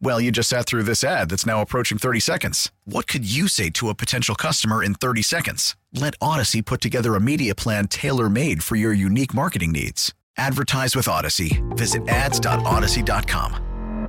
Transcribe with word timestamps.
Well, 0.00 0.20
you 0.20 0.30
just 0.30 0.48
sat 0.48 0.66
through 0.66 0.84
this 0.84 1.02
ad 1.02 1.30
that's 1.30 1.46
now 1.46 1.60
approaching 1.60 1.98
30 1.98 2.20
seconds. 2.20 2.70
What 2.84 3.06
could 3.06 3.30
you 3.30 3.48
say 3.48 3.70
to 3.70 3.88
a 3.88 3.94
potential 3.94 4.34
customer 4.34 4.82
in 4.82 4.94
30 4.94 5.22
seconds? 5.22 5.76
Let 5.92 6.18
Audacy 6.18 6.64
put 6.64 6.80
together 6.80 7.14
a 7.14 7.20
media 7.20 7.54
plan 7.54 7.88
tailor 7.88 8.28
made 8.28 8.62
for 8.62 8.76
your 8.76 8.92
unique 8.92 9.34
marketing 9.34 9.72
needs. 9.72 10.12
Advertise 10.36 10.96
with 10.96 11.06
Audacy. 11.06 11.62
Visit 11.76 12.08
ads.audacy.com. 12.08 14.08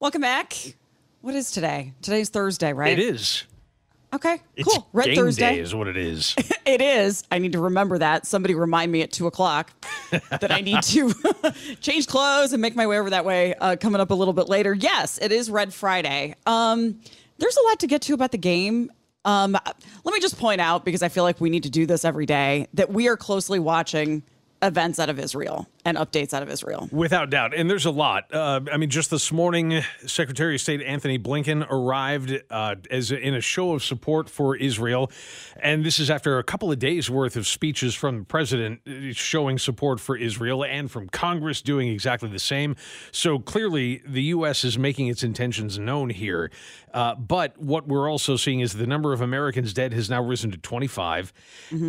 Welcome 0.00 0.20
back. 0.20 0.76
What 1.22 1.34
is 1.34 1.50
today? 1.50 1.92
Today's 2.02 2.28
Thursday, 2.28 2.72
right? 2.72 2.92
It 2.92 3.00
is. 3.00 3.44
Okay, 4.12 4.40
It's 4.56 4.66
cool. 4.66 4.88
Red 4.94 5.06
game 5.06 5.16
Thursday. 5.16 5.56
day 5.56 5.60
is 5.60 5.74
what 5.74 5.86
it 5.88 5.96
is. 5.96 6.34
It 6.68 6.82
is. 6.82 7.24
I 7.30 7.38
need 7.38 7.52
to 7.52 7.60
remember 7.60 7.96
that. 7.96 8.26
Somebody 8.26 8.54
remind 8.54 8.92
me 8.92 9.00
at 9.00 9.10
two 9.10 9.26
o'clock 9.26 9.70
that 10.10 10.52
I 10.52 10.60
need 10.60 10.82
to 10.82 11.14
change 11.80 12.06
clothes 12.06 12.52
and 12.52 12.60
make 12.60 12.76
my 12.76 12.86
way 12.86 12.98
over 12.98 13.08
that 13.08 13.24
way. 13.24 13.54
Uh, 13.54 13.76
coming 13.76 14.02
up 14.02 14.10
a 14.10 14.14
little 14.14 14.34
bit 14.34 14.50
later. 14.50 14.74
Yes, 14.74 15.18
it 15.22 15.32
is 15.32 15.50
Red 15.50 15.72
Friday. 15.72 16.34
Um, 16.44 17.00
there's 17.38 17.56
a 17.56 17.62
lot 17.62 17.80
to 17.80 17.86
get 17.86 18.02
to 18.02 18.12
about 18.12 18.32
the 18.32 18.38
game. 18.38 18.92
Um, 19.24 19.52
let 20.04 20.12
me 20.12 20.20
just 20.20 20.38
point 20.38 20.60
out 20.60 20.84
because 20.84 21.02
I 21.02 21.08
feel 21.08 21.24
like 21.24 21.40
we 21.40 21.48
need 21.48 21.62
to 21.62 21.70
do 21.70 21.86
this 21.86 22.04
every 22.04 22.26
day 22.26 22.66
that 22.74 22.92
we 22.92 23.08
are 23.08 23.16
closely 23.16 23.58
watching 23.58 24.22
events 24.60 24.98
out 24.98 25.08
of 25.08 25.18
Israel 25.18 25.66
and 25.88 25.96
updates 25.96 26.34
out 26.34 26.42
of 26.42 26.50
Israel. 26.50 26.88
Without 26.92 27.30
doubt. 27.30 27.54
And 27.54 27.70
there's 27.70 27.86
a 27.86 27.90
lot. 27.90 28.32
Uh, 28.32 28.60
I 28.70 28.76
mean, 28.76 28.90
just 28.90 29.10
this 29.10 29.32
morning, 29.32 29.82
Secretary 30.06 30.54
of 30.54 30.60
State 30.60 30.82
Antony 30.82 31.18
Blinken 31.18 31.66
arrived 31.70 32.38
uh, 32.50 32.74
as 32.90 33.10
in 33.10 33.34
a 33.34 33.40
show 33.40 33.72
of 33.72 33.82
support 33.82 34.28
for 34.28 34.54
Israel. 34.54 35.10
And 35.60 35.84
this 35.84 35.98
is 35.98 36.10
after 36.10 36.38
a 36.38 36.44
couple 36.44 36.70
of 36.70 36.78
days 36.78 37.08
worth 37.10 37.36
of 37.36 37.46
speeches 37.46 37.94
from 37.94 38.18
the 38.18 38.24
president 38.24 38.80
uh, 38.86 39.12
showing 39.12 39.58
support 39.58 39.98
for 39.98 40.16
Israel 40.16 40.62
and 40.62 40.90
from 40.90 41.08
Congress 41.08 41.62
doing 41.62 41.88
exactly 41.88 42.28
the 42.28 42.38
same. 42.38 42.76
So 43.10 43.38
clearly, 43.38 44.02
the 44.06 44.24
U.S. 44.24 44.64
is 44.64 44.78
making 44.78 45.08
its 45.08 45.22
intentions 45.22 45.78
known 45.78 46.10
here. 46.10 46.50
Uh, 46.92 47.14
but 47.14 47.56
what 47.58 47.86
we're 47.86 48.10
also 48.10 48.36
seeing 48.36 48.60
is 48.60 48.74
the 48.74 48.86
number 48.86 49.12
of 49.12 49.20
Americans 49.20 49.72
dead 49.72 49.92
has 49.92 50.10
now 50.10 50.22
risen 50.22 50.50
to 50.50 50.58
25. 50.58 51.32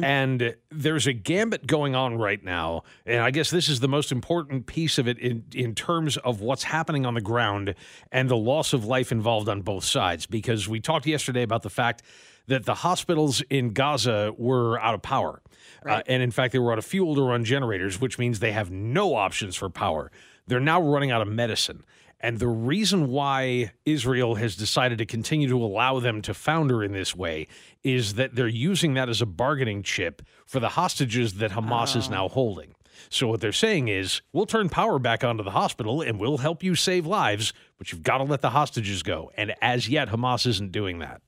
And 0.03 0.55
there's 0.71 1.07
a 1.07 1.13
gambit 1.13 1.67
going 1.67 1.95
on 1.95 2.17
right 2.17 2.43
now. 2.43 2.83
And 3.05 3.21
I 3.21 3.31
guess 3.31 3.49
this 3.49 3.67
is 3.69 3.79
the 3.79 3.88
most 3.89 4.11
important 4.11 4.65
piece 4.65 4.97
of 4.97 5.07
it 5.07 5.19
in, 5.19 5.43
in 5.53 5.75
terms 5.75 6.17
of 6.17 6.41
what's 6.41 6.63
happening 6.63 7.05
on 7.05 7.13
the 7.13 7.21
ground 7.21 7.75
and 8.11 8.29
the 8.29 8.37
loss 8.37 8.73
of 8.73 8.85
life 8.85 9.11
involved 9.11 9.49
on 9.49 9.61
both 9.61 9.83
sides. 9.83 10.25
Because 10.25 10.67
we 10.69 10.79
talked 10.79 11.05
yesterday 11.05 11.41
about 11.41 11.63
the 11.63 11.69
fact 11.69 12.01
that 12.47 12.65
the 12.65 12.75
hospitals 12.75 13.41
in 13.49 13.73
Gaza 13.73 14.33
were 14.37 14.79
out 14.79 14.95
of 14.95 15.01
power. 15.01 15.41
Uh, 15.85 16.01
and 16.07 16.23
in 16.23 16.31
fact, 16.31 16.51
they 16.51 16.59
were 16.59 16.71
out 16.71 16.77
of 16.77 16.85
fuel 16.85 17.15
to 17.15 17.21
run 17.21 17.45
generators, 17.45 18.01
which 18.01 18.17
means 18.17 18.39
they 18.39 18.51
have 18.51 18.71
no 18.71 19.15
options 19.15 19.55
for 19.55 19.69
power. 19.69 20.11
They're 20.47 20.59
now 20.59 20.81
running 20.81 21.11
out 21.11 21.21
of 21.21 21.27
medicine. 21.27 21.83
And 22.21 22.39
the 22.39 22.47
reason 22.47 23.07
why 23.07 23.71
Israel 23.85 24.35
has 24.35 24.55
decided 24.55 24.97
to 24.97 25.05
continue 25.05 25.47
to 25.47 25.63
allow 25.63 25.99
them 25.99 26.21
to 26.23 26.33
founder 26.33 26.83
in 26.83 26.91
this 26.91 27.15
way 27.15 27.47
is 27.83 28.15
that 28.15 28.35
they're 28.35 28.47
using 28.47 28.95
that 28.95 29.07
as 29.07 29.21
a 29.21 29.25
bargaining 29.25 29.83
chip 29.83 30.21
for 30.45 30.59
the 30.59 30.69
hostages 30.69 31.35
that 31.35 31.51
Hamas 31.51 31.95
is 31.95 32.09
now 32.09 32.27
holding. 32.27 32.73
So 33.09 33.27
what 33.27 33.41
they're 33.41 33.51
saying 33.51 33.87
is, 33.87 34.21
we'll 34.33 34.45
turn 34.45 34.69
power 34.69 34.99
back 34.99 35.23
onto 35.23 35.43
the 35.43 35.51
hospital 35.51 36.01
and 36.01 36.19
we'll 36.19 36.37
help 36.37 36.63
you 36.63 36.75
save 36.75 37.05
lives, 37.05 37.53
but 37.77 37.91
you've 37.91 38.03
got 38.03 38.17
to 38.19 38.23
let 38.23 38.41
the 38.41 38.49
hostages 38.49 39.03
go. 39.03 39.31
And 39.35 39.55
as 39.61 39.87
yet, 39.87 40.09
Hamas 40.09 40.45
isn't 40.45 40.71
doing 40.71 40.99
that. 40.99 41.21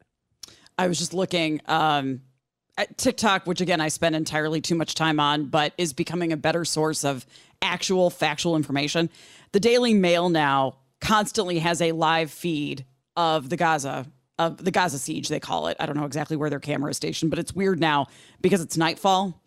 I 0.77 0.87
was 0.87 0.97
just 0.97 1.13
looking 1.13 1.61
um, 1.67 2.21
at 2.77 2.97
TikTok, 2.97 3.45
which 3.45 3.61
again 3.61 3.81
I 3.81 3.89
spend 3.89 4.15
entirely 4.15 4.61
too 4.61 4.75
much 4.75 4.95
time 4.95 5.19
on, 5.19 5.45
but 5.45 5.73
is 5.77 5.93
becoming 5.93 6.33
a 6.33 6.37
better 6.37 6.65
source 6.65 7.03
of 7.03 7.25
actual 7.61 8.09
factual 8.09 8.55
information. 8.55 9.09
The 9.51 9.59
Daily 9.59 9.93
Mail 9.93 10.29
now 10.29 10.77
constantly 10.99 11.59
has 11.59 11.81
a 11.81 11.91
live 11.91 12.31
feed 12.31 12.85
of 13.15 13.49
the 13.49 13.57
Gaza 13.57 14.07
of 14.39 14.63
the 14.63 14.71
Gaza 14.71 14.97
siege. 14.97 15.27
They 15.27 15.39
call 15.39 15.67
it. 15.67 15.77
I 15.79 15.85
don't 15.85 15.97
know 15.97 16.05
exactly 16.05 16.35
where 16.35 16.49
their 16.49 16.59
camera 16.59 16.89
is 16.89 16.97
stationed, 16.97 17.29
but 17.29 17.37
it's 17.37 17.53
weird 17.53 17.79
now 17.79 18.07
because 18.41 18.61
it's 18.61 18.77
nightfall. 18.77 19.39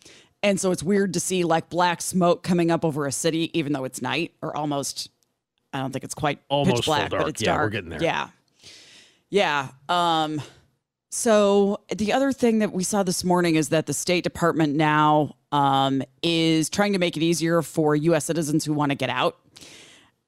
And 0.44 0.60
so 0.60 0.70
it's 0.70 0.82
weird 0.82 1.14
to 1.14 1.20
see 1.20 1.42
like 1.42 1.70
black 1.70 2.02
smoke 2.02 2.42
coming 2.42 2.70
up 2.70 2.84
over 2.84 3.06
a 3.06 3.12
city, 3.12 3.50
even 3.58 3.72
though 3.72 3.84
it's 3.84 4.02
night 4.02 4.34
or 4.42 4.56
almost. 4.56 5.08
I 5.72 5.80
don't 5.80 5.90
think 5.90 6.04
it's 6.04 6.14
quite 6.14 6.38
Almost 6.48 6.76
pitch 6.76 6.84
black, 6.86 7.10
dark. 7.10 7.22
but 7.22 7.28
it's 7.30 7.42
Yeah, 7.42 7.54
we're 7.54 7.58
dark. 7.62 7.72
getting 7.72 7.90
there. 7.90 8.02
Yeah, 8.02 8.28
yeah. 9.30 9.68
Um, 9.88 10.40
so 11.10 11.80
the 11.96 12.12
other 12.12 12.30
thing 12.30 12.60
that 12.60 12.72
we 12.72 12.84
saw 12.84 13.02
this 13.02 13.24
morning 13.24 13.56
is 13.56 13.70
that 13.70 13.86
the 13.86 13.94
State 13.94 14.22
Department 14.22 14.76
now 14.76 15.34
um, 15.50 16.02
is 16.22 16.68
trying 16.70 16.92
to 16.92 16.98
make 16.98 17.16
it 17.16 17.22
easier 17.22 17.62
for 17.62 17.96
U.S. 17.96 18.24
citizens 18.26 18.64
who 18.64 18.72
want 18.72 18.90
to 18.90 18.96
get 18.96 19.10
out. 19.10 19.36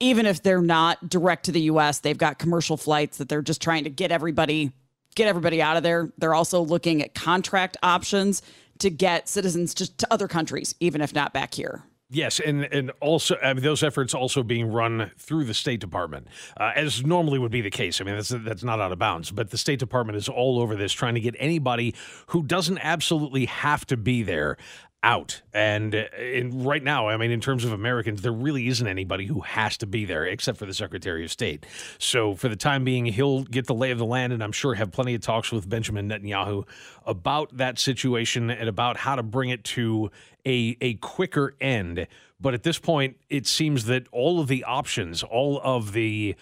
Even 0.01 0.27
if 0.27 0.43
they're 0.43 0.61
not 0.63 1.09
direct 1.09 1.45
to 1.45 1.53
the 1.53 1.61
U.S., 1.63 2.01
they've 2.01 2.19
got 2.19 2.39
commercial 2.39 2.77
flights 2.77 3.19
that 3.19 3.29
they're 3.29 3.43
just 3.43 3.63
trying 3.63 3.85
to 3.85 3.91
get 3.91 4.11
everybody 4.11 4.73
get 5.15 5.29
everybody 5.29 5.63
out 5.63 5.77
of 5.79 5.83
there. 5.83 6.13
They're 6.19 6.35
also 6.35 6.61
looking 6.61 7.03
at 7.03 7.15
contract 7.15 7.77
options 7.83 8.43
to 8.79 8.91
get 8.91 9.29
citizens 9.29 9.75
just 9.75 9.99
to 9.99 10.07
other 10.13 10.29
countries, 10.29 10.75
even 10.81 11.01
if 11.01 11.15
not 11.15 11.33
back 11.33 11.55
here. 11.55 11.85
Yes, 12.09 12.39
and 12.39 12.65
and 12.65 12.93
also 13.01 13.37
I 13.43 13.53
mean, 13.53 13.65
those 13.65 13.83
efforts 13.83 14.15
also 14.15 14.45
being 14.45 14.71
run 14.71 15.11
through 15.19 15.45
the 15.45 15.55
State 15.55 15.81
Department, 15.81 16.29
uh, 16.57 16.71
as 16.77 17.05
normally 17.05 17.41
would 17.41 17.51
be 17.51 17.63
the 17.63 17.71
case. 17.71 18.01
I 18.01 18.05
mean, 18.05 18.15
that's 18.15 18.29
that's 18.29 18.63
not 18.63 18.81
out 18.81 18.93
of 18.93 18.99
bounds, 19.01 19.33
but 19.33 19.51
the 19.51 19.59
State 19.59 19.81
Department 19.81 20.17
is 20.17 20.29
all 20.29 20.61
over 20.61 20.77
this, 20.77 20.93
trying 20.93 21.15
to 21.15 21.21
get 21.21 21.35
anybody 21.39 21.97
who 22.29 22.45
doesn't 22.45 22.79
absolutely 22.79 23.47
have 23.47 23.85
to 23.87 23.97
be 23.97 24.23
there 24.23 24.57
out. 25.03 25.43
And 25.53 25.95
uh, 25.95 26.05
in, 26.19 26.65
right 26.65 26.83
now, 26.83 27.09
I 27.09 27.17
mean, 27.17 27.31
in 27.31 27.41
terms 27.41 27.65
of 27.65 27.73
Americans, 27.73 28.23
there 28.23 28.33
really 28.33 28.67
isn't 28.69 28.87
anybody 28.87 29.27
who 29.27 29.41
has 29.41 29.77
to 29.79 29.87
be 29.87 30.05
there 30.05 30.25
except 30.25 30.59
for 30.59 30.67
the 30.67 30.75
Secretary 30.75 31.25
of 31.25 31.31
State. 31.31 31.65
So 31.99 32.35
for 32.35 32.49
the 32.49 32.57
time 32.57 32.85
being, 32.85 33.07
he'll 33.07 33.45
get 33.45 33.67
the 33.67 33.75
lay 33.75 33.91
of 33.91 33.99
the 33.99 34.05
land, 34.05 34.33
and 34.33 34.43
I'm 34.43 34.53
sure 34.53 34.75
have 34.75 34.91
plenty 34.91 35.15
of 35.15 35.21
talks 35.21 35.53
with 35.53 35.69
Benjamin 35.69 36.09
Netanyahu 36.09 36.65
about 37.05 37.57
that 37.57 37.79
situation 37.79 38.51
and 38.51 38.69
about 38.69 38.97
how 38.97 39.17
to 39.17 39.23
bring 39.23 39.51
it 39.51 39.63
to 39.65 40.11
a 40.45 40.77
a 40.81 40.95
quicker 40.95 41.55
end. 41.61 42.07
But 42.41 42.55
at 42.55 42.63
this 42.65 42.79
point, 42.79 43.17
it 43.31 43.47
seems 43.47 43.85
that 43.87 44.07
all 44.13 44.41
of 44.41 44.49
the 44.49 44.65
options, 44.65 45.23
all 45.23 45.61
of 45.63 45.93
the 45.93 46.35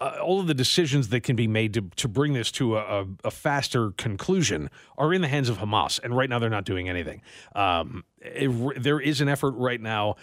uh, 0.00 0.18
all 0.22 0.40
of 0.40 0.46
the 0.46 0.54
decisions 0.54 1.08
that 1.08 1.22
can 1.22 1.36
be 1.36 1.46
made 1.46 1.74
to, 1.74 1.82
to 1.96 2.08
bring 2.08 2.32
this 2.32 2.50
to 2.52 2.76
a, 2.76 3.06
a, 3.24 3.30
faster 3.30 3.90
conclusion 3.92 4.70
are 4.96 5.12
in 5.12 5.20
the 5.20 5.28
hands 5.28 5.48
of 5.48 5.58
Hamas. 5.58 6.00
And 6.02 6.16
right 6.16 6.28
now, 6.28 6.38
they're 6.38 6.48
not 6.48 6.64
doing 6.64 6.88
anything. 6.88 7.22
Um, 7.54 8.04
it- 8.18 8.82
there 8.82 9.00
is 9.00 9.20
an 9.20 9.28
effort 9.28 9.52
right 9.52 9.80
now 9.80 10.16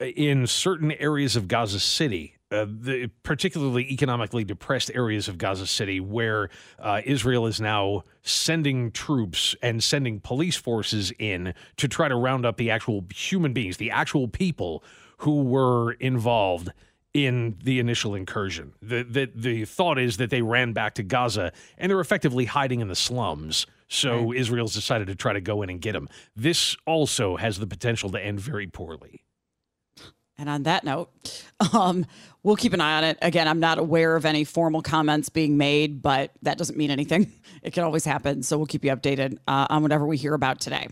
in 0.00 0.46
certain 0.46 0.92
areas 0.92 1.36
of 1.36 1.46
Gaza 1.46 1.78
City, 1.78 2.36
uh, 2.50 2.66
the 2.68 3.10
particularly 3.22 3.90
economically 3.92 4.42
depressed 4.42 4.90
areas 4.94 5.28
of 5.28 5.38
Gaza 5.38 5.66
City, 5.66 6.00
where 6.00 6.50
uh, 6.80 7.00
Israel 7.04 7.46
is 7.46 7.60
now 7.60 8.02
sending 8.22 8.90
troops 8.90 9.54
and 9.62 9.82
sending 9.82 10.18
police 10.18 10.56
forces 10.56 11.12
in 11.18 11.54
to 11.76 11.86
try 11.86 12.08
to 12.08 12.16
round 12.16 12.44
up 12.44 12.56
the 12.56 12.70
actual 12.70 13.04
human 13.14 13.52
beings, 13.52 13.76
the 13.76 13.90
actual 13.90 14.26
people 14.26 14.82
who 15.18 15.42
were 15.42 15.92
involved 15.92 16.72
in 17.14 17.58
the 17.62 17.78
initial 17.78 18.14
incursion. 18.14 18.72
The, 18.80 19.02
the 19.02 19.30
the 19.34 19.64
thought 19.64 19.98
is 19.98 20.16
that 20.16 20.30
they 20.30 20.42
ran 20.42 20.72
back 20.72 20.94
to 20.94 21.02
Gaza 21.02 21.52
and 21.76 21.90
they're 21.90 22.00
effectively 22.00 22.46
hiding 22.46 22.80
in 22.80 22.88
the 22.88 22.96
slums. 22.96 23.66
So 23.88 24.32
Israel's 24.32 24.72
decided 24.72 25.08
to 25.08 25.14
try 25.14 25.34
to 25.34 25.40
go 25.42 25.60
in 25.60 25.68
and 25.68 25.78
get 25.78 25.92
them. 25.92 26.08
This 26.34 26.76
also 26.86 27.36
has 27.36 27.58
the 27.58 27.66
potential 27.66 28.08
to 28.12 28.24
end 28.24 28.40
very 28.40 28.66
poorly. 28.66 29.22
And 30.38 30.48
on 30.48 30.62
that 30.62 30.82
note, 30.82 31.10
um, 31.74 32.06
we'll 32.42 32.56
keep 32.56 32.72
an 32.72 32.80
eye 32.80 32.96
on 32.96 33.04
it. 33.04 33.18
Again, 33.20 33.46
I'm 33.46 33.60
not 33.60 33.78
aware 33.78 34.16
of 34.16 34.24
any 34.24 34.44
formal 34.44 34.80
comments 34.80 35.28
being 35.28 35.58
made, 35.58 36.00
but 36.00 36.30
that 36.40 36.56
doesn't 36.56 36.76
mean 36.76 36.90
anything. 36.90 37.32
It 37.62 37.72
can 37.72 37.84
always 37.84 38.04
happen. 38.04 38.42
So 38.42 38.56
we'll 38.56 38.66
keep 38.66 38.84
you 38.84 38.90
updated 38.90 39.38
uh, 39.46 39.68
on 39.70 39.82
whatever 39.82 40.04
we 40.04 40.16
hear 40.16 40.34
about 40.34 40.58
today. 40.58 40.88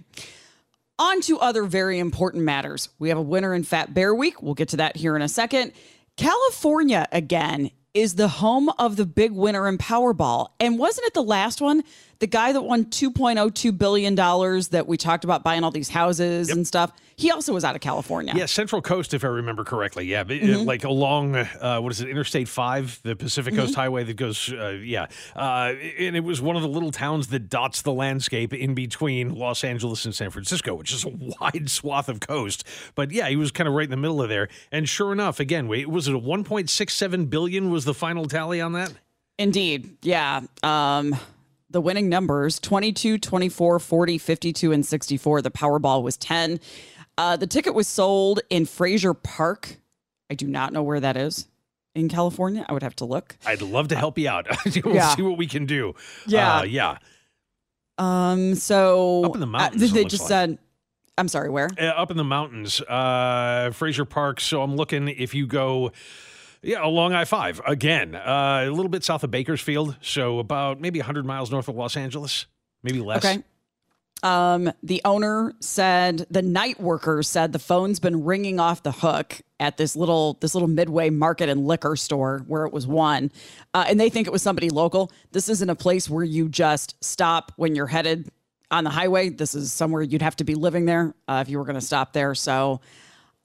On 1.01 1.21
to 1.23 1.41
other 1.41 1.65
very 1.65 1.99
important 1.99 2.45
matters. 2.45 2.91
We 3.01 3.09
have 3.09 3.19
a 3.19 3.23
winner 3.23 3.53
in 3.55 3.65
Fat 3.65 3.93
Bear 3.93 4.15
Week. 4.15 4.41
We'll 4.41 4.55
get 4.55 4.69
to 4.69 4.77
that 4.77 4.97
here 4.97 5.17
in 5.17 5.23
a 5.23 5.29
second. 5.29 5.73
California 6.21 7.09
again 7.13 7.71
is 7.95 8.17
the 8.17 8.29
home 8.29 8.69
of 8.79 8.97
the 8.97 9.07
big 9.07 9.33
winner 9.33 9.67
in 9.67 9.79
Powerball. 9.79 10.49
And 10.61 10.79
wasn't 10.79 11.07
it 11.07 11.15
the 11.15 11.23
last 11.23 11.63
one? 11.63 11.83
The 12.21 12.27
guy 12.27 12.53
that 12.53 12.63
won 12.63 12.85
$2.02 12.85 13.77
billion 13.77 14.15
that 14.15 14.85
we 14.87 14.97
talked 14.97 15.25
about 15.25 15.43
buying 15.43 15.65
all 15.65 15.71
these 15.71 15.89
houses 15.89 16.49
yep. 16.49 16.57
and 16.57 16.67
stuff. 16.67 16.93
He 17.17 17.31
also 17.31 17.53
was 17.53 17.65
out 17.65 17.75
of 17.75 17.83
California. 17.83 18.33
Yeah, 18.35 18.47
Central 18.47 18.81
Coast, 18.81 19.13
if 19.13 19.25
I 19.25 19.29
remember 19.29 19.63
correctly. 19.63 20.07
Yeah, 20.07 20.25
mm-hmm. 20.25 20.67
like 20.67 20.85
along 20.85 21.37
uh, 21.37 21.79
what 21.81 21.93
is 21.93 22.01
it, 22.01 22.09
Interstate 22.09 22.49
Five, 22.49 22.99
the 23.03 23.15
Pacific 23.15 23.55
Coast 23.55 23.73
mm-hmm. 23.73 23.81
Highway 23.81 24.05
that 24.05 24.17
goes. 24.17 24.51
Uh, 24.51 24.79
yeah, 24.83 25.07
uh, 25.37 25.75
and 25.99 26.17
it 26.17 26.25
was 26.25 26.41
one 26.41 26.57
of 26.57 26.63
the 26.63 26.69
little 26.69 26.91
towns 26.91 27.27
that 27.29 27.51
dots 27.51 27.83
the 27.83 27.93
landscape 27.93 28.55
in 28.55 28.75
between 28.75 29.35
Los 29.35 29.65
Angeles 29.65 30.07
and 30.07 30.15
San 30.15 30.31
Francisco, 30.31 30.75
which 30.75 30.95
is 30.95 31.05
a 31.05 31.11
wide 31.41 31.69
swath 31.69 32.09
of 32.09 32.21
coast. 32.21 32.65
But 32.95 33.11
yeah, 33.11 33.29
he 33.29 33.37
was 33.37 33.51
kind 33.51 33.69
of 33.69 33.75
right 33.75 33.85
in 33.85 33.91
the 33.91 33.99
middle 33.99 34.23
of 34.23 34.31
there. 34.31 34.49
And 34.73 34.89
sure 34.89 35.13
enough, 35.13 35.41
again, 35.41 35.69
wait, 35.69 35.91
was 35.91 36.09
it 36.09 36.15
a 36.15 36.19
1.67 36.19 37.29
billion? 37.29 37.71
Was 37.71 37.85
the 37.85 37.95
final 37.95 38.27
tally 38.27 38.63
on 38.63 38.73
that? 38.73 38.95
Indeed, 39.39 39.97
yeah. 40.03 40.41
Um, 40.63 41.17
the 41.71 41.81
winning 41.81 42.09
numbers 42.09 42.59
22, 42.59 43.19
24, 43.19 43.79
40, 43.79 44.19
52, 44.19 44.73
and 44.73 44.85
64. 44.85 45.43
The 45.43 45.51
Powerball 45.51 46.03
was 46.03 46.17
10. 46.17 46.61
Uh, 47.17 47.37
the 47.37 47.47
ticket 47.47 47.75
was 47.75 47.87
sold 47.89 48.41
in 48.51 48.67
Frazier 48.67 49.15
Park. 49.15 49.77
I 50.31 50.35
do 50.35 50.47
not 50.47 50.73
know 50.73 50.83
where 50.83 51.01
that 51.01 51.17
is 51.17 51.49
in 51.95 52.09
California. 52.09 52.65
I 52.69 52.73
would 52.73 52.83
have 52.83 52.97
to 52.97 53.05
look. 53.05 53.37
I'd 53.47 53.63
love 53.63 53.89
to 53.89 53.97
help 53.97 54.19
you 54.19 54.29
out. 54.29 54.47
we'll 54.85 54.95
yeah. 54.95 55.15
see 55.15 55.23
what 55.23 55.39
we 55.39 55.47
can 55.47 55.67
do. 55.67 55.95
Yeah. 56.27 56.59
Uh, 56.59 56.63
yeah. 56.65 56.99
Um, 57.99 58.55
so 58.55 59.25
up 59.25 59.35
in 59.35 59.41
the 59.41 59.47
uh, 59.47 59.51
mountains, 59.51 59.91
uh, 59.91 59.95
they 59.95 60.05
just 60.05 60.23
like. 60.23 60.29
said, 60.29 60.59
I'm 61.19 61.29
sorry, 61.29 61.51
where? 61.51 61.69
Uh, 61.79 61.87
up 61.87 62.11
in 62.11 62.17
the 62.17 62.25
mountains, 62.25 62.81
uh, 62.81 63.71
Frazier 63.73 64.07
Park. 64.07 64.41
So 64.41 64.63
I'm 64.63 64.75
looking 64.77 65.09
if 65.09 65.35
you 65.35 65.47
go 65.47 65.93
yeah, 66.63 66.85
along 66.85 67.15
I 67.15 67.25
5 67.25 67.63
again, 67.67 68.15
uh, 68.15 68.65
a 68.67 68.71
little 68.71 68.89
bit 68.89 69.05
south 69.05 69.25
of 69.25 69.31
Bakersfield. 69.31 69.97
So 70.03 70.39
about 70.39 70.81
maybe 70.81 70.99
100 70.99 71.25
miles 71.25 71.51
north 71.51 71.69
of 71.69 71.77
Los 71.77 71.97
Angeles, 71.97 72.47
maybe 72.83 73.01
less. 73.01 73.25
Okay. 73.25 73.43
Um, 74.23 74.71
the 74.83 75.01
owner 75.05 75.55
said 75.61 76.27
the 76.31 76.43
night 76.43 76.79
workers 76.79 77.27
said 77.27 77.53
the 77.53 77.59
phone's 77.59 77.99
been 77.99 78.25
ringing 78.25 78.61
off 78.61 78.83
the 78.83 78.93
hook 78.93 79.41
at 79.59 79.79
this 79.79 79.97
little 79.97 80.35
this 80.41 80.55
little 80.55 80.69
midway 80.69 81.09
market 81.09 81.49
and 81.49 81.67
liquor 81.67 81.97
store 81.97 82.45
where 82.47 82.67
it 82.67 82.73
was 82.73 82.87
one, 82.87 83.33
uh, 83.73 83.87
and 83.89 83.99
they 83.99 84.11
think 84.11 84.27
it 84.27 84.31
was 84.31 84.43
somebody 84.43 84.69
local. 84.69 85.11
This 85.33 85.49
isn't 85.49 85.71
a 85.71 85.75
place 85.75 86.11
where 86.11 86.25
you 86.25 86.51
just 86.51 87.03
stop 87.03 87.53
when 87.57 87.75
you're 87.75 87.87
headed 87.87 88.31
on 88.71 88.85
the 88.85 88.91
highway. 88.91 89.31
This 89.31 89.55
is 89.55 89.73
somewhere 89.73 90.03
you'd 90.03 90.23
have 90.23 90.37
to 90.37 90.45
be 90.45 90.55
living 90.55 90.85
there 90.85 91.15
uh, 91.27 91.43
if 91.45 91.51
you 91.51 91.59
were 91.59 91.65
going 91.65 91.81
to 91.81 91.81
stop 91.81 92.13
there. 92.13 92.35
So 92.35 92.81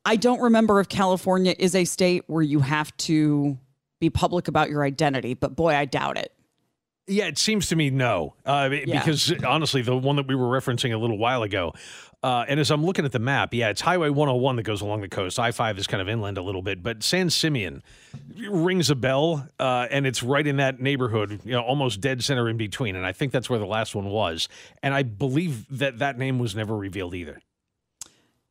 I 0.05 0.15
don't 0.15 0.39
remember 0.39 0.79
if 0.79 0.87
California 0.87 1.55
is 1.57 1.75
a 1.75 1.83
state 1.85 2.23
where 2.27 2.43
you 2.43 2.59
have 2.59 2.95
to 2.97 3.57
be 3.99 4.09
public 4.09 4.47
about 4.47 4.69
your 4.69 4.83
identity, 4.83 5.33
but 5.33 5.55
boy, 5.55 5.75
I 5.75 5.85
doubt 5.85 6.17
it. 6.17 6.31
Yeah, 7.07 7.25
it 7.25 7.37
seems 7.37 7.67
to 7.67 7.75
me 7.75 7.91
no, 7.91 8.33
uh, 8.45 8.69
yeah. 8.71 8.99
because 8.99 9.31
honestly, 9.43 9.83
the 9.83 9.95
one 9.95 10.15
that 10.15 10.27
we 10.27 10.33
were 10.33 10.47
referencing 10.47 10.93
a 10.93 10.97
little 10.97 11.19
while 11.19 11.43
ago, 11.43 11.73
uh, 12.23 12.45
and 12.47 12.59
as 12.59 12.71
I'm 12.71 12.83
looking 12.83 13.05
at 13.05 13.11
the 13.11 13.19
map, 13.19 13.53
yeah, 13.53 13.69
it's 13.69 13.81
Highway 13.81 14.09
101 14.09 14.55
that 14.55 14.63
goes 14.63 14.81
along 14.81 15.01
the 15.01 15.07
coast. 15.07 15.37
I 15.37 15.51
5 15.51 15.77
is 15.77 15.85
kind 15.85 16.01
of 16.01 16.09
inland 16.09 16.39
a 16.39 16.41
little 16.41 16.63
bit, 16.63 16.81
but 16.81 17.03
San 17.03 17.29
Simeon 17.29 17.83
rings 18.49 18.89
a 18.89 18.95
bell, 18.95 19.47
uh, 19.59 19.87
and 19.91 20.07
it's 20.07 20.23
right 20.23 20.45
in 20.45 20.57
that 20.57 20.79
neighborhood, 20.79 21.41
you 21.45 21.51
know, 21.51 21.61
almost 21.61 22.01
dead 22.01 22.23
center 22.23 22.49
in 22.49 22.57
between. 22.57 22.95
And 22.95 23.05
I 23.05 23.11
think 23.11 23.31
that's 23.31 23.51
where 23.51 23.59
the 23.59 23.67
last 23.67 23.93
one 23.93 24.05
was. 24.05 24.49
And 24.81 24.95
I 24.95 25.03
believe 25.03 25.77
that 25.77 25.99
that 25.99 26.17
name 26.17 26.39
was 26.39 26.55
never 26.55 26.75
revealed 26.75 27.13
either. 27.13 27.39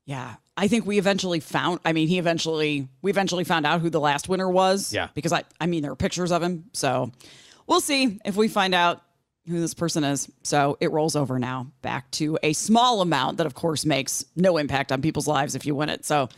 Yeah. 0.07 0.35
I 0.57 0.69
think 0.69 0.87
we 0.87 0.99
eventually 0.99 1.41
found 1.41 1.81
I 1.85 1.93
mean 1.93 2.09
he 2.09 2.19
eventually 2.19 2.89
we 3.03 3.11
eventually 3.11 3.45
found 3.45 3.67
out 3.67 3.81
who 3.81 3.91
the 3.91 4.01
last 4.01 4.29
winner 4.29 4.49
was. 4.49 4.93
Yeah. 4.93 5.09
Because 5.15 5.33
I 5.33 5.45
I 5.61 5.67
mean 5.67 5.83
there 5.83 5.93
are 5.93 5.97
pictures 5.97 6.31
of 6.31 6.43
him. 6.43 6.65
So 6.73 7.11
we'll 7.67 7.81
see 7.81 8.21
if 8.25 8.37
we 8.37 8.49
find 8.49 8.75
out 8.75 9.03
who 9.49 9.61
this 9.61 9.75
person 9.75 10.05
is. 10.05 10.31
So 10.43 10.79
it 10.81 10.91
rolls 10.91 11.17
over 11.17 11.39
now 11.39 11.71
back 11.83 12.11
to 12.13 12.39
a 12.43 12.53
small 12.53 13.01
amount 13.01 13.39
that 13.39 13.47
of 13.47 13.55
course 13.55 13.85
makes 13.85 14.25
no 14.37 14.57
impact 14.57 14.93
on 14.93 15.03
people's 15.03 15.29
lives 15.29 15.55
if 15.55 15.67
you 15.67 15.75
win 15.75 15.89
it. 15.89 16.05
So 16.05 16.29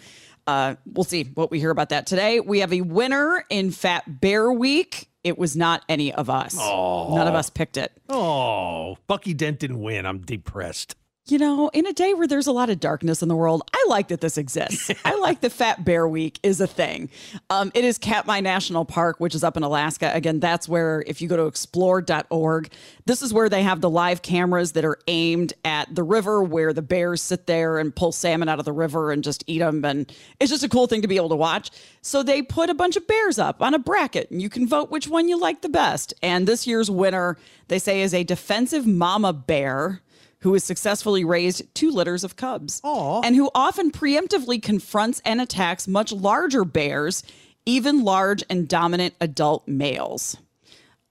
uh, 0.47 0.77
we'll 0.87 1.05
see 1.05 1.25
what 1.25 1.51
we 1.51 1.59
hear 1.59 1.71
about 1.71 1.89
that 1.91 2.07
today. 2.07 2.41
We 2.41 2.61
have 2.61 2.73
a 2.73 2.81
winner 2.81 3.45
in 3.51 3.71
Fat 3.73 4.21
Bear 4.21 4.51
Week. 4.53 5.09
It 5.25 5.37
was 5.37 5.57
not 5.57 5.85
any 5.89 6.15
of 6.15 6.31
us. 6.31 6.57
Oh. 6.59 7.17
None 7.17 7.27
of 7.27 7.35
us 7.35 7.51
picked 7.51 7.77
it. 7.77 7.91
Oh, 8.09 8.97
Bucky 9.09 9.35
Dent 9.35 9.59
didn't 9.59 9.81
win. 9.81 10.07
I'm 10.07 10.21
depressed 10.21 10.95
you 11.28 11.38
know, 11.38 11.69
in 11.73 11.87
a 11.87 11.93
day 11.93 12.14
where 12.14 12.28
there's 12.28 12.46
a 12.46 12.52
lot 12.52 12.70
of 12.70 12.78
darkness 12.78 13.20
in 13.20 13.28
the 13.28 13.34
world, 13.34 13.69
I 13.75 13.84
like 13.88 14.08
that 14.08 14.20
this 14.20 14.38
exists. 14.38 14.93
I 15.05 15.17
like 15.17 15.40
the 15.40 15.50
Fat 15.50 15.84
Bear 15.84 16.06
Week 16.06 16.38
is 16.44 16.61
a 16.61 16.69
thing. 16.69 17.11
Um, 17.50 17.73
it 17.75 17.84
is 17.84 17.99
Katmai 17.99 18.40
National 18.40 18.84
Park, 18.84 19.19
which 19.19 19.34
is 19.34 19.43
up 19.43 19.56
in 19.56 19.64
Alaska. 19.64 20.12
Again, 20.14 20.38
that's 20.38 20.69
where, 20.69 21.02
if 21.06 21.20
you 21.20 21.28
go 21.28 21.37
to 21.37 21.46
explore.org, 21.46 22.70
this 23.06 23.23
is 23.23 23.32
where 23.32 23.49
they 23.49 23.62
have 23.64 23.81
the 23.81 23.90
live 23.90 24.23
cameras 24.23 24.73
that 24.73 24.84
are 24.84 24.99
aimed 25.08 25.52
at 25.64 25.93
the 25.93 26.05
river 26.05 26.44
where 26.44 26.73
the 26.73 26.82
bears 26.82 27.23
sit 27.23 27.46
there 27.46 27.78
and 27.78 27.94
pull 27.94 28.12
salmon 28.12 28.49
out 28.49 28.61
of 28.61 28.64
the 28.64 28.73
river 28.73 29.11
and 29.11 29.25
just 29.25 29.43
eat 29.49 29.58
them. 29.58 29.84
And 29.84 30.12
it's 30.38 30.50
just 30.50 30.62
a 30.62 30.69
cool 30.69 30.87
thing 30.87 31.02
to 31.02 31.08
be 31.08 31.17
able 31.17 31.31
to 31.31 31.37
watch. 31.37 31.70
So 32.02 32.23
they 32.23 32.40
put 32.40 32.70
a 32.70 32.75
bunch 32.75 32.96
of 32.96 33.06
bears 33.08 33.38
up 33.38 33.61
on 33.61 33.75
a 33.75 33.81
bracket 33.81 34.31
and 34.31 34.40
you 34.40 34.49
can 34.49 34.69
vote 34.69 34.93
which 34.93 35.08
one 35.08 35.28
you 35.28 35.40
like 35.40 35.62
the 35.62 35.69
best. 35.69 36.14
And 36.23 36.46
this 36.46 36.69
year's 36.69 36.88
winner, 36.88 37.37
they 37.67 37.81
say, 37.81 38.02
is 38.02 38.14
a 38.14 38.23
defensive 38.23 38.87
mama 38.87 39.32
bear 39.32 40.02
who 40.41 40.53
has 40.53 40.65
successfully 40.65 41.25
raised 41.25 41.62
two 41.75 41.91
litters 41.91 42.25
of 42.25 42.37
cubs 42.37 42.81
Aww. 42.83 43.25
and 43.25 43.35
who 43.37 43.50
often 43.55 43.91
preemptively 43.91 44.62
confronts 44.62 45.21
and 45.25 45.41
attacks 45.41 45.88
much 45.88 46.12
larger 46.12 46.65
bears, 46.65 47.23
even 47.65 48.05
large 48.05 48.44
and 48.49 48.69
dominant 48.69 49.15
adult 49.21 49.67
males. 49.67 50.37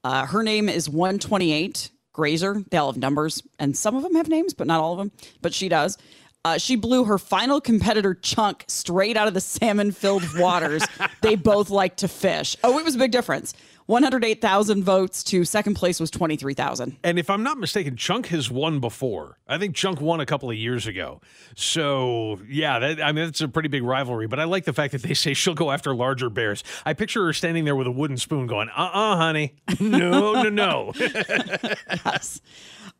Uh, 0.04 0.26
her 0.26 0.42
name 0.42 0.68
is 0.68 0.88
128 0.88 1.90
Grazer. 2.12 2.64
They 2.70 2.78
all 2.78 2.92
have 2.92 3.00
numbers, 3.00 3.42
and 3.58 3.76
some 3.76 3.96
of 3.96 4.02
them 4.02 4.14
have 4.14 4.28
names, 4.28 4.54
but 4.54 4.66
not 4.66 4.80
all 4.80 4.92
of 4.92 4.98
them. 4.98 5.12
But 5.42 5.52
she 5.52 5.68
does. 5.68 5.98
Uh, 6.44 6.58
she 6.58 6.76
blew 6.76 7.04
her 7.04 7.18
final 7.18 7.60
competitor 7.60 8.14
chunk 8.14 8.64
straight 8.68 9.16
out 9.16 9.26
of 9.26 9.34
the 9.34 9.40
salmon 9.40 9.90
filled 9.90 10.22
waters 10.38 10.86
they 11.20 11.34
both 11.34 11.70
like 11.70 11.96
to 11.96 12.06
fish. 12.06 12.56
Oh, 12.62 12.78
it 12.78 12.84
was 12.84 12.94
a 12.94 12.98
big 12.98 13.10
difference. 13.10 13.52
108,000 13.86 14.82
votes 14.82 15.22
to 15.24 15.44
second 15.44 15.74
place 15.74 16.00
was 16.00 16.10
23,000. 16.10 16.96
And 17.04 17.18
if 17.18 17.30
I'm 17.30 17.42
not 17.44 17.58
mistaken, 17.58 17.96
Chunk 17.96 18.26
has 18.26 18.50
won 18.50 18.80
before. 18.80 19.38
I 19.46 19.58
think 19.58 19.76
Chunk 19.76 20.00
won 20.00 20.20
a 20.20 20.26
couple 20.26 20.50
of 20.50 20.56
years 20.56 20.86
ago. 20.88 21.20
So, 21.54 22.40
yeah, 22.48 22.80
that, 22.80 23.00
I 23.00 23.12
mean, 23.12 23.26
that's 23.26 23.40
a 23.40 23.48
pretty 23.48 23.68
big 23.68 23.84
rivalry. 23.84 24.26
But 24.26 24.40
I 24.40 24.44
like 24.44 24.64
the 24.64 24.72
fact 24.72 24.92
that 24.92 25.02
they 25.02 25.14
say 25.14 25.34
she'll 25.34 25.54
go 25.54 25.70
after 25.70 25.94
larger 25.94 26.28
bears. 26.28 26.64
I 26.84 26.94
picture 26.94 27.24
her 27.26 27.32
standing 27.32 27.64
there 27.64 27.76
with 27.76 27.86
a 27.86 27.92
wooden 27.92 28.16
spoon 28.16 28.46
going, 28.48 28.68
uh 28.70 28.82
uh-uh, 28.82 29.12
uh 29.12 29.16
honey. 29.16 29.54
No, 29.78 30.42
no, 30.42 30.48
no. 30.48 30.92
yes. 30.98 32.40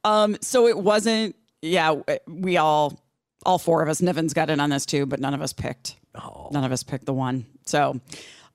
Um, 0.05 0.37
so 0.41 0.69
it 0.69 0.79
wasn't, 0.79 1.35
yeah, 1.63 1.97
we 2.29 2.59
all, 2.59 3.01
all 3.45 3.59
four 3.59 3.83
of 3.83 3.89
us, 3.89 4.01
Niven's 4.01 4.35
got 4.35 4.51
in 4.51 4.61
on 4.61 4.71
this 4.71 4.87
too, 4.87 5.05
but 5.05 5.19
none 5.19 5.35
of 5.35 5.43
us 5.43 5.53
picked. 5.53 5.97
Oh. 6.15 6.49
None 6.53 6.65
of 6.65 6.71
us 6.71 6.85
picked 6.85 7.07
the 7.07 7.13
one. 7.13 7.47
So, 7.65 8.01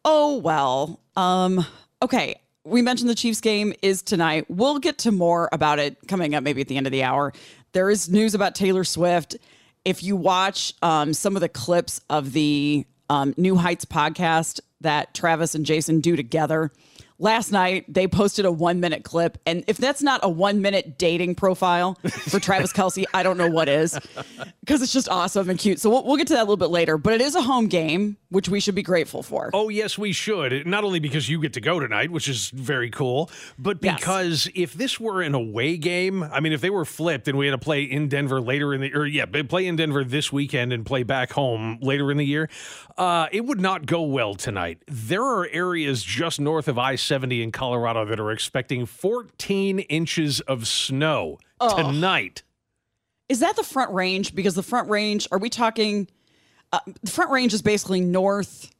oh 0.06 0.38
well. 0.38 1.02
Um, 1.18 1.66
Okay, 2.03 2.41
we 2.63 2.81
mentioned 2.81 3.12
the 3.12 3.15
Chiefs 3.15 3.41
game 3.41 3.74
is 3.84 4.01
tonight. 4.01 4.46
We'll 4.50 4.79
get 4.79 4.98
to 5.00 5.12
more 5.12 5.48
about 5.51 5.77
it 5.77 5.98
coming 6.08 6.34
up 6.34 6.43
maybe 6.43 6.60
at 6.60 6.67
the 6.67 6.75
end 6.75 6.88
of 6.88 6.91
the 6.91 7.03
hour. 7.03 7.31
There 7.74 7.91
is 7.91 8.10
news 8.10 8.34
about 8.34 8.55
Taylor 8.55 8.84
Swift. 8.84 9.38
If 9.86 10.01
you 10.01 10.15
watch 10.15 10.74
um, 10.81 11.13
some 11.13 11.36
of 11.36 11.41
the 11.41 11.50
clips 11.50 12.01
of 12.10 12.34
the 12.34 12.88
um, 13.10 13.36
New 13.38 13.55
Heights 13.55 13.86
podcast 13.86 14.62
that 14.81 15.13
Travis 15.13 15.53
and 15.53 15.63
Jason 15.63 16.00
do 16.00 16.15
together, 16.15 16.72
last 17.22 17.51
night 17.51 17.86
they 17.88 18.08
posted 18.08 18.46
a 18.46 18.51
one 18.51 18.80
minute 18.80 19.04
clip. 19.04 19.38
And 19.46 19.63
if 19.68 19.78
that's 19.78 20.01
not 20.01 20.20
a 20.24 20.30
one 20.30 20.62
minute 20.62 20.98
dating 20.98 21.36
profile 21.36 21.98
for 22.10 22.40
Travis 22.42 22.74
Kelce, 22.74 23.06
I 23.13 23.24
don't 23.24 23.38
know 23.38 23.50
what 23.50 23.70
is 23.70 23.98
because 24.60 24.82
it's 24.82 24.92
just 24.92 25.08
awesome 25.08 25.50
and 25.50 25.58
cute. 25.58 25.80
So 25.80 25.90
we'll, 25.90 26.04
we'll, 26.06 26.18
get 26.18 26.28
to 26.28 26.34
that 26.34 26.42
a 26.42 26.44
little 26.44 26.58
bit 26.58 26.70
later. 26.70 26.98
But 26.98 27.13
it 27.13 27.22
is 27.22 27.36
a 27.36 27.42
home 27.42 27.68
game, 27.68 28.18
which 28.30 28.50
we 28.50 28.60
should 28.60 28.75
be 28.75 28.84
grateful 28.84 29.24
for. 29.24 29.50
Oh, 29.54 29.70
yes, 29.70 29.98
we 29.98 30.12
should. 30.12 30.68
Not 30.68 30.84
only 30.84 31.00
because 31.00 31.30
you 31.30 31.40
get 31.42 31.54
to 31.54 31.62
go 31.62 31.80
tonight, 31.80 32.12
which 32.12 32.28
is 32.28 32.50
very 32.50 32.90
cool, 32.90 33.30
but 33.58 33.80
because 33.80 34.48
yes. 34.48 34.54
if 34.56 34.74
this 34.74 35.00
were 35.00 35.22
an 35.22 35.34
away 35.34 35.78
game, 35.78 36.24
I 36.24 36.40
mean, 36.40 36.54
if 36.54 36.62
they 36.62 36.70
were 36.70 36.86
flipped 36.86 37.28
and 37.28 37.38
we 37.38 37.48
had 37.48 37.51
to 37.51 37.58
play 37.58 37.84
in 37.84 38.08
Denver 38.08 38.42
later 38.42 38.74
in 38.74 38.82
the, 38.82 38.94
or 38.94 39.06
yeah, 39.06 39.25
play 39.25 39.68
in 39.68 39.75
Denver 39.75 40.04
this 40.04 40.32
weekend 40.32 40.74
and 40.74 40.86
play 40.86 41.04
back 41.04 41.32
home 41.32 41.80
later 41.82 42.12
in 42.12 42.18
the 42.18 42.25
year, 42.25 42.50
uh, 42.98 43.28
it 43.32 43.46
would 43.46 43.62
not 43.62 43.86
go 43.86 44.01
well 44.04 44.36
tonight. 44.36 44.80
There 44.88 45.24
are 45.24 45.48
areas 45.51 46.04
just 46.04 46.40
north 46.40 46.68
of 46.68 46.78
I 46.78 46.96
70 47.12 47.44
in 47.44 47.51
Colorado 47.51 48.06
that 48.06 48.22
are 48.22 48.32
expecting 48.32 48.86
14 48.86 49.80
inches 49.80 50.39
of 50.39 50.65
snow 50.65 51.39
oh. 51.60 51.75
tonight. 51.75 52.44
Is 53.27 53.41
that 53.41 53.58
the 53.58 53.63
front 53.63 53.91
range? 53.91 54.34
Because 54.34 54.56
the 54.56 54.63
front 54.63 54.89
range, 54.89 55.27
are 55.30 55.38
we 55.38 55.50
talking? 55.50 56.08
Uh, 56.72 56.80
the 57.03 57.12
front 57.12 57.32
range 57.32 57.53
is 57.53 57.62
basically 57.62 58.00
north 58.00 58.72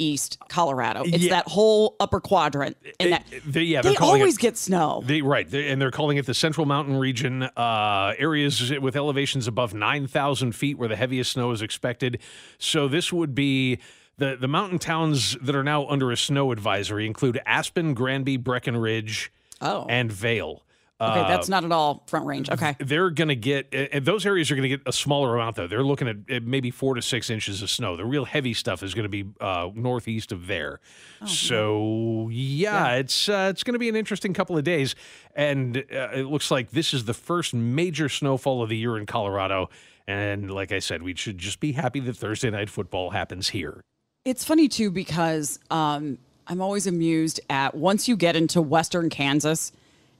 East 0.00 0.36
Colorado. 0.48 1.04
It's 1.04 1.18
Yeah. 1.18 1.36
that 1.36 1.46
whole 1.46 1.94
upper 2.00 2.18
quadrant, 2.18 2.76
and 2.98 3.12
that 3.12 3.24
It- 3.30 3.52
they- 3.52 3.62
yeah, 3.62 3.82
they 3.82 3.94
calling 3.94 4.16
it- 4.16 4.24
always 4.24 4.36
get 4.36 4.58
snow. 4.58 5.04
They, 5.06 5.22
right, 5.22 5.48
they, 5.48 5.68
and 5.68 5.80
they're 5.80 5.92
calling 5.92 6.16
it 6.16 6.26
the 6.26 6.34
Central 6.34 6.66
Mountain 6.66 6.96
Region, 6.96 7.44
uh, 7.44 8.14
areas 8.18 8.72
with 8.80 8.96
elevations 8.96 9.46
above 9.46 9.74
9,000 9.74 10.56
feet 10.56 10.76
where 10.76 10.88
the 10.88 10.96
heaviest 10.96 11.30
snow 11.30 11.52
is 11.52 11.62
expected. 11.62 12.18
So 12.58 12.88
this 12.88 13.12
would 13.12 13.32
be 13.32 13.78
the, 14.18 14.36
the 14.40 14.48
mountain 14.48 14.78
towns 14.78 15.36
that 15.42 15.54
are 15.54 15.64
now 15.64 15.86
under 15.86 16.10
a 16.10 16.16
snow 16.16 16.52
advisory 16.52 17.06
include 17.06 17.40
Aspen, 17.46 17.94
Granby, 17.94 18.36
Breckenridge, 18.38 19.30
Oh. 19.60 19.86
and 19.88 20.10
Vail. 20.12 20.62
okay, 21.00 21.20
Uh, 21.20 21.28
that's 21.28 21.48
not 21.48 21.64
at 21.64 21.72
all 21.72 22.04
front 22.08 22.24
range. 22.26 22.48
Okay. 22.50 22.74
they're 22.78 23.10
going 23.10 23.28
to 23.28 23.36
get 23.36 23.68
and 23.72 24.04
those 24.06 24.24
areas 24.26 24.50
are 24.50 24.54
going 24.56 24.62
to 24.70 24.74
get 24.76 24.80
a 24.86 24.92
smaller 24.92 25.34
amount 25.34 25.56
though 25.56 25.66
they're 25.66 25.82
looking 25.84 26.08
at, 26.08 26.16
at 26.30 26.42
maybe 26.42 26.70
four 26.70 26.94
to 26.94 27.02
six 27.02 27.28
inches 27.30 27.60
of 27.60 27.68
snow 27.68 27.96
the 27.96 28.04
real 28.04 28.24
heavy 28.24 28.54
stuff 28.54 28.82
is 28.82 28.94
going 28.94 29.02
to 29.02 29.08
be 29.10 29.24
uh, 29.40 29.68
northeast 29.74 30.32
of 30.32 30.46
there 30.46 30.80
so 31.26 32.28
yeah, 32.30 32.94
it's 32.94 33.28
uh, 33.28 33.48
it's 33.50 33.62
going 33.62 33.72
to 33.74 33.78
be 33.78 33.88
an 33.88 33.96
interesting 33.96 34.32
couple 34.32 34.56
of 34.56 34.64
days 34.64 34.94
and 35.34 35.76
uh, 35.78 36.08
it 36.14 36.26
looks 36.26 36.50
like 36.50 36.70
this 36.70 36.94
is 36.94 37.04
the 37.04 37.14
first 37.14 37.52
major 37.54 38.08
snowfall 38.08 38.62
of 38.62 38.68
the 38.70 38.76
year 38.76 38.96
in 38.96 39.04
colorado 39.06 39.68
and 40.06 40.50
like 40.50 40.72
i 40.72 40.78
said 40.78 41.02
we 41.02 41.14
should 41.14 41.36
just 41.38 41.60
be 41.60 41.72
happy 41.72 42.00
that 42.00 42.16
thursday 42.16 42.50
night 42.50 42.70
football 42.70 43.10
happens 43.10 43.50
here 43.50 43.84
It's 44.26 44.44
funny 44.44 44.66
too 44.66 44.90
because 44.90 45.60
um, 45.70 46.18
I'm 46.48 46.60
always 46.60 46.88
amused 46.88 47.38
at 47.48 47.76
once 47.76 48.08
you 48.08 48.16
get 48.16 48.34
into 48.34 48.60
western 48.60 49.08
Kansas, 49.08 49.70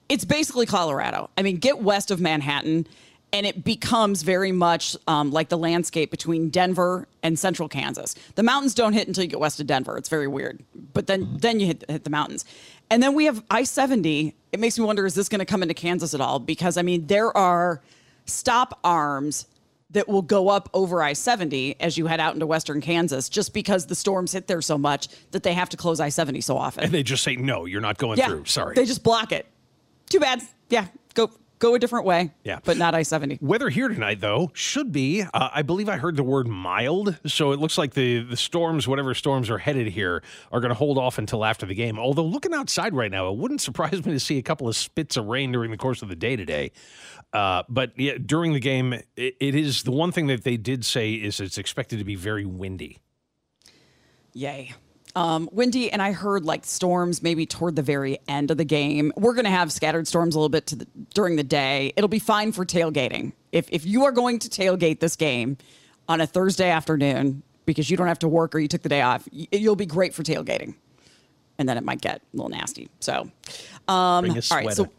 it's 0.09 0.25
basically 0.25 0.65
Colorado. 0.65 1.29
I 1.37 1.43
mean, 1.43 1.57
get 1.57 1.81
west 1.81 2.13
of 2.13 2.21
Manhattan, 2.21 2.87
and 3.33 3.45
it 3.45 3.65
becomes 3.65 4.23
very 4.23 4.53
much 4.53 4.97
um, 5.09 5.33
like 5.33 5.49
the 5.49 5.59
landscape 5.59 6.13
between 6.13 6.51
Denver 6.51 7.09
and 7.25 7.37
central 7.37 7.69
Kansas. 7.69 8.15
The 8.37 8.45
mountains 8.45 8.75
don't 8.75 8.93
hit 8.93 9.09
until 9.09 9.25
you 9.25 9.29
get 9.29 9.41
west 9.41 9.59
of 9.59 9.67
Denver. 9.67 9.99
It's 9.99 10.09
very 10.09 10.29
weird, 10.29 10.63
but 10.93 11.09
then 11.09 11.39
then 11.39 11.59
you 11.59 11.67
hit, 11.67 11.85
hit 11.91 12.05
the 12.05 12.11
mountains, 12.11 12.45
and 12.89 13.03
then 13.03 13.13
we 13.13 13.25
have 13.25 13.43
I 13.51 13.65
seventy. 13.65 14.37
It 14.53 14.61
makes 14.61 14.79
me 14.79 14.85
wonder: 14.85 15.05
is 15.05 15.17
this 15.17 15.29
going 15.29 15.41
to 15.41 15.45
come 15.45 15.63
into 15.63 15.75
Kansas 15.75 16.15
at 16.15 16.21
all? 16.21 16.39
Because 16.39 16.77
I 16.77 16.83
mean, 16.83 17.09
there 17.09 17.37
are 17.37 17.83
stop 18.25 18.79
arms 18.85 19.47
that 19.91 20.09
will 20.09 20.23
go 20.23 20.49
up 20.49 20.69
over 20.75 21.03
I 21.03 21.13
70 21.13 21.77
as 21.81 21.97
you 21.97 22.07
head 22.07 22.21
out 22.21 22.35
into 22.35 22.47
western 22.47 22.81
Kansas 22.81 23.29
just 23.29 23.55
because 23.55 23.87
the 23.87 23.95
storms 23.95 24.33
hit 24.33 24.47
there 24.49 24.61
so 24.61 24.77
much 24.77 25.09
that 25.31 25.43
they 25.43 25.53
have 25.53 25.69
to 25.71 25.77
close 25.77 26.01
I 26.01 26.09
70 26.09 26.41
so 26.41 26.57
often. 26.57 26.85
and 26.85 26.93
they 26.93 27.03
just 27.03 27.23
say 27.23 27.37
no 27.37 27.65
you're 27.67 27.81
not 27.81 27.99
going 27.99 28.19
yeah. 28.19 28.27
through 28.29 28.45
sorry 28.47 28.75
They 28.75 28.85
just 28.85 29.03
block 29.03 29.33
it. 29.33 29.47
Too 30.09 30.21
bad. 30.21 30.43
Yeah. 30.71 30.87
Go 31.15 31.31
go 31.67 31.75
a 31.75 31.79
different 31.79 32.07
way. 32.07 32.33
Yeah. 32.45 32.61
But 32.65 32.77
not 32.77 32.95
I 32.95 33.03
70. 33.03 33.39
Weather 33.41 33.69
here 33.69 33.89
tonight, 33.89 34.21
though, 34.21 34.51
should 34.55 34.93
be. 34.93 35.23
Uh, 35.23 35.49
I 35.53 35.63
believe 35.63 35.89
I 35.89 35.97
heard 35.97 36.17
the 36.17 36.23
word 36.23 36.49
mild, 36.49 37.19
so 37.27 37.53
it 37.53 37.59
looks 37.59 37.77
like 37.79 37.95
the 37.95 38.23
the 38.23 38.37
storms, 38.37 38.87
whatever 38.89 39.15
storms 39.15 39.51
are 39.51 39.59
headed 39.59 39.89
here, 39.89 40.23
are 40.53 40.61
going 40.61 40.71
to 40.71 40.75
hold 40.75 40.99
off 40.99 41.19
until 41.19 41.45
after 41.45 41.67
the 41.67 41.75
game. 41.75 41.99
Although 41.99 42.25
looking 42.25 42.55
outside 42.55 42.95
right 42.95 43.11
now, 43.11 43.29
it 43.31 43.37
wouldn't 43.37 43.61
surprise 43.61 43.93
me 44.07 44.13
to 44.13 44.21
see 44.21 44.39
a 44.39 44.43
couple 44.43 44.69
of 44.69 44.77
spits 44.77 45.17
of 45.17 45.27
rain 45.27 45.53
during 45.53 45.71
the 45.71 45.77
course 45.77 46.03
of 46.03 46.09
the 46.09 46.17
day 46.17 46.37
today. 46.37 46.73
Uh, 47.33 47.63
but 47.69 47.93
yeah, 47.99 48.15
during 48.25 48.53
the 48.53 48.61
game, 48.61 48.93
it, 48.93 49.05
it 49.17 49.55
is 49.55 49.83
the 49.83 49.91
one 49.91 50.13
thing 50.13 50.29
that 50.29 50.45
they 50.45 50.57
did 50.57 50.85
say 50.85 51.13
is 51.13 51.41
it's 51.41 51.59
expected 51.59 51.99
to 51.99 52.05
be 52.05 52.15
very 52.15 52.45
windy. 52.45 52.99
Yay. 54.33 54.75
Um, 55.17 55.49
windy, 55.51 55.91
and 55.91 56.03
I 56.03 56.13
heard 56.13 56.45
like 56.45 56.67
storms 56.67 57.23
maybe 57.23 57.47
toward 57.47 57.75
the 57.75 57.83
very 57.83 58.19
end 58.29 58.51
of 58.51 58.59
the 58.59 58.67
game. 58.67 59.13
We're 59.17 59.33
going 59.33 59.47
to 59.47 59.51
have 59.51 59.73
scattered 59.73 60.07
storms 60.07 60.35
a 60.35 60.39
little 60.39 60.51
bit 60.51 60.67
to 60.67 60.77
the, 60.77 60.87
during 61.15 61.37
the 61.37 61.43
day. 61.43 61.95
It'll 61.97 62.07
be 62.07 62.19
fine 62.19 62.53
for 62.53 62.67
tailgating. 62.67 63.33
If, 63.51 63.67
if 63.71 63.87
you 63.87 64.05
are 64.05 64.13
going 64.13 64.39
to 64.41 64.49
tailgate 64.51 65.01
this 65.01 65.17
game 65.17 65.57
on 66.07 66.21
a 66.21 66.27
Thursday 66.27 66.69
afternoon 66.69 67.43
because 67.65 67.89
you 67.91 67.97
don't 67.97 68.09
have 68.09 68.19
to 68.21 68.29
work 68.29 68.55
or 68.55 68.59
you 68.59 68.69
took 68.69 68.83
the 68.83 68.91
day 68.91 69.01
off, 69.01 69.27
you'll 69.33 69.75
be 69.75 69.87
great 69.87 70.13
for 70.13 70.23
tailgating. 70.23 70.75
And 71.59 71.67
then 71.67 71.79
it 71.79 71.85
might 71.85 72.03
get 72.03 72.19
a 72.19 72.37
little 72.37 72.51
nasty. 72.51 72.91
So, 73.01 73.31
um, 73.89 74.31
all 74.31 74.41
right. 74.51 74.71
So. 74.73 74.91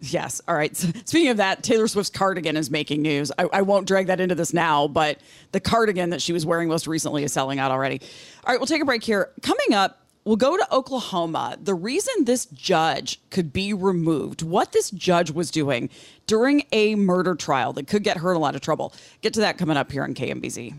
Yes. 0.00 0.42
All 0.46 0.54
right. 0.54 0.76
Speaking 0.76 1.28
of 1.28 1.38
that, 1.38 1.62
Taylor 1.62 1.88
Swift's 1.88 2.10
cardigan 2.10 2.56
is 2.56 2.70
making 2.70 3.02
news. 3.02 3.32
I, 3.38 3.44
I 3.52 3.62
won't 3.62 3.86
drag 3.86 4.08
that 4.08 4.20
into 4.20 4.34
this 4.34 4.52
now, 4.52 4.86
but 4.86 5.18
the 5.52 5.60
cardigan 5.60 6.10
that 6.10 6.20
she 6.20 6.32
was 6.32 6.44
wearing 6.44 6.68
most 6.68 6.86
recently 6.86 7.24
is 7.24 7.32
selling 7.32 7.58
out 7.58 7.70
already. 7.70 8.00
All 8.44 8.52
right. 8.52 8.60
We'll 8.60 8.66
take 8.66 8.82
a 8.82 8.84
break 8.84 9.02
here. 9.02 9.30
Coming 9.40 9.72
up, 9.72 10.04
we'll 10.24 10.36
go 10.36 10.56
to 10.56 10.74
Oklahoma. 10.74 11.56
The 11.62 11.74
reason 11.74 12.24
this 12.24 12.46
judge 12.46 13.20
could 13.30 13.52
be 13.52 13.72
removed, 13.72 14.42
what 14.42 14.72
this 14.72 14.90
judge 14.90 15.30
was 15.30 15.50
doing 15.50 15.88
during 16.26 16.64
a 16.72 16.94
murder 16.96 17.34
trial 17.34 17.72
that 17.74 17.86
could 17.86 18.02
get 18.02 18.18
her 18.18 18.30
in 18.30 18.36
a 18.36 18.40
lot 18.40 18.54
of 18.54 18.60
trouble. 18.60 18.92
Get 19.22 19.34
to 19.34 19.40
that 19.40 19.58
coming 19.58 19.76
up 19.76 19.90
here 19.90 20.02
on 20.02 20.14
KMBZ. 20.14 20.74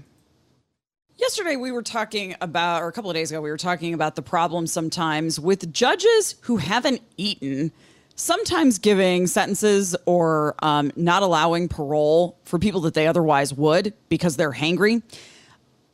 Yesterday, 1.18 1.56
we 1.56 1.72
were 1.72 1.82
talking 1.82 2.36
about, 2.42 2.82
or 2.82 2.90
a 2.90 2.92
couple 2.92 3.10
of 3.10 3.16
days 3.16 3.32
ago, 3.32 3.40
we 3.40 3.50
were 3.50 3.58
talking 3.58 3.94
about 3.94 4.16
the 4.16 4.22
problem 4.22 4.68
sometimes 4.68 5.40
with 5.40 5.72
judges 5.72 6.36
who 6.42 6.58
haven't 6.58 7.02
eaten, 7.16 7.72
sometimes 8.16 8.80
giving 8.80 9.28
sentences 9.28 9.96
or 10.06 10.56
um, 10.60 10.92
not 10.96 11.22
allowing 11.24 11.68
parole 11.68 12.38
for 12.44 12.58
people 12.58 12.82
that 12.82 12.94
they 12.94 13.08
otherwise 13.08 13.54
would 13.54 13.94
because 14.10 14.38
they're 14.38 14.54
hangry. 14.54 15.02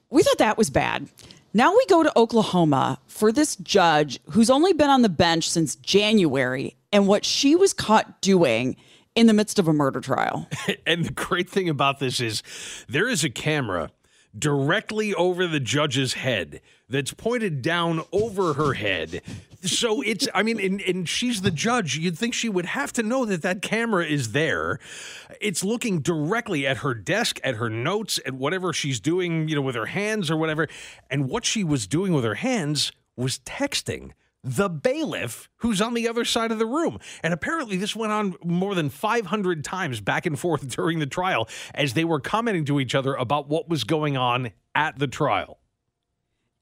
We 0.09 0.23
thought 0.23 0.37
that 0.37 0.57
was 0.57 0.69
bad. 0.69 1.09
Now 1.53 1.75
we 1.75 1.85
go 1.87 2.03
to 2.03 2.17
Oklahoma 2.17 2.99
for 3.07 3.31
this 3.31 3.57
judge 3.57 4.19
who's 4.29 4.49
only 4.49 4.73
been 4.73 4.89
on 4.89 5.01
the 5.01 5.09
bench 5.09 5.49
since 5.49 5.75
January 5.75 6.77
and 6.93 7.07
what 7.07 7.25
she 7.25 7.55
was 7.55 7.73
caught 7.73 8.21
doing 8.21 8.77
in 9.15 9.27
the 9.27 9.33
midst 9.33 9.59
of 9.59 9.67
a 9.67 9.73
murder 9.73 9.99
trial. 9.99 10.47
And 10.85 11.05
the 11.05 11.11
great 11.11 11.49
thing 11.49 11.69
about 11.69 11.99
this 11.99 12.19
is 12.19 12.43
there 12.87 13.07
is 13.07 13.23
a 13.23 13.29
camera 13.29 13.91
directly 14.37 15.13
over 15.13 15.47
the 15.47 15.59
judge's 15.59 16.13
head 16.13 16.61
that's 16.89 17.13
pointed 17.13 17.61
down 17.61 18.03
over 18.11 18.53
her 18.53 18.73
head. 18.73 19.21
So 19.63 20.01
it's, 20.01 20.27
I 20.33 20.43
mean, 20.43 20.59
and, 20.59 20.81
and 20.81 21.07
she's 21.07 21.41
the 21.41 21.51
judge. 21.51 21.97
You'd 21.97 22.17
think 22.17 22.33
she 22.33 22.49
would 22.49 22.65
have 22.65 22.91
to 22.93 23.03
know 23.03 23.25
that 23.25 23.43
that 23.43 23.61
camera 23.61 24.05
is 24.05 24.31
there. 24.31 24.79
It's 25.39 25.63
looking 25.63 26.01
directly 26.01 26.65
at 26.65 26.77
her 26.77 26.93
desk, 26.93 27.39
at 27.43 27.55
her 27.55 27.69
notes, 27.69 28.19
at 28.25 28.33
whatever 28.33 28.73
she's 28.73 28.99
doing, 28.99 29.47
you 29.47 29.55
know, 29.55 29.61
with 29.61 29.75
her 29.75 29.85
hands 29.87 30.31
or 30.31 30.37
whatever. 30.37 30.67
And 31.09 31.29
what 31.29 31.45
she 31.45 31.63
was 31.63 31.85
doing 31.85 32.13
with 32.13 32.23
her 32.23 32.35
hands 32.35 32.91
was 33.15 33.39
texting 33.39 34.11
the 34.43 34.69
bailiff 34.69 35.49
who's 35.57 35.81
on 35.81 35.93
the 35.93 36.07
other 36.07 36.25
side 36.25 36.51
of 36.51 36.57
the 36.59 36.65
room. 36.65 36.97
And 37.23 37.33
apparently, 37.33 37.77
this 37.77 37.95
went 37.95 38.11
on 38.11 38.35
more 38.43 38.73
than 38.73 38.89
500 38.89 39.63
times 39.63 40.01
back 40.01 40.25
and 40.25 40.37
forth 40.37 40.67
during 40.75 40.99
the 40.99 41.05
trial 41.05 41.47
as 41.73 41.93
they 41.93 42.05
were 42.05 42.19
commenting 42.19 42.65
to 42.65 42.79
each 42.79 42.95
other 42.95 43.13
about 43.13 43.47
what 43.47 43.69
was 43.69 43.83
going 43.83 44.17
on 44.17 44.51
at 44.73 44.97
the 44.97 45.07
trial. 45.07 45.60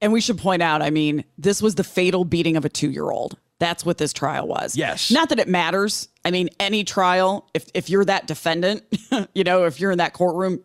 And 0.02 0.14
we 0.14 0.22
should 0.22 0.38
point 0.38 0.62
out, 0.62 0.82
I 0.82 0.90
mean, 0.90 1.26
this 1.38 1.62
was 1.62 1.76
the 1.76 1.84
fatal 1.84 2.24
beating 2.26 2.56
of 2.56 2.66
a 2.66 2.70
two 2.70 2.90
year 2.90 3.10
old. 3.10 3.38
That's 3.60 3.86
what 3.86 3.98
this 3.98 4.14
trial 4.14 4.48
was. 4.48 4.78
Yes. 4.78 5.12
Not 5.12 5.30
that 5.30 5.40
it 5.40 5.48
matters. 5.50 6.08
I 6.24 6.32
mean, 6.32 6.50
any 6.60 6.86
trial, 6.86 7.50
if, 7.54 7.66
if 7.74 7.90
you're 7.90 8.06
that 8.06 8.26
defendant, 8.26 8.84
you 9.34 9.44
know, 9.44 9.66
if 9.66 9.82
you're 9.82 9.92
in 9.92 9.98
that 9.98 10.14
courtroom, 10.14 10.64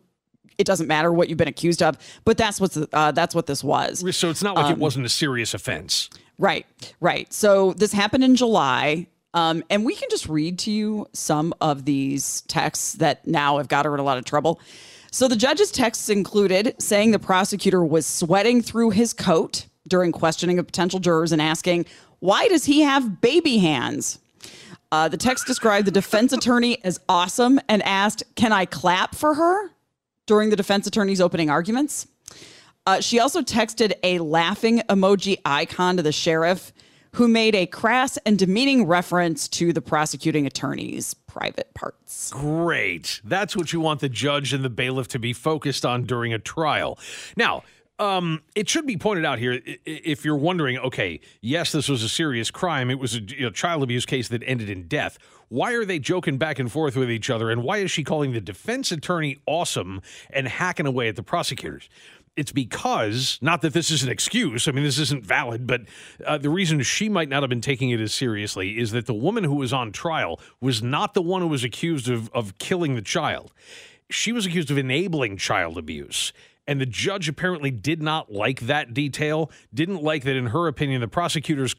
it 0.56 0.66
doesn't 0.66 0.86
matter 0.86 1.12
what 1.12 1.28
you've 1.28 1.38
been 1.38 1.48
accused 1.48 1.82
of. 1.82 1.98
But 2.24 2.36
that's 2.36 2.60
what's 2.60 2.78
uh, 2.92 3.10
that's 3.10 3.34
what 3.34 3.46
this 3.46 3.64
was. 3.64 4.04
So 4.16 4.30
it's 4.30 4.42
not 4.42 4.54
like 4.54 4.70
it 4.70 4.78
wasn't 4.78 5.06
a 5.06 5.08
serious 5.08 5.52
offense. 5.52 6.08
Right, 6.38 6.66
right. 7.00 7.32
So 7.32 7.72
this 7.72 7.92
happened 7.92 8.24
in 8.24 8.36
July. 8.36 9.08
Um, 9.34 9.64
and 9.68 9.84
we 9.84 9.96
can 9.96 10.08
just 10.10 10.28
read 10.28 10.60
to 10.60 10.70
you 10.70 11.08
some 11.12 11.54
of 11.60 11.84
these 11.84 12.42
texts 12.42 12.92
that 12.94 13.26
now 13.26 13.58
have 13.58 13.66
got 13.66 13.84
her 13.84 13.92
in 13.92 13.98
a 13.98 14.04
lot 14.04 14.16
of 14.16 14.24
trouble. 14.24 14.60
So 15.14 15.28
the 15.28 15.36
judge's 15.36 15.70
texts 15.70 16.08
included 16.08 16.74
saying 16.80 17.12
the 17.12 17.20
prosecutor 17.20 17.84
was 17.84 18.04
sweating 18.04 18.60
through 18.60 18.90
his 18.90 19.12
coat 19.12 19.66
during 19.86 20.10
questioning 20.10 20.58
of 20.58 20.66
potential 20.66 20.98
jurors 20.98 21.30
and 21.30 21.40
asking, 21.40 21.86
why 22.18 22.48
does 22.48 22.64
he 22.64 22.80
have 22.80 23.20
baby 23.20 23.58
hands? 23.58 24.18
Uh, 24.90 25.06
the 25.06 25.16
text 25.16 25.46
described 25.46 25.86
the 25.86 25.92
defense 25.92 26.32
attorney 26.32 26.82
as 26.82 26.98
awesome 27.08 27.60
and 27.68 27.80
asked, 27.84 28.24
Can 28.34 28.50
I 28.50 28.64
clap 28.64 29.14
for 29.14 29.34
her 29.34 29.70
during 30.26 30.50
the 30.50 30.56
defense 30.56 30.88
attorney's 30.88 31.20
opening 31.20 31.48
arguments? 31.48 32.08
Uh, 32.84 33.00
she 33.00 33.20
also 33.20 33.40
texted 33.40 33.92
a 34.02 34.18
laughing 34.18 34.80
emoji 34.88 35.36
icon 35.44 35.96
to 35.96 36.02
the 36.02 36.10
sheriff, 36.10 36.72
who 37.14 37.28
made 37.28 37.54
a 37.54 37.66
crass 37.66 38.18
and 38.26 38.38
demeaning 38.38 38.86
reference 38.86 39.48
to 39.48 39.72
the 39.72 39.80
prosecuting 39.80 40.46
attorney's 40.46 41.14
private 41.14 41.72
parts. 41.74 42.30
Great. 42.30 43.20
That's 43.24 43.56
what 43.56 43.72
you 43.72 43.80
want 43.80 44.00
the 44.00 44.08
judge 44.08 44.52
and 44.52 44.64
the 44.64 44.70
bailiff 44.70 45.08
to 45.08 45.18
be 45.18 45.32
focused 45.32 45.84
on 45.84 46.04
during 46.04 46.32
a 46.32 46.38
trial. 46.38 46.98
Now, 47.36 47.62
um, 48.00 48.42
it 48.56 48.68
should 48.68 48.86
be 48.86 48.96
pointed 48.96 49.24
out 49.24 49.38
here 49.38 49.60
if 49.84 50.24
you're 50.24 50.36
wondering, 50.36 50.78
okay, 50.78 51.20
yes, 51.40 51.70
this 51.70 51.88
was 51.88 52.02
a 52.02 52.08
serious 52.08 52.50
crime. 52.50 52.90
It 52.90 52.98
was 52.98 53.14
a 53.14 53.20
you 53.20 53.42
know, 53.42 53.50
child 53.50 53.84
abuse 53.84 54.04
case 54.04 54.28
that 54.28 54.42
ended 54.44 54.68
in 54.68 54.88
death. 54.88 55.16
Why 55.48 55.72
are 55.74 55.84
they 55.84 56.00
joking 56.00 56.36
back 56.36 56.58
and 56.58 56.70
forth 56.70 56.96
with 56.96 57.10
each 57.10 57.30
other? 57.30 57.50
And 57.50 57.62
why 57.62 57.78
is 57.78 57.92
she 57.92 58.02
calling 58.02 58.32
the 58.32 58.40
defense 58.40 58.90
attorney 58.90 59.38
awesome 59.46 60.02
and 60.30 60.48
hacking 60.48 60.86
away 60.86 61.08
at 61.08 61.14
the 61.14 61.22
prosecutors? 61.22 61.88
It's 62.36 62.50
because, 62.50 63.38
not 63.40 63.62
that 63.62 63.74
this 63.74 63.92
is 63.92 64.02
an 64.02 64.08
excuse, 64.08 64.66
I 64.66 64.72
mean, 64.72 64.82
this 64.82 64.98
isn't 64.98 65.24
valid, 65.24 65.68
but 65.68 65.82
uh, 66.26 66.36
the 66.36 66.50
reason 66.50 66.82
she 66.82 67.08
might 67.08 67.28
not 67.28 67.44
have 67.44 67.50
been 67.50 67.60
taking 67.60 67.90
it 67.90 68.00
as 68.00 68.12
seriously 68.12 68.78
is 68.78 68.90
that 68.90 69.06
the 69.06 69.14
woman 69.14 69.44
who 69.44 69.54
was 69.54 69.72
on 69.72 69.92
trial 69.92 70.40
was 70.60 70.82
not 70.82 71.14
the 71.14 71.22
one 71.22 71.42
who 71.42 71.48
was 71.48 71.62
accused 71.62 72.08
of, 72.08 72.28
of 72.32 72.58
killing 72.58 72.96
the 72.96 73.02
child. 73.02 73.52
She 74.10 74.32
was 74.32 74.46
accused 74.46 74.70
of 74.70 74.78
enabling 74.78 75.36
child 75.36 75.78
abuse. 75.78 76.32
And 76.66 76.80
the 76.80 76.86
judge 76.86 77.28
apparently 77.28 77.70
did 77.70 78.02
not 78.02 78.32
like 78.32 78.60
that 78.60 78.94
detail, 78.94 79.50
didn't 79.72 80.02
like 80.02 80.24
that, 80.24 80.34
in 80.34 80.46
her 80.46 80.66
opinion, 80.66 81.02
the 81.02 81.08
prosecutors 81.08 81.76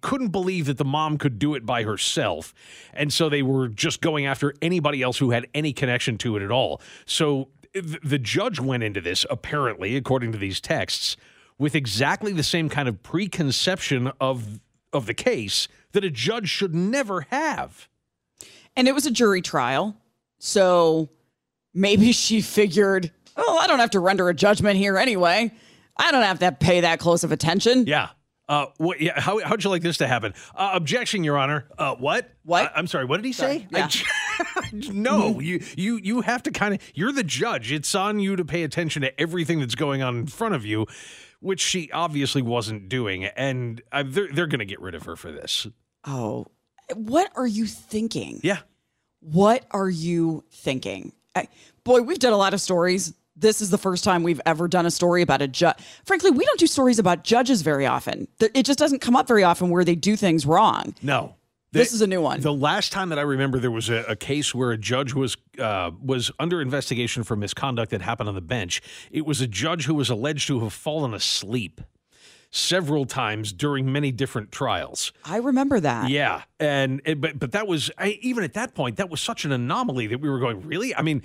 couldn't 0.00 0.28
believe 0.28 0.66
that 0.66 0.78
the 0.78 0.84
mom 0.84 1.18
could 1.18 1.38
do 1.38 1.54
it 1.54 1.66
by 1.66 1.82
herself. 1.82 2.54
And 2.94 3.12
so 3.12 3.28
they 3.28 3.42
were 3.42 3.68
just 3.68 4.00
going 4.00 4.24
after 4.26 4.54
anybody 4.62 5.02
else 5.02 5.18
who 5.18 5.30
had 5.30 5.46
any 5.54 5.72
connection 5.72 6.16
to 6.18 6.36
it 6.36 6.42
at 6.42 6.50
all. 6.50 6.80
So 7.04 7.48
the 7.80 8.18
judge 8.18 8.60
went 8.60 8.82
into 8.82 9.00
this, 9.00 9.26
apparently, 9.30 9.96
according 9.96 10.32
to 10.32 10.38
these 10.38 10.60
texts, 10.60 11.16
with 11.58 11.74
exactly 11.74 12.32
the 12.32 12.42
same 12.42 12.68
kind 12.68 12.88
of 12.88 13.02
preconception 13.02 14.12
of, 14.20 14.60
of 14.92 15.06
the 15.06 15.14
case 15.14 15.68
that 15.92 16.04
a 16.04 16.10
judge 16.10 16.48
should 16.48 16.74
never 16.74 17.22
have. 17.30 17.88
And 18.76 18.86
it 18.86 18.94
was 18.94 19.06
a 19.06 19.10
jury 19.10 19.40
trial. 19.40 19.96
So 20.38 21.08
maybe 21.72 22.12
she 22.12 22.40
figured 22.42 23.10
oh, 23.36 23.58
I 23.58 23.66
don't 23.66 23.78
have 23.78 23.90
to 23.90 24.00
render 24.00 24.28
a 24.28 24.34
judgment 24.34 24.76
here 24.76 24.96
anyway. 24.96 25.52
I 25.96 26.12
don't 26.12 26.22
have 26.22 26.38
to 26.40 26.52
pay 26.52 26.80
that 26.80 26.98
close 26.98 27.24
of 27.24 27.32
attention. 27.32 27.86
Yeah. 27.86 28.10
Uh, 28.48 28.66
what, 28.76 29.00
yeah, 29.00 29.20
how, 29.20 29.40
how'd 29.40 29.64
you 29.64 29.70
like 29.70 29.82
this 29.82 29.98
to 29.98 30.06
happen? 30.06 30.32
Uh, 30.54 30.70
objection, 30.74 31.24
Your 31.24 31.36
Honor. 31.36 31.66
Uh, 31.76 31.96
what? 31.96 32.30
What? 32.44 32.72
I, 32.74 32.78
am 32.78 32.86
sorry. 32.86 33.04
What 33.04 33.16
did 33.16 33.26
he 33.26 33.32
say? 33.32 33.66
Yeah. 33.70 33.88
I, 33.90 34.02
no, 34.72 35.40
you 35.40 35.62
you 35.76 35.96
you 35.96 36.20
have 36.22 36.42
to 36.44 36.50
kind 36.50 36.74
of. 36.74 36.80
You're 36.94 37.12
the 37.12 37.24
judge. 37.24 37.72
It's 37.72 37.94
on 37.94 38.20
you 38.20 38.36
to 38.36 38.44
pay 38.44 38.62
attention 38.62 39.02
to 39.02 39.20
everything 39.20 39.60
that's 39.60 39.74
going 39.74 40.02
on 40.02 40.16
in 40.16 40.26
front 40.26 40.54
of 40.54 40.64
you, 40.64 40.86
which 41.40 41.60
she 41.60 41.90
obviously 41.92 42.42
wasn't 42.42 42.88
doing, 42.88 43.24
and 43.24 43.82
uh, 43.92 44.04
they're 44.06 44.28
they're 44.32 44.46
going 44.46 44.60
to 44.60 44.66
get 44.66 44.80
rid 44.80 44.94
of 44.94 45.04
her 45.04 45.16
for 45.16 45.32
this. 45.32 45.66
Oh, 46.04 46.46
what 46.94 47.30
are 47.36 47.46
you 47.46 47.66
thinking? 47.66 48.40
Yeah. 48.42 48.58
What 49.20 49.64
are 49.70 49.90
you 49.90 50.44
thinking? 50.50 51.12
I, 51.34 51.48
boy, 51.84 52.02
we've 52.02 52.18
done 52.18 52.32
a 52.32 52.38
lot 52.38 52.54
of 52.54 52.60
stories 52.60 53.12
this 53.36 53.60
is 53.60 53.70
the 53.70 53.78
first 53.78 54.02
time 54.02 54.22
we've 54.22 54.40
ever 54.46 54.66
done 54.66 54.86
a 54.86 54.90
story 54.90 55.22
about 55.22 55.42
a 55.42 55.48
judge. 55.48 55.76
Frankly, 56.04 56.30
we 56.30 56.44
don't 56.44 56.58
do 56.58 56.66
stories 56.66 56.98
about 56.98 57.22
judges 57.22 57.62
very 57.62 57.86
often. 57.86 58.26
It 58.40 58.64
just 58.64 58.78
doesn't 58.78 59.00
come 59.00 59.14
up 59.14 59.28
very 59.28 59.44
often 59.44 59.68
where 59.68 59.84
they 59.84 59.94
do 59.94 60.16
things 60.16 60.46
wrong. 60.46 60.94
No. 61.02 61.34
The, 61.76 61.82
this 61.82 61.92
is 61.92 62.00
a 62.02 62.06
new 62.06 62.22
one. 62.22 62.40
The 62.40 62.52
last 62.52 62.92
time 62.92 63.10
that 63.10 63.18
I 63.18 63.22
remember 63.22 63.58
there 63.58 63.70
was 63.70 63.88
a, 63.88 64.04
a 64.08 64.16
case 64.16 64.54
where 64.54 64.70
a 64.70 64.78
judge 64.78 65.14
was 65.14 65.36
uh, 65.58 65.90
was 66.02 66.30
under 66.38 66.60
investigation 66.60 67.22
for 67.22 67.36
misconduct 67.36 67.90
that 67.90 68.02
happened 68.02 68.28
on 68.28 68.34
the 68.34 68.40
bench. 68.40 68.82
It 69.10 69.26
was 69.26 69.40
a 69.40 69.46
judge 69.46 69.86
who 69.86 69.94
was 69.94 70.10
alleged 70.10 70.46
to 70.48 70.60
have 70.60 70.72
fallen 70.72 71.14
asleep 71.14 71.80
several 72.50 73.04
times 73.04 73.52
during 73.52 73.92
many 73.92 74.12
different 74.12 74.50
trials. 74.50 75.12
I 75.24 75.38
remember 75.38 75.80
that. 75.80 76.10
Yeah, 76.10 76.42
and, 76.58 77.02
and 77.04 77.20
but 77.20 77.38
but 77.38 77.52
that 77.52 77.66
was 77.66 77.90
I, 77.98 78.18
even 78.22 78.44
at 78.44 78.54
that 78.54 78.74
point 78.74 78.96
that 78.96 79.10
was 79.10 79.20
such 79.20 79.44
an 79.44 79.52
anomaly 79.52 80.06
that 80.08 80.20
we 80.20 80.28
were 80.28 80.38
going 80.38 80.66
really. 80.66 80.94
I 80.94 81.02
mean 81.02 81.22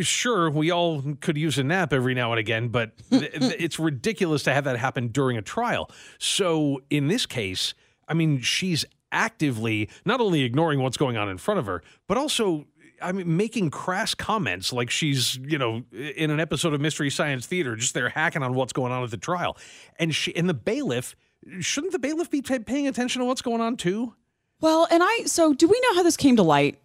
sure, 0.00 0.50
we 0.50 0.70
all 0.70 1.02
could 1.20 1.36
use 1.36 1.58
a 1.58 1.64
nap 1.64 1.92
every 1.92 2.14
now 2.14 2.32
and 2.32 2.38
again, 2.38 2.68
but 2.68 2.92
th- 3.10 3.32
th- 3.32 3.56
it's 3.58 3.78
ridiculous 3.78 4.42
to 4.44 4.52
have 4.54 4.64
that 4.64 4.78
happen 4.78 5.08
during 5.08 5.36
a 5.36 5.42
trial. 5.42 5.90
So 6.18 6.80
in 6.90 7.08
this 7.08 7.26
case, 7.26 7.74
I 8.08 8.14
mean, 8.14 8.40
she's 8.40 8.84
actively 9.12 9.88
not 10.04 10.20
only 10.20 10.42
ignoring 10.42 10.80
what's 10.80 10.96
going 10.96 11.16
on 11.16 11.28
in 11.28 11.38
front 11.38 11.60
of 11.60 11.66
her, 11.66 11.82
but 12.08 12.16
also 12.18 12.66
I 13.00 13.12
mean, 13.12 13.36
making 13.36 13.70
crass 13.70 14.14
comments 14.14 14.72
like 14.72 14.88
she's, 14.90 15.36
you 15.36 15.58
know, 15.58 15.82
in 15.92 16.30
an 16.30 16.40
episode 16.40 16.72
of 16.72 16.80
Mystery 16.80 17.10
Science 17.10 17.46
Theater, 17.46 17.76
just 17.76 17.94
there 17.94 18.08
hacking 18.08 18.42
on 18.42 18.54
what's 18.54 18.72
going 18.72 18.92
on 18.92 19.02
at 19.02 19.10
the 19.10 19.16
trial. 19.16 19.56
And 19.98 20.14
she, 20.14 20.34
and 20.36 20.48
the 20.48 20.54
bailiff, 20.54 21.16
shouldn't 21.60 21.92
the 21.92 21.98
bailiff 21.98 22.30
be 22.30 22.42
t- 22.42 22.60
paying 22.60 22.86
attention 22.86 23.20
to 23.20 23.26
what's 23.26 23.42
going 23.42 23.60
on 23.60 23.76
too? 23.76 24.14
Well, 24.60 24.86
and 24.90 25.02
I, 25.04 25.24
so 25.26 25.52
do 25.52 25.66
we 25.66 25.80
know 25.80 25.96
how 25.96 26.02
this 26.02 26.16
came 26.16 26.36
to 26.36 26.42
light? 26.42 26.78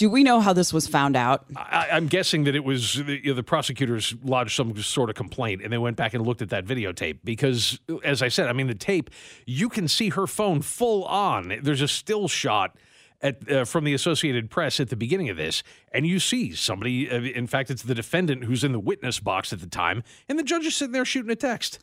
Do 0.00 0.08
we 0.08 0.24
know 0.24 0.40
how 0.40 0.54
this 0.54 0.72
was 0.72 0.86
found 0.86 1.14
out? 1.14 1.44
I, 1.54 1.88
am 1.90 2.06
guessing 2.06 2.44
that 2.44 2.56
it 2.56 2.64
was 2.64 2.96
you 2.96 3.20
know, 3.22 3.34
the 3.34 3.42
prosecutors 3.42 4.14
lodged 4.24 4.56
some 4.56 4.74
sort 4.82 5.10
of 5.10 5.14
complaint 5.14 5.60
and 5.62 5.70
they 5.70 5.76
went 5.76 5.98
back 5.98 6.14
and 6.14 6.26
looked 6.26 6.40
at 6.40 6.48
that 6.48 6.64
videotape 6.64 7.18
because, 7.22 7.78
as 8.02 8.22
I 8.22 8.28
said, 8.28 8.48
I 8.48 8.54
mean, 8.54 8.66
the 8.66 8.74
tape, 8.74 9.10
you 9.44 9.68
can 9.68 9.88
see 9.88 10.08
her 10.08 10.26
phone 10.26 10.62
full 10.62 11.04
on. 11.04 11.54
There's 11.62 11.82
a 11.82 11.88
still 11.88 12.28
shot. 12.28 12.78
At, 13.22 13.52
uh, 13.52 13.66
from 13.66 13.84
the 13.84 13.92
Associated 13.92 14.48
Press 14.48 14.80
at 14.80 14.88
the 14.88 14.96
beginning 14.96 15.28
of 15.28 15.36
this, 15.36 15.62
and 15.92 16.06
you 16.06 16.18
see 16.18 16.54
somebody. 16.54 17.10
Uh, 17.10 17.20
in 17.20 17.46
fact, 17.46 17.70
it's 17.70 17.82
the 17.82 17.94
defendant 17.94 18.44
who's 18.44 18.64
in 18.64 18.72
the 18.72 18.80
witness 18.80 19.20
box 19.20 19.52
at 19.52 19.60
the 19.60 19.66
time, 19.66 20.02
and 20.30 20.38
the 20.38 20.42
judge 20.42 20.64
is 20.64 20.74
sitting 20.74 20.92
there 20.92 21.04
shooting 21.04 21.30
a 21.30 21.36
text. 21.36 21.80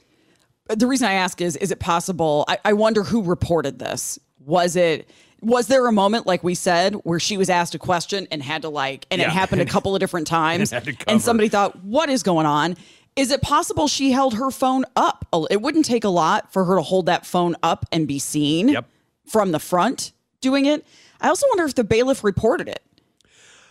The 0.67 0.87
reason 0.87 1.07
I 1.07 1.13
ask 1.13 1.39
is: 1.39 1.55
Is 1.57 1.69
it 1.69 1.79
possible? 1.79 2.43
I, 2.47 2.57
I 2.65 2.73
wonder 2.73 3.03
who 3.03 3.21
reported 3.21 3.77
this. 3.77 4.17
Was 4.39 4.75
it 4.75 5.07
was 5.41 5.67
there 5.67 5.85
a 5.87 5.91
moment 5.91 6.25
like 6.25 6.43
we 6.43 6.55
said 6.55 6.95
where 7.03 7.19
she 7.19 7.37
was 7.37 7.49
asked 7.49 7.75
a 7.75 7.79
question 7.79 8.27
and 8.31 8.41
had 8.41 8.63
to 8.63 8.69
like 8.69 9.05
and 9.11 9.21
yeah. 9.21 9.27
it 9.27 9.31
happened 9.31 9.61
a 9.61 9.65
couple 9.73 9.95
of 9.95 9.99
different 9.99 10.27
times 10.27 10.73
and 11.07 11.21
somebody 11.21 11.49
thought 11.49 11.83
what 11.83 12.09
is 12.09 12.23
going 12.23 12.45
on? 12.45 12.75
Is 13.15 13.31
it 13.31 13.41
possible 13.41 13.87
she 13.87 14.11
held 14.11 14.35
her 14.35 14.51
phone 14.51 14.85
up 14.95 15.25
it 15.49 15.61
wouldn't 15.61 15.85
take 15.85 16.03
a 16.03 16.09
lot 16.09 16.51
for 16.53 16.65
her 16.65 16.75
to 16.75 16.81
hold 16.81 17.07
that 17.07 17.25
phone 17.25 17.55
up 17.63 17.85
and 17.91 18.07
be 18.07 18.19
seen 18.19 18.69
yep. 18.69 18.87
from 19.25 19.51
the 19.51 19.59
front 19.59 20.11
doing 20.41 20.65
it. 20.65 20.85
I 21.19 21.29
also 21.29 21.47
wonder 21.49 21.65
if 21.65 21.75
the 21.75 21.83
bailiff 21.83 22.23
reported 22.23 22.67
it. 22.67 22.83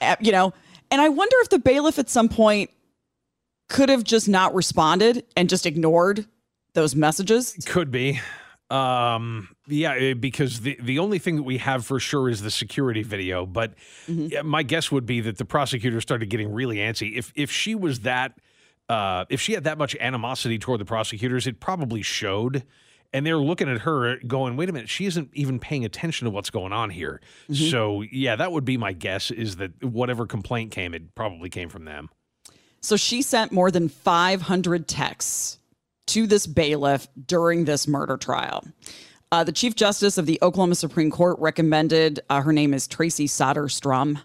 Uh, 0.00 0.16
you 0.20 0.30
know 0.30 0.52
and 0.90 1.00
i 1.00 1.08
wonder 1.08 1.34
if 1.40 1.48
the 1.48 1.58
bailiff 1.58 1.98
at 1.98 2.10
some 2.10 2.28
point 2.28 2.68
could 3.68 3.88
have 3.88 4.04
just 4.04 4.28
not 4.28 4.54
responded 4.54 5.24
and 5.36 5.48
just 5.48 5.66
ignored 5.66 6.26
those 6.74 6.94
messages. 6.94 7.56
Could 7.66 7.90
be 7.90 8.20
um, 8.70 9.48
yeah, 9.68 9.94
eh, 9.94 10.14
because 10.14 10.60
the 10.60 10.76
the 10.82 10.98
only 10.98 11.18
thing 11.18 11.36
that 11.36 11.44
we 11.44 11.58
have 11.58 11.86
for 11.86 12.00
sure 12.00 12.28
is 12.28 12.42
the 12.42 12.50
security 12.50 13.02
video. 13.02 13.46
But 13.46 13.74
mm-hmm. 14.08 14.46
my 14.46 14.62
guess 14.62 14.90
would 14.90 15.06
be 15.06 15.20
that 15.20 15.38
the 15.38 15.44
prosecutor 15.44 16.00
started 16.00 16.30
getting 16.30 16.52
really 16.52 16.76
antsy. 16.76 17.16
If 17.16 17.32
if 17.36 17.50
she 17.50 17.74
was 17.74 18.00
that, 18.00 18.38
uh, 18.88 19.24
if 19.28 19.40
she 19.40 19.52
had 19.52 19.64
that 19.64 19.78
much 19.78 19.94
animosity 19.96 20.58
toward 20.58 20.80
the 20.80 20.84
prosecutors, 20.84 21.46
it 21.46 21.60
probably 21.60 22.02
showed. 22.02 22.64
And 23.12 23.24
they're 23.24 23.38
looking 23.38 23.68
at 23.68 23.82
her, 23.82 24.18
going, 24.26 24.56
"Wait 24.56 24.68
a 24.68 24.72
minute, 24.72 24.88
she 24.88 25.06
isn't 25.06 25.30
even 25.32 25.60
paying 25.60 25.84
attention 25.84 26.24
to 26.24 26.30
what's 26.30 26.50
going 26.50 26.72
on 26.72 26.90
here." 26.90 27.20
Mm-hmm. 27.48 27.70
So, 27.70 28.02
yeah, 28.02 28.34
that 28.34 28.50
would 28.50 28.64
be 28.64 28.76
my 28.76 28.92
guess. 28.92 29.30
Is 29.30 29.56
that 29.56 29.82
whatever 29.82 30.26
complaint 30.26 30.72
came, 30.72 30.92
it 30.92 31.14
probably 31.14 31.48
came 31.48 31.68
from 31.68 31.84
them. 31.84 32.10
So 32.80 32.96
she 32.96 33.22
sent 33.22 33.52
more 33.52 33.70
than 33.70 33.88
500 33.88 34.86
texts 34.86 35.58
to 36.06 36.26
this 36.26 36.46
bailiff 36.46 37.08
during 37.26 37.64
this 37.64 37.86
murder 37.86 38.16
trial. 38.16 38.64
Uh, 39.32 39.42
the 39.44 39.52
Chief 39.52 39.74
Justice 39.74 40.18
of 40.18 40.26
the 40.26 40.38
Oklahoma 40.40 40.76
Supreme 40.76 41.10
Court 41.10 41.38
recommended, 41.40 42.20
uh, 42.30 42.40
her 42.40 42.52
name 42.52 42.72
is 42.72 42.86
Traci 42.86 43.24
Soderstrom, 43.24 44.20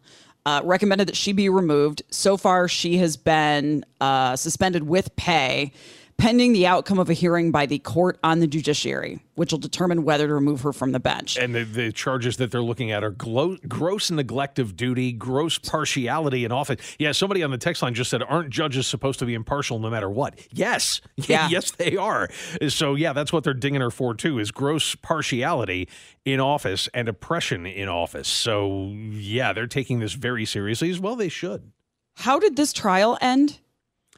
uh, 0.46 0.62
recommended 0.64 1.08
that 1.08 1.16
she 1.16 1.34
be 1.34 1.50
removed. 1.50 2.04
So 2.12 2.38
far, 2.38 2.68
she 2.68 2.98
has 2.98 3.18
been 3.18 3.84
uh, 4.00 4.36
suspended 4.36 4.88
with 4.88 5.16
pay 5.16 5.74
pending 6.22 6.54
the 6.54 6.68
outcome 6.68 7.00
of 7.00 7.10
a 7.10 7.14
hearing 7.14 7.50
by 7.50 7.66
the 7.66 7.80
court 7.80 8.20
on 8.24 8.40
the 8.40 8.46
judiciary, 8.46 9.20
which 9.34 9.52
will 9.52 9.58
determine 9.58 10.04
whether 10.04 10.28
to 10.28 10.34
remove 10.36 10.62
her 10.62 10.72
from 10.72 10.92
the 10.92 11.00
bench. 11.00 11.36
And 11.36 11.56
the, 11.56 11.64
the 11.64 11.92
charges 11.92 12.38
that 12.38 12.52
they're 12.52 12.62
looking 12.62 12.92
at 12.92 13.04
are 13.04 13.10
glo- 13.10 13.58
gross 13.68 14.12
neglect 14.12 14.60
of 14.60 14.76
duty, 14.76 15.14
gross 15.14 15.58
partiality 15.58 16.46
in 16.46 16.52
office. 16.52 16.78
Yeah, 17.00 17.12
somebody 17.12 17.42
on 17.42 17.50
the 17.50 17.58
text 17.58 17.82
line 17.82 17.96
just 17.96 18.12
said, 18.12 18.22
"Aren't 18.22 18.52
judges 18.52 18.86
supposed 18.86 19.18
to 19.20 19.26
be 19.26 19.34
impartial 19.34 19.80
no 19.80 19.90
matter 19.90 20.12
what?" 20.12 20.36
Yes, 20.52 21.02
yeah. 21.16 21.50
yes, 21.50 21.72
they 21.72 21.98
are. 21.98 22.30
So 22.70 22.94
yeah, 22.94 23.14
that's 23.14 23.34
what 23.34 23.44
they're 23.44 23.56
dinging 23.56 23.82
her 23.82 23.90
for 23.90 24.14
too: 24.14 24.38
is 24.38 24.52
gross 24.52 24.94
partiality 24.94 25.90
in 26.24 26.40
office 26.40 26.88
and 26.94 27.10
oppression 27.10 27.66
in 27.66 27.90
office. 27.90 28.28
So 28.28 28.92
yeah, 28.94 29.54
they're 29.54 29.66
taking 29.66 30.00
this 30.00 30.14
very 30.14 30.46
seriously 30.46 30.92
as 30.92 31.00
well. 31.00 31.16
They 31.16 31.30
should. 31.30 31.72
How 32.18 32.38
did 32.38 32.58
this 32.58 32.74
trial 32.74 33.18
end? 33.22 33.60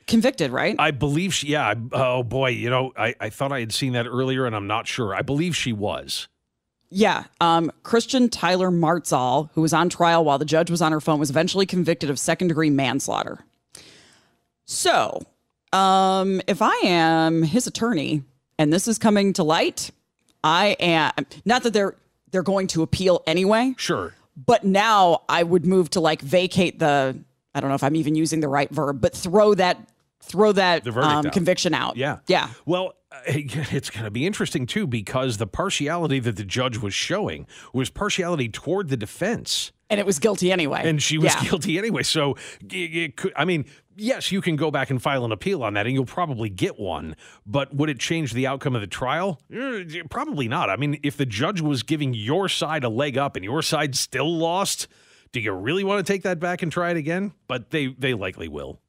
Convicted, 0.08 0.52
right? 0.52 0.76
I 0.80 0.92
believe 0.92 1.34
she, 1.34 1.48
yeah. 1.48 1.74
Oh 1.92 2.24
boy, 2.24 2.50
you 2.50 2.70
know, 2.70 2.92
I, 2.98 3.16
I 3.20 3.30
thought 3.30 3.52
I 3.52 3.60
had 3.60 3.74
seen 3.74 3.94
that 3.94 4.06
earlier 4.06 4.46
and 4.46 4.56
I'm 4.56 4.68
not 4.68 4.88
sure. 4.88 5.16
I 5.16 5.22
believe 5.22 5.56
she 5.56 5.74
was. 5.74 6.28
Yeah. 6.90 7.24
Um, 7.42 7.72
Christian 7.82 8.30
Tyler 8.30 8.70
Martzall, 8.70 9.50
who 9.54 9.62
was 9.62 9.74
on 9.74 9.90
trial 9.90 10.24
while 10.24 10.38
the 10.38 10.46
judge 10.46 10.70
was 10.70 10.82
on 10.82 10.92
her 10.92 11.02
phone, 11.02 11.20
was 11.20 11.32
eventually 11.32 11.66
convicted 11.66 12.12
of 12.12 12.20
second 12.20 12.50
degree 12.50 12.70
manslaughter. 12.70 13.40
So, 14.66 15.24
um, 15.72 16.40
if 16.48 16.62
I 16.62 16.76
am 16.84 17.42
his 17.42 17.66
attorney 17.66 18.24
and 18.60 18.72
this 18.72 18.88
is 18.88 19.00
coming 19.00 19.34
to 19.34 19.44
light, 19.44 19.90
I 20.44 20.78
am 20.80 21.26
not 21.46 21.64
that 21.64 21.74
they're 21.74 21.96
they're 22.32 22.44
going 22.44 22.68
to 22.68 22.84
appeal 22.84 23.24
anyway. 23.26 23.74
Sure. 23.78 24.14
But 24.36 24.64
now 24.64 25.22
I 25.30 25.44
would 25.44 25.66
move 25.66 25.90
to 25.92 26.00
like 26.00 26.22
vacate 26.22 26.80
the 26.80 27.18
I 27.56 27.60
don't 27.60 27.70
know 27.70 27.76
if 27.76 27.84
I'm 27.84 27.96
even 27.96 28.16
using 28.16 28.40
the 28.40 28.48
right 28.48 28.70
verb, 28.70 29.02
but 29.02 29.16
throw 29.16 29.54
that 29.56 29.78
throw 30.24 30.52
that 30.54 30.88
um, 30.88 30.98
out. 30.98 31.34
conviction 31.34 31.74
out. 31.74 31.98
Yeah. 31.98 32.20
Yeah. 32.28 32.50
Well, 32.66 32.94
it's 33.26 33.90
going 33.90 34.06
to 34.06 34.12
be 34.12 34.26
interesting 34.26 34.66
too 34.66 34.88
because 34.88 35.38
the 35.38 35.48
partiality 35.48 36.20
that 36.20 36.36
the 36.36 36.44
judge 36.44 36.78
was 36.78 36.94
showing 36.94 37.46
was 37.74 37.90
partiality 37.90 38.50
toward 38.50 38.90
the 38.90 38.98
defense. 38.98 39.72
And 39.90 40.00
it 40.00 40.06
was 40.06 40.18
guilty 40.18 40.52
anyway. 40.52 40.82
And 40.84 41.02
she 41.02 41.20
was 41.20 41.36
yeah. 41.36 41.44
guilty 41.44 41.78
anyway. 41.78 42.02
So, 42.02 42.36
could, 42.68 43.32
I 43.36 43.46
mean, 43.46 43.66
yes, 43.96 44.32
you 44.32 44.42
can 44.42 44.56
go 44.56 44.72
back 44.72 44.90
and 44.90 45.00
file 45.00 45.24
an 45.24 45.32
appeal 45.32 45.64
on 45.64 45.76
that 45.76 45.86
and 45.86 45.94
you'll 45.94 46.06
probably 46.06 46.50
get 46.50 46.80
one. 46.80 47.16
But 47.46 47.76
would 47.76 47.90
it 47.90 48.00
change 48.00 48.34
the 48.34 48.48
outcome 48.48 48.74
of 48.74 48.82
the 48.82 48.88
trial? 48.88 49.40
Eh, 49.54 50.02
probably 50.10 50.48
not. 50.48 50.70
I 50.72 50.78
mean, 50.78 51.00
if 51.04 51.16
the 51.18 51.28
judge 51.28 51.62
was 51.62 51.84
giving 51.84 52.14
your 52.16 52.50
side 52.50 52.84
a 52.84 52.90
leg 52.90 53.18
up 53.18 53.36
and 53.36 53.46
your 53.46 53.62
side 53.62 53.96
still 53.96 54.36
lost, 54.36 54.88
do 55.32 55.40
you 55.40 55.52
really 55.52 55.84
want 55.84 56.06
to 56.06 56.12
take 56.12 56.24
that 56.24 56.40
back 56.40 56.64
and 56.64 56.72
try 56.72 56.90
it 56.90 56.98
again? 56.98 57.34
But 57.48 57.70
they 57.70 57.88
they 57.88 58.14
likely 58.16 58.48
will. 58.48 58.80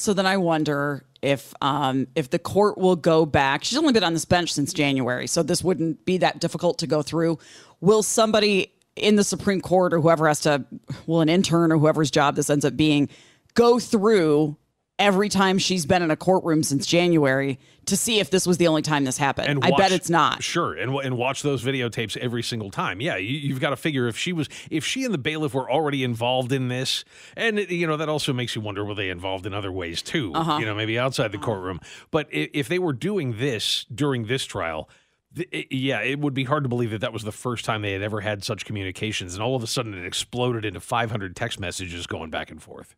So 0.00 0.14
then 0.14 0.26
I 0.26 0.36
wonder 0.36 1.04
if 1.22 1.52
um, 1.60 2.06
if 2.14 2.30
the 2.30 2.38
court 2.38 2.78
will 2.78 2.94
go 2.94 3.26
back. 3.26 3.64
She's 3.64 3.76
only 3.76 3.92
been 3.92 4.04
on 4.04 4.12
this 4.12 4.24
bench 4.24 4.52
since 4.52 4.72
January, 4.72 5.26
so 5.26 5.42
this 5.42 5.64
wouldn't 5.64 6.04
be 6.04 6.18
that 6.18 6.38
difficult 6.38 6.78
to 6.78 6.86
go 6.86 7.02
through. 7.02 7.40
Will 7.80 8.04
somebody 8.04 8.72
in 8.94 9.16
the 9.16 9.24
Supreme 9.24 9.60
Court 9.60 9.92
or 9.92 10.00
whoever 10.00 10.28
has 10.28 10.38
to, 10.42 10.64
will 11.08 11.20
an 11.20 11.28
intern 11.28 11.72
or 11.72 11.78
whoever's 11.78 12.12
job 12.12 12.36
this 12.36 12.48
ends 12.48 12.64
up 12.64 12.76
being, 12.76 13.08
go 13.54 13.80
through 13.80 14.56
every 14.98 15.28
time 15.28 15.58
she's 15.58 15.86
been 15.86 16.02
in 16.02 16.10
a 16.10 16.16
courtroom 16.16 16.62
since 16.62 16.86
January 16.86 17.58
to 17.86 17.96
see 17.96 18.20
if 18.20 18.30
this 18.30 18.46
was 18.46 18.58
the 18.58 18.66
only 18.68 18.82
time 18.82 19.04
this 19.04 19.16
happened. 19.16 19.48
And 19.48 19.64
I 19.64 19.70
bet 19.70 19.92
it's 19.92 20.10
not. 20.10 20.42
Sure, 20.42 20.74
and 20.74 20.94
and 20.96 21.16
watch 21.16 21.42
those 21.42 21.62
videotapes 21.64 22.16
every 22.16 22.42
single 22.42 22.70
time. 22.70 23.00
Yeah, 23.00 23.16
you, 23.16 23.38
you've 23.38 23.60
got 23.60 23.70
to 23.70 23.76
figure 23.76 24.08
if 24.08 24.16
she 24.18 24.32
was, 24.32 24.48
if 24.70 24.84
she 24.84 25.04
and 25.04 25.14
the 25.14 25.18
bailiff 25.18 25.54
were 25.54 25.70
already 25.70 26.04
involved 26.04 26.52
in 26.52 26.68
this, 26.68 27.04
and 27.36 27.58
you 27.58 27.86
know 27.86 27.96
that 27.96 28.08
also 28.08 28.32
makes 28.32 28.54
you 28.54 28.60
wonder 28.60 28.84
were 28.84 28.94
they 28.94 29.08
involved 29.10 29.46
in 29.46 29.54
other 29.54 29.72
ways 29.72 30.02
too? 30.02 30.32
Uh-huh. 30.34 30.58
You 30.58 30.66
know, 30.66 30.74
maybe 30.74 30.98
outside 30.98 31.32
the 31.32 31.38
courtroom. 31.38 31.80
But 32.10 32.28
if, 32.32 32.50
if 32.52 32.68
they 32.68 32.78
were 32.78 32.92
doing 32.92 33.38
this 33.38 33.86
during 33.94 34.26
this 34.26 34.44
trial. 34.44 34.88
it- 35.36 35.70
yeah, 35.70 36.00
it 36.00 36.18
would 36.18 36.34
be 36.34 36.44
hard 36.44 36.64
to 36.64 36.68
believe 36.68 36.90
that 36.90 37.00
that 37.02 37.12
was 37.12 37.22
the 37.22 37.32
first 37.32 37.64
time 37.64 37.82
they 37.82 37.92
had 37.92 38.02
ever 38.02 38.20
had 38.22 38.42
such 38.42 38.64
communications, 38.64 39.34
and 39.34 39.42
all 39.42 39.54
of 39.54 39.62
a 39.62 39.66
sudden 39.66 39.94
it 39.94 40.04
exploded 40.06 40.64
into 40.64 40.80
500 40.80 41.36
text 41.36 41.60
messages 41.60 42.06
going 42.06 42.30
back 42.30 42.50
and 42.50 42.62
forth. 42.62 42.96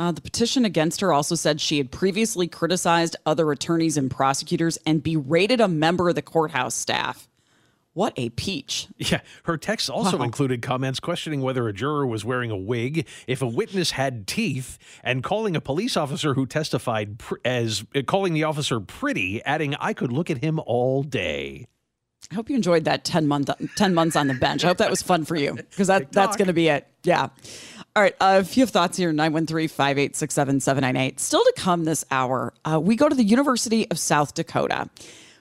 Uh, 0.00 0.10
the 0.10 0.22
petition 0.22 0.64
against 0.64 1.02
her 1.02 1.12
also 1.12 1.34
said 1.34 1.60
she 1.60 1.76
had 1.76 1.90
previously 1.90 2.48
criticized 2.48 3.16
other 3.26 3.52
attorneys 3.52 3.98
and 3.98 4.10
prosecutors 4.10 4.78
and 4.86 5.02
berated 5.02 5.60
a 5.60 5.68
member 5.68 6.08
of 6.08 6.14
the 6.14 6.22
courthouse 6.22 6.74
staff. 6.74 7.28
What 7.92 8.14
a 8.16 8.30
peach. 8.30 8.88
Yeah, 8.96 9.20
her 9.44 9.58
text 9.58 9.90
also 9.90 10.22
included 10.22 10.62
comments 10.62 11.00
questioning 11.00 11.42
whether 11.42 11.68
a 11.68 11.74
juror 11.74 12.06
was 12.06 12.24
wearing 12.24 12.50
a 12.50 12.56
wig, 12.56 13.06
if 13.26 13.42
a 13.42 13.46
witness 13.46 13.90
had 13.90 14.26
teeth, 14.26 14.78
and 15.04 15.22
calling 15.22 15.54
a 15.54 15.60
police 15.60 15.98
officer 15.98 16.32
who 16.32 16.46
testified 16.46 17.18
pr- 17.18 17.34
as 17.44 17.84
uh, 17.94 18.00
calling 18.00 18.32
the 18.32 18.44
officer 18.44 18.80
pretty, 18.80 19.44
adding, 19.44 19.74
"I 19.74 19.92
could 19.92 20.12
look 20.12 20.30
at 20.30 20.38
him 20.38 20.60
all 20.64 21.02
day." 21.02 21.66
I 22.30 22.36
hope 22.36 22.48
you 22.48 22.56
enjoyed 22.56 22.84
that 22.84 23.04
10 23.04 23.26
month 23.26 23.50
10 23.76 23.92
months 23.92 24.14
on 24.14 24.28
the 24.28 24.34
bench. 24.34 24.64
I 24.64 24.68
hope 24.68 24.78
that 24.78 24.90
was 24.90 25.02
fun 25.02 25.24
for 25.24 25.36
you 25.36 25.54
because 25.54 25.88
that, 25.88 26.12
that's 26.12 26.36
going 26.36 26.48
to 26.48 26.54
be 26.54 26.68
it. 26.68 26.86
Yeah. 27.02 27.28
All 27.96 28.02
right. 28.02 28.14
Uh, 28.20 28.38
a 28.40 28.44
few 28.44 28.66
thoughts 28.66 28.96
here 28.96 29.12
913 29.12 29.68
586 29.68 30.32
7798. 30.32 31.18
Still 31.18 31.42
to 31.42 31.52
come 31.56 31.84
this 31.84 32.04
hour, 32.10 32.54
uh, 32.64 32.78
we 32.80 32.94
go 32.94 33.08
to 33.08 33.14
the 33.14 33.24
University 33.24 33.90
of 33.90 33.98
South 33.98 34.34
Dakota, 34.34 34.88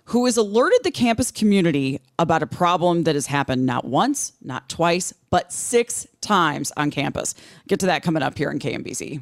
who 0.05 0.25
has 0.25 0.35
alerted 0.35 0.79
the 0.83 0.89
campus 0.89 1.29
community 1.29 2.01
about 2.17 2.41
a 2.41 2.47
problem 2.47 3.03
that 3.03 3.13
has 3.13 3.27
happened 3.27 3.67
not 3.67 3.85
once, 3.85 4.33
not 4.41 4.67
twice, 4.67 5.13
but 5.29 5.53
six 5.53 6.07
times 6.21 6.71
on 6.75 6.89
campus. 6.89 7.35
Get 7.67 7.79
to 7.81 7.85
that 7.85 8.01
coming 8.01 8.23
up 8.23 8.35
here 8.35 8.49
in 8.49 8.57
KMBZ. 8.57 9.21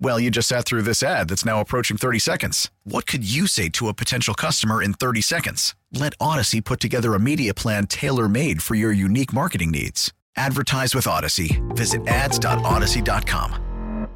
Well, 0.00 0.18
you 0.18 0.30
just 0.30 0.48
sat 0.48 0.64
through 0.64 0.82
this 0.82 1.02
ad 1.02 1.28
that's 1.28 1.44
now 1.44 1.60
approaching 1.60 1.96
30 1.96 2.18
seconds. 2.18 2.70
What 2.84 3.06
could 3.06 3.28
you 3.28 3.46
say 3.46 3.68
to 3.70 3.88
a 3.88 3.94
potential 3.94 4.34
customer 4.34 4.82
in 4.82 4.94
30 4.94 5.20
seconds? 5.20 5.74
Let 5.92 6.18
Audacy 6.18 6.64
put 6.64 6.80
together 6.80 7.14
a 7.14 7.20
media 7.20 7.54
plan 7.54 7.86
tailor 7.86 8.28
made 8.28 8.62
for 8.62 8.74
your 8.74 8.92
unique 8.92 9.32
marketing 9.32 9.70
needs. 9.70 10.12
Advertise 10.36 10.94
with 10.94 11.04
Audacy. 11.04 11.60
Visit 11.76 12.06
ads.audacy.com. 12.06 14.08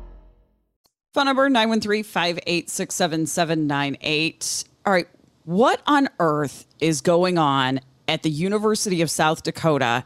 Phone 1.15 1.25
number 1.25 1.49
913 1.49 2.05
586 2.05 2.95
7798. 2.95 4.65
All 4.85 4.93
right. 4.93 5.09
What 5.45 5.81
on 5.87 6.09
earth 6.21 6.67
is 6.81 7.01
going 7.01 7.39
on 7.39 7.81
at 8.07 8.23
the 8.23 8.31
University 8.31 9.01
of 9.01 9.11
South 9.11 9.43
Dakota 9.43 10.05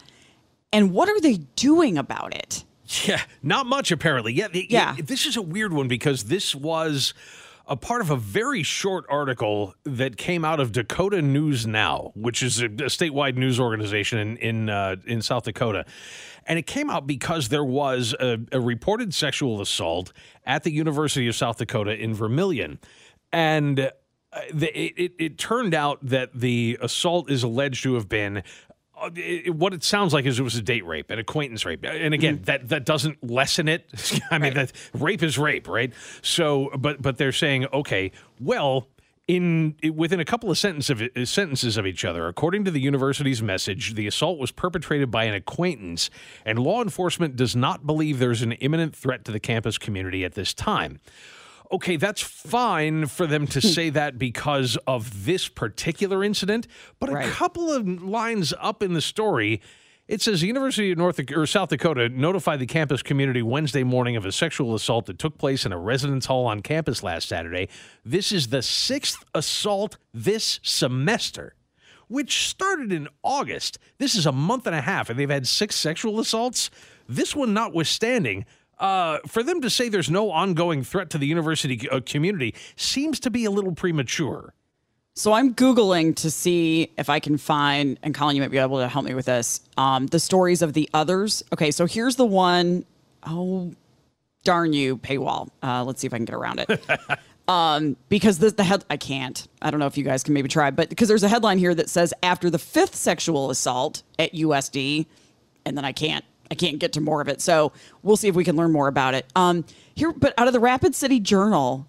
and 0.73 0.93
what 0.93 1.09
are 1.09 1.21
they 1.21 1.39
doing 1.57 1.99
about 1.99 2.35
it? 2.35 2.65
Yeah, 3.07 3.23
not 3.43 3.67
much 3.67 3.91
apparently. 3.91 4.33
Yeah, 4.33 4.49
Yeah. 4.99 5.05
This 5.05 5.27
is 5.27 5.37
a 5.37 5.43
weird 5.43 5.73
one 5.73 5.89
because 5.89 6.25
this 6.25 6.55
was 6.55 7.15
a 7.67 7.77
part 7.77 8.01
of 8.01 8.11
a 8.11 8.17
very 8.17 8.63
short 8.63 9.05
article 9.09 9.75
that 9.85 10.17
came 10.17 10.45
out 10.45 10.61
of 10.61 10.73
Dakota 10.73 11.23
News 11.23 11.67
Now, 11.67 12.13
which 12.15 12.43
is 12.43 12.61
a, 12.61 12.67
a 12.67 12.91
statewide 12.91 13.37
news 13.37 13.59
organization 13.59 14.19
in 14.19 14.37
in, 14.37 14.69
uh, 14.69 14.97
in 15.07 15.23
South 15.23 15.45
Dakota. 15.45 15.85
And 16.47 16.59
it 16.59 16.67
came 16.67 16.91
out 16.91 17.07
because 17.07 17.49
there 17.49 17.65
was 17.65 18.15
a, 18.19 18.39
a 18.51 18.61
reported 18.61 19.15
sexual 19.15 19.61
assault 19.61 20.13
at 20.45 20.65
the 20.65 20.73
University 20.73 21.29
of 21.29 21.37
South 21.37 21.59
Dakota 21.59 21.97
in 21.97 22.15
Vermillion. 22.15 22.81
And 23.33 23.79
uh, 24.33 24.41
the, 24.53 24.77
it, 24.77 25.13
it, 25.19 25.39
turned 25.39 25.75
out 25.75 25.99
that 26.03 26.31
the 26.35 26.79
assault 26.81 27.31
is 27.31 27.43
alleged 27.43 27.83
to 27.85 27.95
have 27.95 28.09
been 28.09 28.43
it- 29.15 29.55
what 29.55 29.75
it 29.75 29.85
sounds 29.85 30.12
like 30.12 30.25
is 30.25 30.38
it 30.38 30.43
was 30.43 30.57
a 30.57 30.62
date 30.62 30.87
rape, 30.87 31.11
an 31.11 31.19
acquaintance 31.19 31.65
rape, 31.65 31.85
and 31.85 32.15
again, 32.15 32.37
mm-hmm. 32.37 32.45
that 32.45 32.69
that 32.69 32.85
doesn't 32.85 33.29
lessen 33.29 33.69
it. 33.69 33.87
I 34.31 34.38
mean, 34.38 34.55
that 34.55 34.73
rape 34.95 35.23
is 35.23 35.38
rape, 35.38 35.69
right? 35.69 35.93
So, 36.23 36.71
but 36.79 37.03
but 37.03 37.19
they're 37.19 37.33
saying, 37.33 37.67
okay, 37.73 38.12
well. 38.41 38.88
In 39.29 39.77
within 39.95 40.19
a 40.19 40.25
couple 40.25 40.51
of 40.51 40.59
sentences 40.59 40.91
of, 40.91 41.29
sentences 41.29 41.77
of 41.77 41.87
each 41.87 42.05
other, 42.05 42.27
according 42.27 42.65
to 42.65 42.73
the 42.73 42.81
university's 42.81 43.41
message, 43.41 43.95
the 43.95 44.09
assault 44.09 44.37
was 44.37 44.51
perpetrated 44.51 45.12
by 45.12 45.25
an 45.25 45.33
acquaintance, 45.33 46.11
and 46.45 46.59
law 46.59 46.83
enforcement 46.83 47.37
does 47.37 47.55
not 47.55 47.87
believe 47.87 48.19
there's 48.19 48.43
an 48.43 48.53
imminent 48.53 48.97
threat 48.97 49.25
to 49.27 49.33
the 49.33 49.38
campus 49.38 49.79
community 49.79 50.25
at 50.25 50.35
this 50.35 50.53
time 50.53 50.99
okay, 51.73 51.97
that's 51.97 52.21
fine 52.21 53.07
for 53.07 53.27
them 53.27 53.47
to 53.49 53.61
say 53.61 53.91
that 53.91 54.19
because 54.19 54.77
of 54.87 55.25
this 55.25 55.49
particular 55.49 56.23
incident, 56.23 56.67
but 57.01 57.11
a 57.11 57.29
couple 57.31 57.73
of 57.73 58.03
lines 58.03 58.53
up 58.61 58.83
in 58.83 58.93
the 58.93 59.01
story, 59.01 59.61
it 60.09 60.21
says 60.21 60.41
the 60.41 60.47
University 60.47 60.93
of 60.93 60.99
North 60.99 61.21
or 61.35 61.47
South 61.47 61.71
Dakota 61.71 62.09
notified 62.09 62.59
the 62.59 62.67
campus 62.67 63.03
community 63.03 63.41
Wednesday 63.41 63.85
morning 63.85 64.17
of 64.17 64.27
a 64.27 64.33
sexual 64.33 64.75
assault 64.75 65.07
that 65.07 65.19
took 65.19 65.39
place 65.39 65.65
in 65.65 65.73
a 65.73 65.79
residence 65.79 66.27
hall 66.27 66.45
on 66.47 66.61
campus 66.61 67.03
last 67.03 67.29
Saturday. 67.29 67.69
This 68.05 68.33
is 68.33 68.49
the 68.49 68.63
sixth 68.63 69.25
assault 69.35 69.97
this 70.13 70.61
semester. 70.63 71.55
Which 72.09 72.47
started 72.47 72.93
in 72.93 73.09
August. 73.23 73.79
This 73.97 74.15
is 74.15 74.27
a 74.27 74.33
month 74.33 74.67
and 74.67 74.77
a 74.77 74.83
half, 74.83 75.09
and 75.09 75.19
they've 75.19 75.31
had 75.31 75.47
six 75.47 75.77
sexual 75.77 76.21
assaults. 76.21 76.69
This 77.09 77.35
one 77.35 77.55
notwithstanding, 77.55 78.45
uh, 78.83 79.21
for 79.29 79.45
them 79.45 79.61
to 79.61 79.71
say 79.71 79.88
there's 79.88 80.11
no 80.11 80.33
ongoing 80.33 80.83
threat 80.83 81.09
to 81.11 81.18
the 81.18 81.27
university 81.27 81.88
uh, 81.88 82.01
community 82.05 82.53
seems 82.75 83.21
to 83.21 83.31
be 83.31 83.45
a 83.45 83.51
little 83.51 83.73
premature. 83.73 84.53
So 85.14 85.33
I'm 85.33 85.55
Googling 85.55 86.16
to 86.16 86.31
see 86.31 86.90
if 86.99 87.09
I 87.09 87.21
can 87.21 87.38
find, 87.38 87.99
and 88.03 88.14
Colin, 88.14 88.35
you 88.35 88.42
might 88.42 88.51
be 88.51 88.59
able 88.59 88.79
to 88.79 88.88
help 88.88 89.05
me 89.05 89.14
with 89.14 89.27
this, 89.27 89.61
um, 89.77 90.07
the 90.07 90.18
stories 90.18 90.62
of 90.62 90.73
the 90.73 90.90
others. 90.92 91.45
Okay, 91.53 91.71
so 91.71 91.87
here's 91.87 92.16
the 92.16 92.25
one, 92.25 92.85
oh, 93.25 93.73
darn 94.42 94.73
you, 94.73 94.97
paywall. 94.97 95.51
Uh, 95.62 95.85
let's 95.85 96.01
see 96.01 96.09
if 96.09 96.14
I 96.14 96.16
can 96.16 96.25
get 96.25 96.35
around 96.35 96.64
it. 96.66 96.85
um, 97.49 97.97
because 98.09 98.38
the, 98.38 98.51
the 98.51 98.64
head, 98.64 98.85
I 98.90 98.97
can't. 98.97 99.47
I 99.61 99.71
don't 99.71 99.79
know 99.79 99.87
if 99.87 99.97
you 99.97 100.05
guys 100.05 100.25
can 100.25 100.35
maybe 100.35 100.49
try, 100.49 100.73
but 100.73 100.88
because 100.88 101.09
there's 101.09 101.23
a 101.23 101.29
headline 101.29 101.59
here 101.59 101.75
that 101.75 101.88
says 101.88 102.12
after 102.23 102.51
the 102.51 102.59
fifth 102.59 102.97
sexual 102.97 103.51
assault 103.51 104.03
at 104.18 104.33
USD, 104.33 105.07
and 105.66 105.77
then 105.77 105.85
I 105.85 105.92
can't. 105.92 106.25
I 106.53 106.55
can't 106.55 106.79
get 106.79 106.93
to 106.93 107.01
more 107.01 107.23
of 107.23 107.29
it. 107.29 107.41
So 107.41 107.73
we'll 108.03 108.19
see 108.19 108.29
if 108.29 108.35
we 108.35 108.45
can 108.45 108.57
learn 108.57 108.73
more 108.73 108.87
about 108.87 109.15
it. 109.15 109.25
Um, 109.35 109.65
here, 109.95 110.12
but 110.12 110.35
out 110.37 110.49
of 110.49 110.53
the 110.53 110.61
Rapid 110.61 110.95
City 110.95 111.19
Journal, 111.19 111.87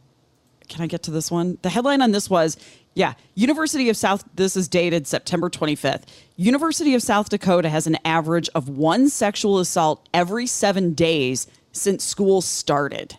can 0.69 0.81
I 0.81 0.87
get 0.87 1.03
to 1.03 1.11
this 1.11 1.29
one? 1.29 1.57
The 1.63 1.69
headline 1.69 2.01
on 2.01 2.11
this 2.11 2.29
was, 2.29 2.55
yeah, 2.93 3.15
University 3.35 3.89
of 3.89 3.97
South, 3.97 4.23
this 4.35 4.55
is 4.55 4.69
dated 4.69 5.05
September 5.05 5.49
25th. 5.49 6.03
University 6.37 6.95
of 6.95 7.03
South 7.03 7.27
Dakota 7.27 7.67
has 7.67 7.87
an 7.87 7.97
average 8.05 8.49
of 8.55 8.69
one 8.69 9.09
sexual 9.09 9.59
assault 9.59 10.07
every 10.13 10.47
seven 10.47 10.93
days 10.93 11.45
since 11.73 12.05
school 12.05 12.39
started. 12.39 13.17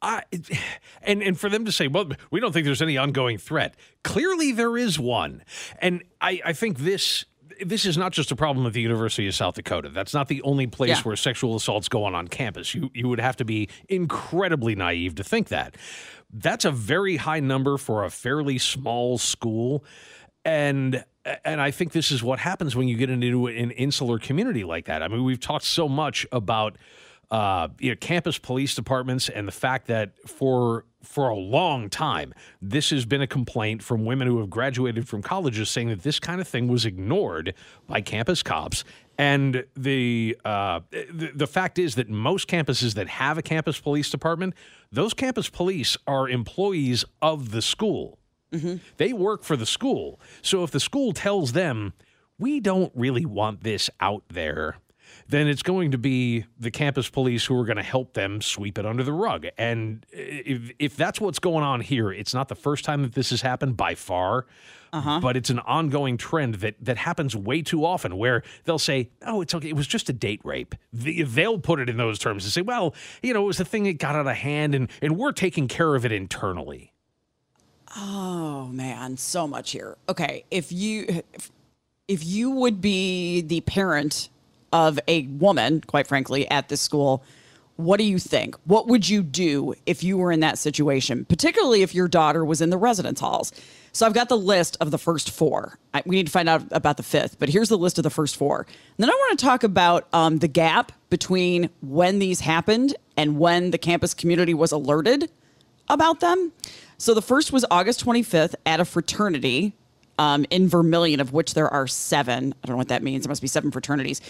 I, 0.00 0.22
and 1.02 1.22
and 1.22 1.38
for 1.38 1.50
them 1.50 1.66
to 1.66 1.72
say, 1.72 1.86
well, 1.86 2.10
we 2.30 2.40
don't 2.40 2.52
think 2.52 2.64
there's 2.64 2.82
any 2.82 2.96
ongoing 2.96 3.36
threat. 3.36 3.74
Clearly, 4.02 4.52
there 4.52 4.76
is 4.76 4.98
one, 4.98 5.42
and 5.80 6.02
I, 6.20 6.40
I 6.44 6.52
think 6.52 6.78
this 6.78 7.24
this 7.64 7.84
is 7.86 7.96
not 7.98 8.12
just 8.12 8.30
a 8.32 8.36
problem 8.36 8.66
at 8.66 8.72
the 8.72 8.80
University 8.80 9.26
of 9.28 9.34
South 9.34 9.54
Dakota. 9.54 9.88
That's 9.90 10.14
not 10.14 10.28
the 10.28 10.42
only 10.42 10.66
place 10.66 10.90
Yeah. 10.90 11.02
where 11.02 11.16
sexual 11.16 11.56
assaults 11.56 11.88
go 11.88 12.04
on 12.04 12.14
on 12.14 12.28
campus. 12.28 12.74
You 12.74 12.90
you 12.94 13.08
would 13.08 13.20
have 13.20 13.36
to 13.36 13.44
be 13.44 13.68
incredibly 13.88 14.74
naive 14.74 15.14
to 15.16 15.24
think 15.24 15.48
that. 15.48 15.76
That's 16.32 16.64
a 16.64 16.70
very 16.70 17.16
high 17.16 17.40
number 17.40 17.76
for 17.78 18.04
a 18.04 18.10
fairly 18.10 18.58
small 18.58 19.18
school, 19.18 19.84
and 20.44 21.04
and 21.44 21.60
I 21.60 21.70
think 21.70 21.92
this 21.92 22.10
is 22.12 22.22
what 22.22 22.38
happens 22.38 22.76
when 22.76 22.88
you 22.88 22.96
get 22.96 23.08
into 23.08 23.46
an 23.46 23.70
insular 23.70 24.18
community 24.18 24.64
like 24.64 24.86
that. 24.86 25.02
I 25.02 25.08
mean, 25.08 25.24
we've 25.24 25.40
talked 25.40 25.64
so 25.64 25.88
much 25.88 26.26
about 26.32 26.76
uh, 27.30 27.68
you 27.78 27.90
know, 27.90 27.96
campus 27.96 28.36
police 28.38 28.74
departments 28.74 29.28
and 29.30 29.48
the 29.48 29.52
fact 29.52 29.86
that 29.86 30.12
for 30.28 30.84
for 31.04 31.28
a 31.28 31.34
long 31.34 31.88
time 31.88 32.34
this 32.60 32.90
has 32.90 33.04
been 33.04 33.22
a 33.22 33.26
complaint 33.26 33.82
from 33.82 34.04
women 34.04 34.26
who 34.26 34.38
have 34.38 34.50
graduated 34.50 35.08
from 35.08 35.22
colleges 35.22 35.70
saying 35.70 35.88
that 35.88 36.02
this 36.02 36.18
kind 36.18 36.40
of 36.40 36.48
thing 36.48 36.68
was 36.68 36.84
ignored 36.84 37.54
by 37.86 38.00
campus 38.00 38.42
cops. 38.42 38.84
And 39.16 39.64
the 39.76 40.36
uh, 40.44 40.80
the, 40.90 41.30
the 41.34 41.46
fact 41.46 41.78
is 41.78 41.94
that 41.94 42.08
most 42.08 42.48
campuses 42.48 42.94
that 42.94 43.08
have 43.08 43.38
a 43.38 43.42
campus 43.42 43.78
police 43.78 44.10
department 44.10 44.54
those 44.90 45.14
campus 45.14 45.48
police 45.48 45.96
are 46.06 46.28
employees 46.28 47.04
of 47.20 47.50
the 47.50 47.62
school. 47.62 48.18
They 48.96 49.12
work 49.12 49.42
for 49.42 49.56
the 49.56 49.66
school. 49.66 50.20
So 50.42 50.62
if 50.62 50.70
the 50.70 50.80
school 50.80 51.12
tells 51.12 51.52
them 51.52 51.92
we 52.38 52.60
don't 52.60 52.92
really 52.94 53.24
want 53.24 53.62
this 53.62 53.90
out 54.00 54.24
there 54.28 54.76
then 55.28 55.48
it's 55.48 55.62
going 55.62 55.90
to 55.92 55.98
be 55.98 56.44
the 56.58 56.70
campus 56.70 57.08
police 57.08 57.44
who 57.46 57.58
are 57.58 57.64
going 57.64 57.76
to 57.76 57.82
help 57.82 58.12
them 58.14 58.40
sweep 58.40 58.78
it 58.78 58.86
under 58.86 59.02
the 59.02 59.12
rug. 59.12 59.46
And 59.56 60.04
if, 60.10 60.72
if 60.78 60.96
that's 60.96 61.20
what's 61.20 61.38
going 61.38 61.64
on 61.64 61.80
here, 61.80 62.12
it's 62.12 62.34
not 62.34 62.48
the 62.48 62.54
first 62.54 62.84
time 62.84 63.02
that 63.02 63.14
this 63.14 63.30
has 63.30 63.42
happened 63.42 63.76
by 63.76 63.94
far, 63.94 64.46
uh-huh. 64.92 65.20
but 65.20 65.36
it's 65.36 65.50
an 65.50 65.60
ongoing 65.60 66.16
trend 66.16 66.56
that, 66.56 66.76
that 66.80 66.98
happens 66.98 67.34
way 67.34 67.62
too 67.62 67.84
often 67.84 68.16
where 68.16 68.42
they'll 68.64 68.78
say, 68.78 69.10
oh, 69.26 69.40
it's 69.40 69.54
okay. 69.54 69.68
It 69.68 69.76
was 69.76 69.86
just 69.86 70.08
a 70.08 70.12
date 70.12 70.40
rape. 70.44 70.74
The- 70.92 71.22
They'll 71.22 71.58
put 71.58 71.80
it 71.80 71.88
in 71.88 71.96
those 71.96 72.18
terms 72.18 72.44
and 72.44 72.52
say, 72.52 72.62
well, 72.62 72.94
you 73.22 73.32
know, 73.32 73.42
it 73.42 73.46
was 73.46 73.58
the 73.58 73.64
thing 73.64 73.84
that 73.84 73.98
got 73.98 74.14
out 74.14 74.26
of 74.26 74.36
hand 74.36 74.74
and, 74.74 74.90
and 75.00 75.16
we're 75.16 75.32
taking 75.32 75.68
care 75.68 75.94
of 75.94 76.04
it 76.04 76.12
internally. 76.12 76.92
Oh 77.96 78.66
man, 78.72 79.16
so 79.16 79.46
much 79.46 79.70
here. 79.70 79.96
Okay, 80.08 80.44
if 80.50 80.72
you 80.72 81.22
if, 81.32 81.52
if 82.08 82.24
you 82.24 82.50
would 82.50 82.80
be 82.80 83.40
the 83.40 83.60
parent 83.60 84.30
of 84.74 84.98
a 85.06 85.22
woman, 85.28 85.80
quite 85.80 86.08
frankly, 86.08 86.50
at 86.50 86.68
this 86.68 86.80
school, 86.80 87.22
what 87.76 87.96
do 87.98 88.04
you 88.04 88.18
think? 88.18 88.56
What 88.64 88.88
would 88.88 89.08
you 89.08 89.22
do 89.22 89.74
if 89.86 90.04
you 90.04 90.18
were 90.18 90.32
in 90.32 90.40
that 90.40 90.58
situation, 90.58 91.24
particularly 91.24 91.82
if 91.82 91.94
your 91.94 92.08
daughter 92.08 92.44
was 92.44 92.60
in 92.60 92.70
the 92.70 92.76
residence 92.76 93.20
halls? 93.20 93.52
So 93.92 94.04
I've 94.04 94.14
got 94.14 94.28
the 94.28 94.36
list 94.36 94.76
of 94.80 94.90
the 94.90 94.98
first 94.98 95.30
four. 95.30 95.78
I, 95.92 96.02
we 96.04 96.16
need 96.16 96.26
to 96.26 96.32
find 96.32 96.48
out 96.48 96.64
about 96.72 96.96
the 96.96 97.04
fifth, 97.04 97.38
but 97.38 97.48
here's 97.48 97.68
the 97.68 97.78
list 97.78 97.98
of 97.98 98.02
the 98.02 98.10
first 98.10 98.36
four. 98.36 98.60
And 98.62 98.68
then 98.98 99.10
I 99.10 99.12
want 99.12 99.38
to 99.38 99.44
talk 99.44 99.62
about 99.62 100.08
um, 100.12 100.38
the 100.38 100.48
gap 100.48 100.90
between 101.08 101.70
when 101.80 102.18
these 102.18 102.40
happened 102.40 102.96
and 103.16 103.38
when 103.38 103.70
the 103.70 103.78
campus 103.78 104.12
community 104.12 104.54
was 104.54 104.72
alerted 104.72 105.30
about 105.88 106.18
them. 106.18 106.52
So 106.98 107.14
the 107.14 107.22
first 107.22 107.52
was 107.52 107.64
August 107.70 108.04
25th 108.04 108.56
at 108.66 108.80
a 108.80 108.84
fraternity 108.84 109.74
um, 110.18 110.46
in 110.50 110.68
Vermillion, 110.68 111.20
of 111.20 111.32
which 111.32 111.54
there 111.54 111.68
are 111.68 111.86
seven. 111.86 112.54
I 112.62 112.66
don't 112.66 112.74
know 112.74 112.78
what 112.78 112.88
that 112.88 113.02
means. 113.02 113.24
There 113.24 113.30
must 113.30 113.42
be 113.42 113.48
seven 113.48 113.70
fraternities. 113.70 114.20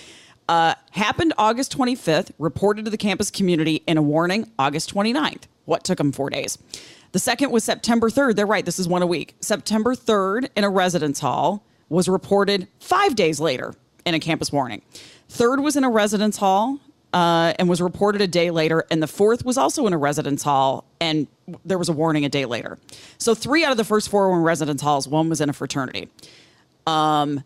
Uh, 0.48 0.74
happened 0.90 1.32
August 1.38 1.76
25th, 1.76 2.30
reported 2.38 2.84
to 2.84 2.90
the 2.90 2.98
campus 2.98 3.30
community 3.30 3.82
in 3.86 3.96
a 3.96 4.02
warning 4.02 4.50
August 4.58 4.92
29th. 4.94 5.42
What 5.64 5.84
took 5.84 5.98
them 5.98 6.12
four 6.12 6.28
days? 6.28 6.58
The 7.12 7.18
second 7.18 7.50
was 7.50 7.64
September 7.64 8.10
3rd. 8.10 8.36
They're 8.36 8.46
right. 8.46 8.64
This 8.64 8.78
is 8.78 8.86
one 8.86 9.00
a 9.00 9.06
week. 9.06 9.36
September 9.40 9.94
3rd 9.94 10.50
in 10.56 10.64
a 10.64 10.68
residence 10.68 11.20
hall 11.20 11.64
was 11.88 12.08
reported 12.08 12.68
five 12.80 13.14
days 13.14 13.40
later 13.40 13.74
in 14.04 14.14
a 14.14 14.20
campus 14.20 14.52
warning. 14.52 14.82
Third 15.28 15.60
was 15.60 15.76
in 15.76 15.84
a 15.84 15.90
residence 15.90 16.36
hall 16.36 16.78
uh, 17.14 17.54
and 17.58 17.68
was 17.68 17.80
reported 17.80 18.20
a 18.20 18.26
day 18.26 18.50
later. 18.50 18.84
And 18.90 19.02
the 19.02 19.06
fourth 19.06 19.44
was 19.44 19.56
also 19.56 19.86
in 19.86 19.92
a 19.92 19.98
residence 19.98 20.42
hall, 20.42 20.84
and 21.00 21.28
there 21.64 21.78
was 21.78 21.88
a 21.88 21.92
warning 21.92 22.24
a 22.24 22.28
day 22.28 22.44
later. 22.44 22.78
So 23.18 23.34
three 23.34 23.64
out 23.64 23.70
of 23.70 23.76
the 23.76 23.84
first 23.84 24.08
four 24.08 24.28
were 24.28 24.36
in 24.36 24.42
residence 24.42 24.82
halls. 24.82 25.06
One 25.06 25.28
was 25.28 25.40
in 25.40 25.48
a 25.48 25.52
fraternity. 25.52 26.10
Um, 26.86 27.44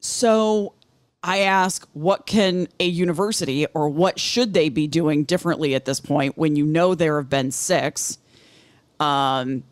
so 0.00 0.74
I 1.22 1.38
ask, 1.40 1.86
what 1.94 2.26
can 2.26 2.68
a 2.78 2.86
university 2.86 3.66
or 3.74 3.88
what 3.88 4.20
should 4.20 4.54
they 4.54 4.68
be 4.68 4.86
doing 4.86 5.24
differently 5.24 5.74
at 5.74 5.84
this 5.84 5.98
point 6.00 6.38
when 6.38 6.54
you 6.56 6.64
know 6.64 6.94
there 6.94 7.16
have 7.18 7.28
been 7.28 7.50
six? 7.50 8.18
Um, 9.00 9.64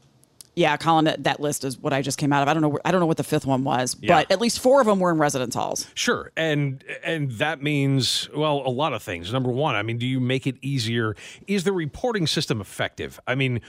yeah, 0.56 0.76
Colin, 0.78 1.04
that, 1.04 1.24
that 1.24 1.38
list 1.38 1.64
is 1.64 1.78
what 1.78 1.92
I 1.92 2.00
just 2.00 2.16
came 2.18 2.32
out 2.32 2.42
of. 2.42 2.48
I 2.48 2.54
don't 2.54 2.62
know. 2.62 2.78
I 2.84 2.90
don't 2.90 2.98
know 3.00 3.06
what 3.06 3.18
the 3.18 3.22
fifth 3.24 3.44
one 3.44 3.62
was, 3.62 3.94
Yeah. 4.00 4.14
but 4.14 4.30
at 4.32 4.40
least 4.40 4.58
four 4.58 4.80
of 4.80 4.86
them 4.86 4.98
were 5.00 5.10
in 5.10 5.18
residence 5.18 5.54
halls. 5.54 5.86
Sure, 5.94 6.32
and 6.34 6.82
and 7.04 7.30
that 7.32 7.62
means 7.62 8.28
well 8.34 8.62
a 8.64 8.70
lot 8.70 8.94
of 8.94 9.02
things. 9.02 9.30
Number 9.32 9.50
one, 9.50 9.74
I 9.74 9.82
mean, 9.82 9.98
do 9.98 10.06
you 10.06 10.18
make 10.18 10.46
it 10.46 10.56
easier? 10.62 11.14
Is 11.46 11.64
the 11.64 11.72
reporting 11.72 12.26
system 12.26 12.60
effective? 12.62 13.20
I 13.26 13.34
mean, 13.34 13.60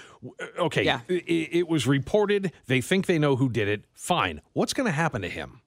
okay, 0.57 0.83
Yeah. 0.83 1.01
i- 1.09 1.13
i- 1.13 1.49
it 1.51 1.67
was 1.67 1.85
reported. 1.87 2.53
They 2.67 2.79
think 2.79 3.05
they 3.05 3.19
know 3.19 3.35
who 3.35 3.49
did 3.49 3.67
it. 3.67 3.83
Fine. 3.93 4.39
What's 4.53 4.73
going 4.73 4.85
to 4.87 4.93
happen 4.93 5.21
to 5.23 5.29
him? 5.29 5.59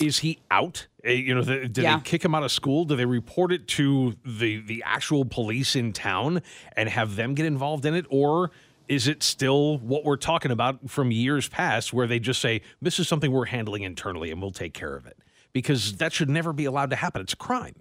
Is 0.00 0.20
he 0.20 0.38
out? 0.50 0.86
Uh, 1.06 1.10
You 1.10 1.34
know, 1.34 1.42
the, 1.42 1.68
did 1.68 1.78
Yeah. 1.78 1.96
they 1.96 2.02
kick 2.02 2.24
him 2.24 2.34
out 2.34 2.42
of 2.42 2.50
school? 2.52 2.84
Do 2.84 2.96
they 2.96 3.04
report 3.04 3.52
it 3.52 3.68
to 3.68 4.14
the 4.24 4.58
the 4.60 4.82
actual 4.86 5.24
police 5.24 5.76
in 5.76 5.92
town 5.92 6.42
and 6.76 6.88
have 6.88 7.16
them 7.16 7.34
get 7.34 7.46
involved 7.46 7.84
in 7.84 7.94
it, 7.94 8.06
or 8.08 8.50
is 8.88 9.06
it 9.06 9.22
still 9.22 9.78
what 9.78 10.04
we're 10.04 10.16
talking 10.16 10.50
about 10.50 10.90
from 10.90 11.10
years 11.10 11.48
past, 11.48 11.92
where 11.92 12.06
they 12.06 12.18
just 12.18 12.40
say 12.40 12.62
this 12.80 12.98
is 12.98 13.06
something 13.08 13.30
we're 13.30 13.44
handling 13.46 13.82
internally 13.82 14.30
and 14.30 14.40
we'll 14.42 14.50
take 14.50 14.74
care 14.74 14.96
of 14.96 15.06
it? 15.06 15.16
Because 15.52 15.96
that 15.98 16.12
should 16.12 16.28
never 16.30 16.52
be 16.52 16.64
allowed 16.64 16.90
to 16.90 16.96
happen. 16.96 17.20
It's 17.22 17.32
a 17.34 17.36
crime. 17.36 17.74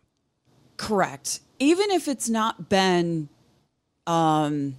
Correct. 0.78 1.40
Even 1.60 1.90
if 1.92 2.08
it's 2.08 2.30
not 2.30 2.70
been, 2.70 3.30
um, 4.08 4.76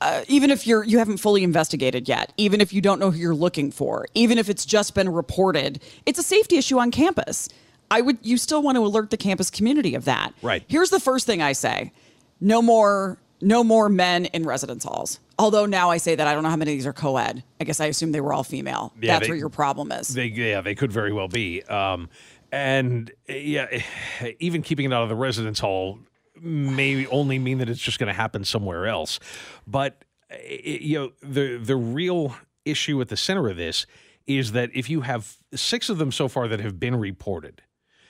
uh, 0.00 0.24
even 0.28 0.50
if 0.50 0.66
you're 0.66 0.82
you 0.84 0.98
haven't 0.98 1.18
fully 1.18 1.44
investigated 1.44 2.08
yet, 2.08 2.32
even 2.36 2.60
if 2.60 2.72
you 2.72 2.80
don't 2.80 2.98
know 2.98 3.10
who 3.10 3.18
you're 3.18 3.34
looking 3.34 3.70
for, 3.70 4.06
even 4.14 4.38
if 4.38 4.48
it's 4.48 4.64
just 4.64 4.94
been 4.94 5.08
reported, 5.08 5.80
it's 6.06 6.18
a 6.18 6.22
safety 6.22 6.56
issue 6.56 6.78
on 6.78 6.90
campus. 6.90 7.48
I 7.90 8.00
would 8.00 8.18
you 8.22 8.36
still 8.38 8.62
want 8.62 8.76
to 8.76 8.84
alert 8.84 9.10
the 9.10 9.16
campus 9.16 9.50
community 9.50 9.94
of 9.94 10.04
that. 10.06 10.32
Right. 10.42 10.64
Here's 10.68 10.90
the 10.90 11.00
first 11.00 11.26
thing 11.26 11.42
I 11.42 11.52
say: 11.52 11.92
no 12.40 12.62
more 12.62 13.18
no 13.42 13.64
more 13.64 13.88
men 13.88 14.26
in 14.26 14.44
residence 14.44 14.84
halls. 14.84 15.18
Although 15.38 15.64
now 15.66 15.90
I 15.90 15.96
say 15.96 16.14
that 16.14 16.26
I 16.26 16.34
don't 16.34 16.42
know 16.42 16.50
how 16.50 16.56
many 16.56 16.72
of 16.72 16.76
these 16.78 16.86
are 16.86 16.92
co-ed. 16.92 17.42
I 17.58 17.64
guess 17.64 17.80
I 17.80 17.86
assume 17.86 18.12
they 18.12 18.20
were 18.20 18.34
all 18.34 18.44
female. 18.44 18.92
Yeah, 19.00 19.14
That's 19.14 19.26
they- 19.26 19.30
where 19.30 19.38
your 19.38 19.48
problem 19.48 19.92
is. 19.92 20.08
They 20.08 20.26
yeah, 20.26 20.60
they 20.60 20.74
could 20.74 20.92
very 20.92 21.12
well 21.12 21.28
be. 21.28 21.62
Um, 21.64 22.08
and 22.52 23.10
yeah, 23.28 23.82
even 24.38 24.62
keeping 24.62 24.86
it 24.86 24.92
out 24.92 25.02
of 25.02 25.08
the 25.08 25.14
residence 25.16 25.58
hall 25.58 25.98
may 26.40 27.06
only 27.06 27.38
mean 27.38 27.58
that 27.58 27.68
it's 27.68 27.80
just 27.80 27.98
going 27.98 28.08
to 28.08 28.12
happen 28.12 28.44
somewhere 28.44 28.86
else. 28.86 29.20
But 29.66 30.04
uh, 30.30 30.36
you 30.62 30.98
know, 30.98 31.12
the 31.22 31.58
the 31.58 31.76
real 31.76 32.36
issue 32.64 33.00
at 33.00 33.08
the 33.08 33.16
center 33.16 33.48
of 33.48 33.56
this 33.56 33.86
is 34.26 34.52
that 34.52 34.70
if 34.74 34.88
you 34.88 35.00
have 35.00 35.36
six 35.54 35.88
of 35.88 35.98
them 35.98 36.12
so 36.12 36.28
far 36.28 36.48
that 36.48 36.60
have 36.60 36.78
been 36.78 36.96
reported. 36.96 37.62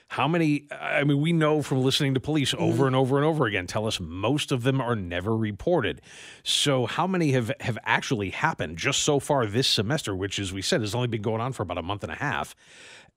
How 0.08 0.26
many? 0.26 0.66
I 0.72 1.04
mean, 1.04 1.20
we 1.20 1.32
know 1.32 1.62
from 1.62 1.84
listening 1.84 2.14
to 2.14 2.20
police 2.20 2.52
over 2.58 2.88
and 2.88 2.96
over 2.96 3.16
and 3.16 3.24
over 3.24 3.46
again 3.46 3.68
tell 3.68 3.86
us 3.86 4.00
most 4.00 4.50
of 4.50 4.64
them 4.64 4.80
are 4.80 4.96
never 4.96 5.36
reported. 5.36 6.00
So, 6.42 6.86
how 6.86 7.06
many 7.06 7.30
have 7.30 7.52
have 7.60 7.78
actually 7.84 8.30
happened 8.30 8.76
just 8.76 9.02
so 9.02 9.20
far 9.20 9.46
this 9.46 9.68
semester? 9.68 10.12
Which, 10.16 10.40
as 10.40 10.52
we 10.52 10.62
said, 10.62 10.80
has 10.80 10.96
only 10.96 11.06
been 11.06 11.22
going 11.22 11.40
on 11.40 11.52
for 11.52 11.62
about 11.62 11.78
a 11.78 11.82
month 11.82 12.02
and 12.02 12.10
a 12.10 12.16
half. 12.16 12.56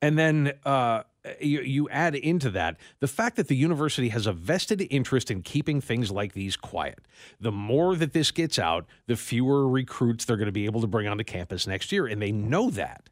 And 0.04 0.20
then 0.20 0.54
uh, 0.66 1.02
Uh, 1.26 1.32
you, 1.40 1.62
you 1.62 1.90
add 1.90 2.16
into 2.16 2.50
that 2.50 2.78
the 3.00 3.08
fact 3.08 3.36
that 3.38 3.48
the 3.48 3.56
university 3.56 4.10
has 4.10 4.28
a 4.28 4.34
vested 4.34 4.86
interest 4.90 5.32
in 5.32 5.42
keeping 5.42 5.80
things 5.80 6.12
like 6.12 6.34
these 6.34 6.56
quiet. 6.56 7.00
The 7.40 7.52
more 7.52 7.96
that 7.96 8.14
this 8.14 8.32
gets 8.32 8.60
out, 8.60 8.86
the 9.08 9.16
fewer 9.16 9.68
recruits 9.68 10.26
they're 10.26 10.38
going 10.38 10.48
to 10.48 10.52
be 10.52 10.66
able 10.66 10.82
to 10.82 10.88
bring 10.88 11.08
onto 11.08 11.24
campus 11.24 11.68
next 11.68 11.92
year, 11.92 12.06
and 12.08 12.22
they 12.22 12.32
know 12.32 12.70
that. 12.72 13.10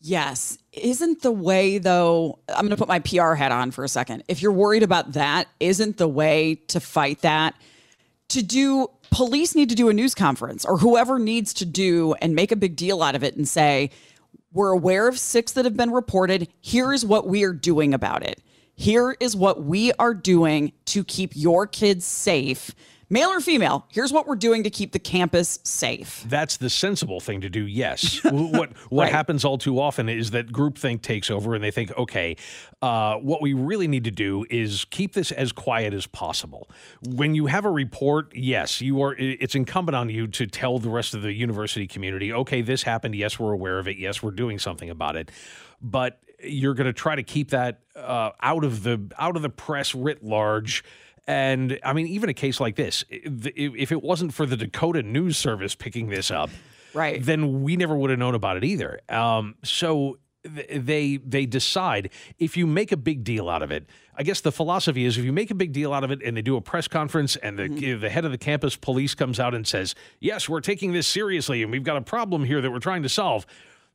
Yes. 0.00 0.58
Isn't 0.72 1.22
the 1.22 1.32
way, 1.32 1.78
though, 1.78 2.38
I'm 2.48 2.60
going 2.66 2.70
to 2.70 2.76
put 2.76 2.88
my 2.88 3.00
PR 3.00 3.34
hat 3.34 3.50
on 3.50 3.72
for 3.72 3.82
a 3.82 3.88
second. 3.88 4.22
If 4.28 4.42
you're 4.42 4.52
worried 4.52 4.84
about 4.84 5.14
that, 5.14 5.48
isn't 5.58 5.96
the 5.96 6.06
way 6.06 6.56
to 6.68 6.78
fight 6.78 7.22
that 7.22 7.54
to 8.28 8.42
do, 8.42 8.88
police 9.10 9.54
need 9.54 9.70
to 9.70 9.74
do 9.74 9.88
a 9.88 9.94
news 9.94 10.14
conference 10.14 10.64
or 10.64 10.78
whoever 10.78 11.18
needs 11.18 11.54
to 11.54 11.64
do 11.64 12.14
and 12.20 12.34
make 12.34 12.52
a 12.52 12.56
big 12.56 12.76
deal 12.76 13.02
out 13.02 13.14
of 13.14 13.24
it 13.24 13.36
and 13.36 13.48
say, 13.48 13.90
we're 14.58 14.72
aware 14.72 15.06
of 15.06 15.16
six 15.20 15.52
that 15.52 15.64
have 15.64 15.76
been 15.76 15.92
reported. 15.92 16.48
Here 16.60 16.92
is 16.92 17.06
what 17.06 17.28
we 17.28 17.44
are 17.44 17.52
doing 17.52 17.94
about 17.94 18.24
it. 18.24 18.42
Here 18.74 19.16
is 19.20 19.36
what 19.36 19.62
we 19.62 19.92
are 20.00 20.12
doing 20.12 20.72
to 20.86 21.04
keep 21.04 21.36
your 21.36 21.68
kids 21.68 22.04
safe 22.04 22.74
male 23.10 23.28
or 23.30 23.40
female, 23.40 23.86
here's 23.90 24.12
what 24.12 24.26
we're 24.26 24.36
doing 24.36 24.62
to 24.64 24.70
keep 24.70 24.92
the 24.92 24.98
campus 24.98 25.58
safe. 25.62 26.24
That's 26.26 26.56
the 26.56 26.70
sensible 26.70 27.20
thing 27.20 27.40
to 27.42 27.48
do. 27.48 27.66
Yes. 27.66 28.22
what 28.24 28.72
what 28.90 29.04
Right. 29.04 29.12
happens 29.12 29.44
all 29.44 29.58
too 29.58 29.80
often 29.80 30.08
is 30.08 30.30
that 30.32 30.48
groupthink 30.48 31.02
takes 31.02 31.30
over, 31.30 31.54
and 31.54 31.62
they 31.62 31.70
think, 31.70 31.96
okay, 31.96 32.36
uh, 32.82 33.16
what 33.16 33.40
we 33.42 33.52
really 33.54 33.88
need 33.88 34.04
to 34.04 34.10
do 34.10 34.44
is 34.50 34.84
keep 34.90 35.14
this 35.14 35.32
as 35.32 35.52
quiet 35.52 35.94
as 35.94 36.06
possible. 36.06 36.68
When 37.06 37.34
you 37.34 37.46
have 37.46 37.64
a 37.64 37.70
report, 37.70 38.32
yes, 38.34 38.80
you 38.80 39.00
are. 39.02 39.14
It's 39.18 39.54
incumbent 39.54 39.96
on 39.96 40.08
you 40.10 40.26
to 40.28 40.46
tell 40.46 40.78
the 40.78 40.90
rest 40.90 41.14
of 41.14 41.22
the 41.22 41.32
university 41.32 41.86
community, 41.86 42.32
okay, 42.32 42.62
this 42.62 42.82
happened. 42.82 43.14
Yes, 43.14 43.38
we're 43.38 43.52
aware 43.52 43.78
of 43.78 43.88
it. 43.88 43.98
Yes, 43.98 44.22
we're 44.22 44.30
doing 44.30 44.58
something 44.58 44.90
about 44.90 45.16
it. 45.16 45.30
But 45.80 46.20
you're 46.42 46.74
going 46.74 46.86
to 46.86 46.92
try 46.92 47.16
to 47.16 47.22
keep 47.24 47.50
that 47.50 47.80
uh, 47.96 48.30
out 48.40 48.62
of 48.64 48.84
the 48.84 49.00
out 49.18 49.34
of 49.36 49.42
the 49.42 49.48
press 49.50 49.94
writ 49.94 50.22
large. 50.22 50.84
And 51.28 51.78
I 51.84 51.92
mean, 51.92 52.06
even 52.06 52.30
a 52.30 52.34
case 52.34 52.58
like 52.58 52.74
this, 52.76 53.04
if 53.10 53.92
it 53.92 54.02
wasn't 54.02 54.32
for 54.32 54.46
the 54.46 54.56
Dakota 54.56 55.02
News 55.02 55.36
Service 55.36 55.74
picking 55.74 56.08
this 56.08 56.30
up, 56.30 56.48
Right. 56.94 57.22
then 57.22 57.62
we 57.62 57.76
never 57.76 57.94
would 57.94 58.08
have 58.08 58.18
known 58.18 58.34
about 58.34 58.56
it 58.56 58.64
either. 58.64 58.98
Um, 59.10 59.54
so 59.62 60.18
they 60.42 61.18
they 61.18 61.44
decide 61.44 62.08
if 62.38 62.56
you 62.56 62.66
make 62.66 62.92
a 62.92 62.96
big 62.96 63.24
deal 63.24 63.50
out 63.50 63.60
of 63.62 63.70
it. 63.70 63.86
I 64.16 64.22
guess 64.22 64.40
the 64.40 64.50
philosophy 64.52 65.04
is 65.04 65.18
if 65.18 65.24
you 65.24 65.32
make 65.32 65.50
a 65.50 65.54
big 65.54 65.72
deal 65.72 65.92
out 65.92 66.02
of 66.02 66.10
it 66.10 66.22
and 66.24 66.34
they 66.34 66.40
do 66.42 66.56
a 66.56 66.62
press 66.62 66.88
conference 66.88 67.36
and 67.36 67.58
the 67.58 67.94
the 67.96 68.08
head 68.08 68.24
of 68.24 68.30
the 68.32 68.38
campus 68.38 68.74
police 68.74 69.14
comes 69.14 69.38
out 69.38 69.54
and 69.54 69.66
says, 69.66 69.94
"Yes, 70.20 70.48
we're 70.48 70.60
taking 70.62 70.92
this 70.94 71.06
seriously 71.06 71.62
and 71.62 71.70
we've 71.70 71.84
got 71.84 71.98
a 71.98 72.00
problem 72.00 72.44
here 72.44 72.62
that 72.62 72.70
we're 72.70 72.78
trying 72.78 73.02
to 73.02 73.08
solve." 73.10 73.44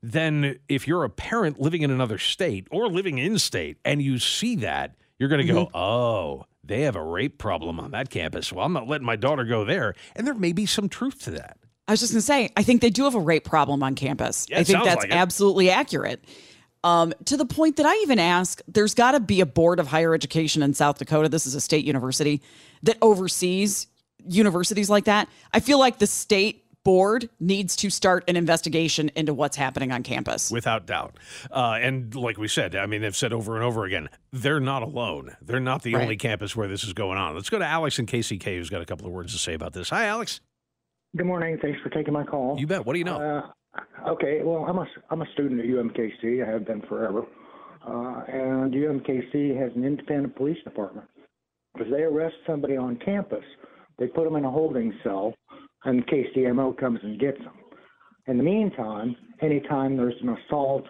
Then 0.03 0.59
if 0.69 0.87
you're 0.87 1.03
a 1.03 1.09
parent 1.09 1.59
living 1.59 1.81
in 1.81 1.89
another 1.89 2.19
state 2.19 2.67
or 2.69 2.87
living 2.87 3.17
in 3.17 3.39
state 3.39 3.77
and 3.83 4.01
you 4.03 4.19
see 4.19 4.57
that, 4.57 4.95
you're 5.17 5.29
going 5.29 5.47
to 5.47 5.51
go, 5.51 5.69
"Oh, 5.73 6.45
they 6.63 6.81
have 6.81 6.95
a 6.95 7.03
rape 7.03 7.37
problem 7.37 7.79
on 7.79 7.91
that 7.91 8.09
campus. 8.09 8.51
Well, 8.51 8.65
I'm 8.65 8.73
not 8.73 8.87
letting 8.87 9.05
my 9.05 9.15
daughter 9.15 9.43
go 9.43 9.65
there." 9.65 9.95
And 10.15 10.25
there 10.25 10.33
may 10.33 10.53
be 10.53 10.65
some 10.65 10.89
truth 10.89 11.21
to 11.23 11.31
that. 11.31 11.57
I 11.87 11.91
was 11.91 11.99
just 11.99 12.13
going 12.13 12.19
to 12.19 12.25
say, 12.25 12.49
I 12.55 12.63
think 12.63 12.81
they 12.81 12.89
do 12.89 13.03
have 13.03 13.15
a 13.15 13.19
rape 13.19 13.43
problem 13.43 13.83
on 13.83 13.95
campus. 13.95 14.45
Yeah, 14.49 14.59
I 14.59 14.63
think 14.63 14.83
that's 14.85 15.03
like 15.03 15.11
absolutely 15.11 15.69
accurate. 15.69 16.23
Um, 16.85 17.13
to 17.25 17.37
the 17.37 17.45
point 17.45 17.77
that 17.77 17.85
I 17.85 17.95
even 18.03 18.19
ask, 18.19 18.61
there's 18.67 18.93
got 18.93 19.11
to 19.11 19.19
be 19.19 19.41
a 19.41 19.45
board 19.45 19.79
of 19.79 19.87
higher 19.87 20.13
education 20.13 20.63
in 20.63 20.73
South 20.73 20.97
Dakota. 20.97 21.29
This 21.29 21.45
is 21.45 21.55
a 21.55 21.61
state 21.61 21.85
university 21.85 22.41
that 22.83 22.97
oversees 23.01 23.87
universities 24.25 24.89
like 24.89 25.05
that. 25.05 25.29
I 25.53 25.59
feel 25.59 25.79
like 25.79 25.99
the 25.99 26.07
state 26.07 26.62
board 26.87 27.29
needs 27.39 27.75
to 27.77 27.89
start 27.89 28.23
an 28.27 28.35
investigation 28.35 29.09
into 29.15 29.33
what's 29.33 29.55
happening 29.57 29.91
on 29.91 30.03
campus. 30.03 30.51
without 30.51 30.85
doubt. 30.85 31.15
Uh, 31.51 31.77
and 31.81 32.13
like 32.15 32.37
we 32.37 32.47
said, 32.47 32.75
I 32.75 32.85
mean, 32.85 33.01
they've 33.01 33.15
said 33.15 33.31
over 33.33 33.55
and 33.55 33.63
over 33.63 33.85
again, 33.85 34.09
they're 34.31 34.59
not 34.59 34.83
alone. 34.83 35.35
They're 35.41 35.59
not 35.59 35.83
the 35.83 35.93
Right. 35.95 36.03
only 36.03 36.17
campus 36.17 36.55
where 36.55 36.67
this 36.67 36.83
is 36.83 36.93
going 36.93 37.17
on. 37.17 37.35
Let's 37.35 37.49
go 37.49 37.59
to 37.59 37.65
Alex 37.65 37.99
in 37.99 38.05
KCK, 38.05 38.57
who's 38.57 38.69
got 38.69 38.81
a 38.81 38.85
couple 38.85 39.07
of 39.07 39.13
words 39.13 39.33
to 39.33 39.39
say 39.39 39.53
about 39.53 39.73
this. 39.73 39.89
Hi, 39.89 40.05
Alex. 40.05 40.41
Good 41.15 41.25
morning. 41.25 41.57
Thanks 41.61 41.79
for 41.81 41.89
taking 41.89 42.13
my 42.13 42.23
call. 42.23 42.59
You 42.59 42.67
bet. 42.67 42.85
What 42.85 42.93
do 42.93 42.99
you 42.99 43.05
know? 43.05 43.17
Uh, 43.75 44.09
okay, 44.09 44.41
well, 44.43 44.65
I'm 44.67 44.77
a, 44.79 44.87
I'm 45.09 45.21
a 45.21 45.27
student 45.33 45.59
at 45.61 45.67
UMKC. 45.67 46.45
I 46.45 46.51
have 46.51 46.65
been 46.65 46.81
forever. 46.81 47.23
Uh, 47.85 48.23
and 48.27 48.73
UMKC 48.73 49.55
has 49.59 49.71
an 49.75 49.83
independent 49.85 50.35
police 50.35 50.57
department. 50.63 51.07
If 51.75 51.89
they 51.91 52.03
arrest 52.03 52.35
somebody 52.47 52.77
on 52.77 52.97
campus, 52.97 53.43
they 53.99 54.07
put 54.07 54.23
them 54.25 54.35
in 54.35 54.45
a 54.45 54.51
holding 54.51 54.93
cell, 55.03 55.33
and 55.85 56.05
KCMO 56.07 56.77
comes 56.77 56.99
and 57.03 57.19
gets 57.19 57.37
them. 57.39 57.53
In 58.27 58.37
the 58.37 58.43
meantime, 58.43 59.15
anytime 59.41 59.97
there's 59.97 60.15
an 60.21 60.29
assault 60.29 60.85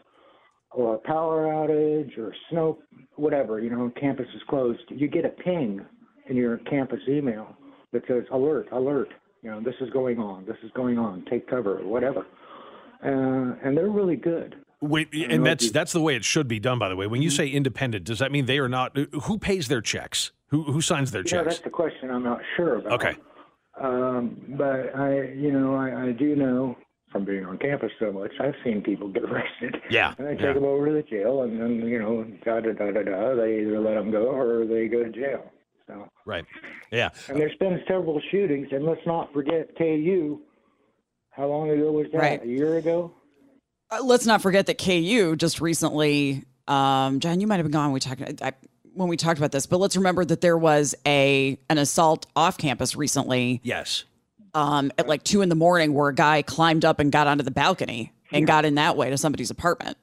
or 0.71 0.95
a 0.95 0.99
power 0.99 1.47
outage 1.47 2.17
or 2.17 2.33
snow, 2.49 2.79
whatever, 3.15 3.59
you 3.59 3.69
know, 3.69 3.91
campus 3.99 4.27
is 4.35 4.41
closed, 4.49 4.81
you 4.89 5.07
get 5.07 5.25
a 5.25 5.29
ping 5.29 5.83
in 6.29 6.35
your 6.35 6.57
campus 6.59 6.99
email 7.07 7.55
that 7.91 8.03
says, 8.07 8.23
alert, 8.31 8.67
alert, 8.71 9.09
you 9.41 9.49
know, 9.49 9.61
this 9.61 9.75
is 9.81 9.89
going 9.91 10.19
on, 10.19 10.45
this 10.45 10.57
is 10.63 10.71
going 10.71 10.97
on, 10.97 11.25
take 11.29 11.47
cover, 11.47 11.79
or 11.79 11.87
whatever. 11.87 12.25
Uh, 13.03 13.55
and 13.63 13.75
they're 13.75 13.89
really 13.89 14.15
good. 14.15 14.55
Wait, 14.79 15.13
and 15.13 15.45
that's 15.45 15.71
that's 15.71 15.93
the 15.93 16.01
way 16.01 16.13
it 16.13 16.25
should 16.25 16.47
be 16.47 16.59
done. 16.59 16.77
By 16.77 16.89
the 16.89 16.95
way, 16.97 17.07
when 17.07 17.21
you 17.21 17.29
say 17.29 17.47
independent, 17.47 18.03
does 18.03 18.19
that 18.19 18.33
mean 18.33 18.47
they 18.47 18.59
are 18.59 18.67
not? 18.67 18.97
Who 18.97 19.37
pays 19.37 19.69
their 19.69 19.79
checks? 19.79 20.33
Who 20.47 20.63
who 20.63 20.81
signs 20.81 21.11
their 21.11 21.23
checks? 21.23 21.31
Yeah, 21.31 21.43
that's 21.43 21.59
the 21.61 21.69
question 21.69 22.11
I'm 22.11 22.23
not 22.23 22.41
sure 22.57 22.75
about. 22.75 22.91
Okay. 22.93 23.15
Um, 23.79 24.41
but 24.57 24.95
I, 24.95 25.31
you 25.35 25.51
know, 25.51 25.75
I, 25.75 26.07
I 26.07 26.11
do 26.11 26.35
know 26.35 26.77
from 27.11 27.25
being 27.25 27.45
on 27.45 27.57
campus 27.57 27.91
so 27.99 28.11
much, 28.11 28.31
I've 28.39 28.55
seen 28.63 28.81
people 28.81 29.07
get 29.09 29.23
arrested. 29.29 29.77
Yeah, 29.89 30.13
And 30.17 30.27
they 30.27 30.31
yeah. 30.33 30.47
take 30.47 30.55
them 30.55 30.63
over 30.65 30.87
to 30.87 30.93
the 30.93 31.03
jail, 31.03 31.43
and 31.43 31.59
then, 31.59 31.87
you 31.87 31.99
know, 31.99 32.23
da 32.45 32.59
da 32.59 32.73
da 32.73 32.91
da 32.91 33.03
da, 33.03 33.35
they 33.35 33.61
either 33.61 33.79
let 33.79 33.95
them 33.95 34.11
go 34.11 34.25
or 34.31 34.65
they 34.65 34.87
go 34.87 35.03
to 35.03 35.11
jail. 35.11 35.51
So, 35.87 36.07
Right. 36.25 36.45
Yeah. 36.91 37.09
and 37.27 37.39
there's 37.39 37.55
been 37.59 37.81
several 37.87 38.21
shootings, 38.31 38.67
and 38.71 38.85
let's 38.85 39.05
not 39.05 39.33
forget 39.33 39.75
KU. 39.77 40.39
How 41.31 41.47
long 41.47 41.69
ago 41.71 41.91
was 41.91 42.07
that? 42.11 42.17
Right. 42.19 42.43
A 42.43 42.47
year 42.47 42.77
ago? 42.77 43.11
Uh, 43.91 44.03
let's 44.03 44.25
not 44.25 44.41
forget 44.41 44.67
that 44.67 44.77
KU 44.77 45.35
just 45.35 45.59
recently, 45.61 46.43
um, 46.67 47.19
John, 47.19 47.41
you 47.41 47.47
might 47.47 47.57
have 47.57 47.65
been 47.65 47.71
gone. 47.71 47.91
We 47.91 47.99
talked 47.99 48.21
I, 48.41 48.53
when 48.93 49.07
we 49.09 49.17
talked 49.17 49.37
about 49.39 49.51
this, 49.51 49.65
but 49.65 49.79
let's 49.79 49.95
remember 49.95 50.23
that 50.25 50.41
there 50.41 50.57
was 50.57 50.95
a 51.05 51.57
an 51.69 51.77
assault 51.77 52.25
off 52.35 52.57
campus 52.57 52.95
recently 52.95 53.59
Yes. 53.63 54.03
um, 54.53 54.91
at 54.97 55.07
like 55.07 55.23
two 55.23 55.41
in 55.41 55.49
the 55.49 55.55
morning 55.55 55.93
where 55.93 56.09
a 56.09 56.15
guy 56.15 56.41
climbed 56.41 56.85
up 56.85 56.99
and 56.99 57.11
got 57.11 57.27
onto 57.27 57.43
the 57.43 57.51
balcony 57.51 58.11
and 58.31 58.47
got 58.47 58.65
in 58.65 58.75
that 58.75 58.97
way 58.97 59.09
to 59.09 59.17
somebody's 59.17 59.51
apartment. 59.51 59.97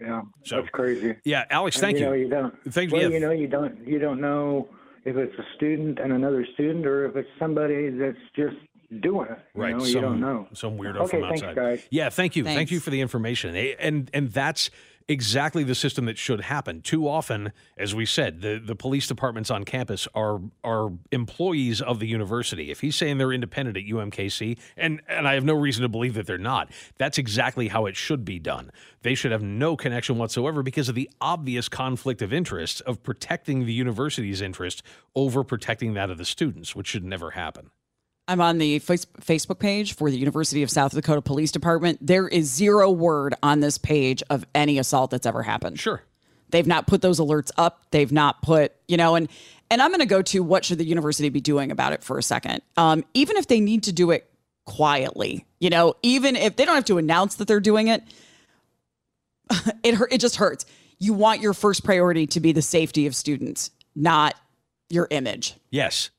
Yeah, 0.00 0.22
So- 0.44 0.56
that's 0.56 0.68
crazy. 0.70 1.16
Yeah, 1.24 1.44
Alex. 1.50 1.76
And, 1.76 1.82
Thank 1.82 1.98
you. 1.98 2.04
Know, 2.06 2.12
you. 2.12 2.24
you 2.24 2.28
don't. 2.30 2.54
Thank 2.72 2.92
well, 2.92 3.02
you. 3.02 3.12
you 3.12 3.20
know, 3.20 3.30
you 3.32 3.48
don't. 3.48 3.86
You 3.86 3.98
don't 3.98 4.20
know 4.20 4.68
if 5.04 5.16
it's 5.16 5.36
a 5.38 5.44
student 5.56 5.98
and 5.98 6.12
another 6.12 6.46
student, 6.54 6.86
or 6.86 7.06
if 7.06 7.16
it's 7.16 7.28
somebody 7.38 7.90
that's 7.90 8.16
just 8.36 8.56
doing 9.00 9.28
it. 9.30 9.38
You 9.56 9.62
Right. 9.62 9.72
know, 9.76 9.80
some, 9.84 9.88
you 9.94 10.00
don't 10.00 10.20
know. 10.20 10.46
Some 10.52 10.78
weirdo 10.78 10.96
Okay, 11.02 11.18
from 11.20 11.28
thanks, 11.30 11.42
outside. 11.42 11.56
guys. 11.56 11.82
Yeah, 11.90 12.10
thank 12.10 12.36
you. 12.36 12.44
Thank 12.44 12.70
you 12.70 12.78
for 12.80 12.90
the 12.90 13.00
information. 13.00 13.56
And 13.56 14.08
and 14.14 14.30
that's 14.30 14.70
exactly 15.08 15.64
the 15.64 15.74
system 15.74 16.04
that 16.04 16.18
should 16.18 16.42
happen. 16.42 16.82
Too 16.82 17.08
often, 17.08 17.52
as 17.78 17.94
we 17.94 18.04
said, 18.04 18.42
the, 18.42 18.60
the 18.62 18.76
police 18.76 19.06
departments 19.06 19.50
on 19.50 19.64
campus 19.64 20.06
are 20.14 20.40
are 20.62 20.90
employees 21.10 21.80
of 21.80 21.98
the 21.98 22.06
university. 22.06 22.70
If 22.70 22.80
he's 22.80 22.94
saying 22.94 23.18
they're 23.18 23.32
independent 23.32 23.76
at 23.76 23.84
UMKC, 23.84 24.58
and, 24.76 25.00
and 25.08 25.26
I 25.26 25.34
have 25.34 25.44
no 25.44 25.54
reason 25.54 25.82
to 25.82 25.88
believe 25.88 26.14
that 26.14 26.26
they're 26.26 26.38
not, 26.38 26.70
that's 26.98 27.18
exactly 27.18 27.68
how 27.68 27.86
it 27.86 27.96
should 27.96 28.24
be 28.24 28.38
done. 28.38 28.70
They 29.02 29.14
should 29.14 29.32
have 29.32 29.42
no 29.42 29.76
connection 29.76 30.18
whatsoever 30.18 30.62
because 30.62 30.88
of 30.88 30.94
the 30.94 31.10
obvious 31.20 31.68
conflict 31.68 32.20
of 32.20 32.32
interest 32.32 32.82
of 32.82 33.02
protecting 33.02 33.64
the 33.64 33.72
university's 33.72 34.42
interest 34.42 34.82
over 35.14 35.42
protecting 35.42 35.94
that 35.94 36.10
of 36.10 36.18
the 36.18 36.24
students, 36.24 36.76
which 36.76 36.86
should 36.86 37.04
never 37.04 37.30
happen. 37.30 37.70
I'm 38.28 38.42
on 38.42 38.58
the 38.58 38.78
Facebook 38.80 39.58
page 39.58 39.94
for 39.94 40.10
the 40.10 40.18
University 40.18 40.62
of 40.62 40.70
South 40.70 40.92
Dakota 40.92 41.22
Police 41.22 41.50
Department. 41.50 41.98
There 42.06 42.28
is 42.28 42.52
zero 42.52 42.90
word 42.90 43.34
on 43.42 43.60
this 43.60 43.78
page 43.78 44.22
of 44.28 44.44
any 44.54 44.78
assault 44.78 45.10
that's 45.10 45.24
ever 45.24 45.42
happened. 45.42 45.80
Sure. 45.80 46.02
They've 46.50 46.66
not 46.66 46.86
put 46.86 47.00
those 47.00 47.18
alerts 47.18 47.50
up. 47.56 47.86
They've 47.90 48.12
not 48.12 48.42
put, 48.42 48.72
you 48.86 48.98
know, 48.98 49.14
and 49.14 49.28
and 49.70 49.82
I'm 49.82 49.90
going 49.90 50.00
to 50.00 50.06
go 50.06 50.22
to 50.22 50.42
what 50.42 50.64
should 50.64 50.78
the 50.78 50.84
university 50.84 51.28
be 51.28 51.40
doing 51.40 51.70
about 51.70 51.92
it 51.92 52.02
for 52.02 52.18
a 52.18 52.22
second. 52.22 52.62
Um, 52.76 53.04
even 53.12 53.36
if 53.36 53.48
they 53.48 53.60
need 53.60 53.82
to 53.84 53.92
do 53.92 54.10
it 54.10 54.30
quietly, 54.64 55.46
you 55.58 55.68
know, 55.68 55.94
even 56.02 56.36
if 56.36 56.56
they 56.56 56.64
don't 56.64 56.74
have 56.74 56.86
to 56.86 56.96
announce 56.98 57.34
that 57.36 57.48
they're 57.48 57.60
doing 57.60 57.88
it, 57.88 58.02
it 59.82 59.94
hurt. 59.94 60.12
It 60.12 60.20
just 60.20 60.36
hurts. 60.36 60.64
You 60.98 61.12
want 61.14 61.40
your 61.40 61.54
first 61.54 61.84
priority 61.84 62.26
to 62.28 62.40
be 62.40 62.52
the 62.52 62.62
safety 62.62 63.06
of 63.06 63.14
students, 63.14 63.70
not 63.94 64.34
your 64.90 65.06
image. 65.10 65.54
Yes. 65.70 66.10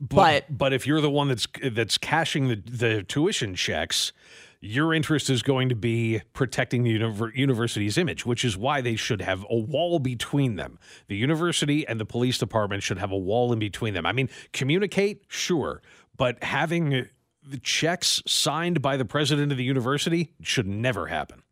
But- 0.00 0.46
But 0.48 0.58
but 0.58 0.72
if 0.72 0.86
you're 0.86 1.00
the 1.00 1.10
one 1.10 1.28
that's 1.28 1.46
that's 1.70 1.98
cashing 1.98 2.48
the, 2.48 2.56
the 2.56 3.02
tuition 3.02 3.54
checks, 3.54 4.12
your 4.60 4.92
interest 4.94 5.28
is 5.30 5.42
going 5.42 5.68
to 5.68 5.74
be 5.76 6.22
protecting 6.32 6.82
the 6.82 6.98
univer- 6.98 7.34
university's 7.34 7.96
image, 7.98 8.24
which 8.26 8.44
is 8.44 8.56
why 8.56 8.80
they 8.80 8.96
should 8.96 9.20
have 9.20 9.44
a 9.50 9.56
wall 9.56 9.98
between 9.98 10.56
them. 10.56 10.78
The 11.08 11.16
university 11.16 11.86
and 11.86 12.00
the 12.00 12.06
police 12.06 12.38
department 12.38 12.82
should 12.82 12.98
have 12.98 13.12
a 13.12 13.18
wall 13.18 13.52
in 13.52 13.58
between 13.58 13.94
them. 13.94 14.06
I 14.06 14.12
mean, 14.12 14.28
communicate, 14.52 15.24
sure, 15.28 15.82
but 16.16 16.42
having 16.42 17.06
the 17.48 17.58
checks 17.62 18.22
signed 18.26 18.82
by 18.82 18.96
the 18.96 19.04
president 19.04 19.52
of 19.52 19.58
the 19.58 19.64
university 19.64 20.32
should 20.42 20.66
never 20.66 21.06
happen. 21.06 21.42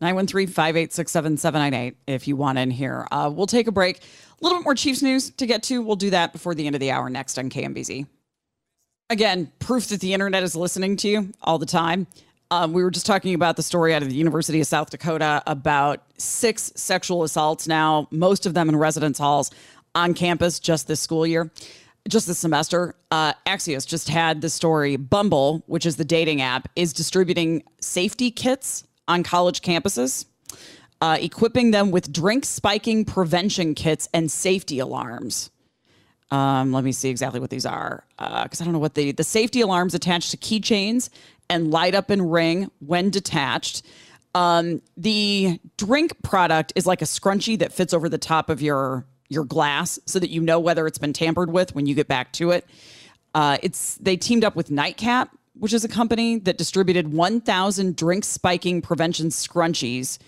913 0.00 0.46
586 0.48 1.10
7798 1.10 1.96
if 2.06 2.28
you 2.28 2.36
want 2.36 2.58
in 2.58 2.70
here. 2.70 3.06
Uh, 3.10 3.30
we'll 3.32 3.46
take 3.46 3.66
a 3.66 3.72
break. 3.72 4.00
A 4.40 4.44
little 4.44 4.58
bit 4.58 4.64
more 4.64 4.74
Chiefs 4.74 5.02
news 5.02 5.30
to 5.30 5.46
get 5.46 5.62
to. 5.64 5.80
We'll 5.80 5.96
do 5.96 6.10
that 6.10 6.32
before 6.32 6.54
the 6.54 6.66
end 6.66 6.76
of 6.76 6.80
the 6.80 6.90
hour 6.90 7.08
next 7.08 7.38
on 7.38 7.48
KMBZ. 7.48 8.06
Again, 9.08 9.50
proof 9.60 9.88
that 9.88 10.00
the 10.00 10.12
internet 10.12 10.42
is 10.42 10.56
listening 10.56 10.96
to 10.98 11.08
you 11.08 11.32
all 11.42 11.58
the 11.58 11.66
time. 11.66 12.06
Um, 12.50 12.72
we 12.72 12.82
were 12.82 12.90
just 12.90 13.06
talking 13.06 13.34
about 13.34 13.56
the 13.56 13.62
story 13.62 13.94
out 13.94 14.02
of 14.02 14.08
the 14.08 14.14
University 14.14 14.60
of 14.60 14.66
South 14.66 14.90
Dakota 14.90 15.42
about 15.46 16.02
six 16.18 16.72
sexual 16.76 17.22
assaults 17.24 17.66
now, 17.66 18.08
most 18.10 18.46
of 18.46 18.54
them 18.54 18.68
in 18.68 18.76
residence 18.76 19.18
halls 19.18 19.50
on 19.94 20.14
campus 20.14 20.60
just 20.60 20.86
this 20.86 21.00
school 21.00 21.26
year, 21.26 21.50
just 22.08 22.26
this 22.26 22.38
semester. 22.38 22.94
Uh, 23.10 23.32
Axios 23.46 23.86
just 23.86 24.08
had 24.08 24.42
the 24.42 24.50
story 24.50 24.96
Bumble, 24.96 25.64
which 25.66 25.86
is 25.86 25.96
the 25.96 26.04
dating 26.04 26.40
app, 26.40 26.68
is 26.76 26.92
distributing 26.92 27.64
safety 27.80 28.30
kits 28.30 28.84
on 29.08 29.22
college 29.22 29.62
campuses, 29.62 30.26
uh, 31.00 31.18
equipping 31.20 31.70
them 31.70 31.90
with 31.90 32.12
drink 32.12 32.44
spiking 32.44 33.04
prevention 33.04 33.74
kits 33.74 34.08
and 34.14 34.30
safety 34.30 34.78
alarms. 34.78 35.50
Um, 36.30 36.72
let 36.72 36.82
me 36.82 36.92
see 36.92 37.08
exactly 37.08 37.38
what 37.38 37.50
these 37.50 37.66
are 37.66 38.04
because 38.18 38.60
uh, 38.60 38.62
I 38.62 38.64
don't 38.64 38.72
know 38.72 38.80
what 38.80 38.94
the 38.94 39.12
the 39.12 39.24
safety 39.24 39.60
alarms 39.60 39.94
attached 39.94 40.32
to 40.32 40.36
keychains 40.36 41.08
and 41.48 41.70
light 41.70 41.94
up 41.94 42.10
and 42.10 42.32
ring 42.32 42.70
when 42.80 43.10
detached. 43.10 43.82
Um, 44.34 44.82
the 44.96 45.60
drink 45.76 46.20
product 46.22 46.72
is 46.74 46.84
like 46.84 47.00
a 47.00 47.04
scrunchie 47.04 47.58
that 47.60 47.72
fits 47.72 47.94
over 47.94 48.08
the 48.08 48.18
top 48.18 48.50
of 48.50 48.60
your 48.60 49.06
your 49.28 49.44
glass 49.44 49.98
so 50.06 50.18
that 50.18 50.30
you 50.30 50.40
know 50.40 50.58
whether 50.58 50.86
it's 50.86 50.98
been 50.98 51.12
tampered 51.12 51.50
with 51.50 51.74
when 51.74 51.86
you 51.86 51.94
get 51.94 52.08
back 52.08 52.32
to 52.32 52.50
it. 52.50 52.66
Uh, 53.34 53.58
it's 53.62 53.96
they 53.96 54.16
teamed 54.16 54.44
up 54.44 54.56
with 54.56 54.70
Nightcap, 54.70 55.30
which 55.54 55.72
is 55.72 55.84
a 55.84 55.88
company 55.88 56.38
that 56.40 56.58
distributed 56.58 57.12
1,000 57.12 57.96
drink 57.96 58.24
spiking 58.24 58.82
prevention 58.82 59.28
scrunchies 59.28 60.18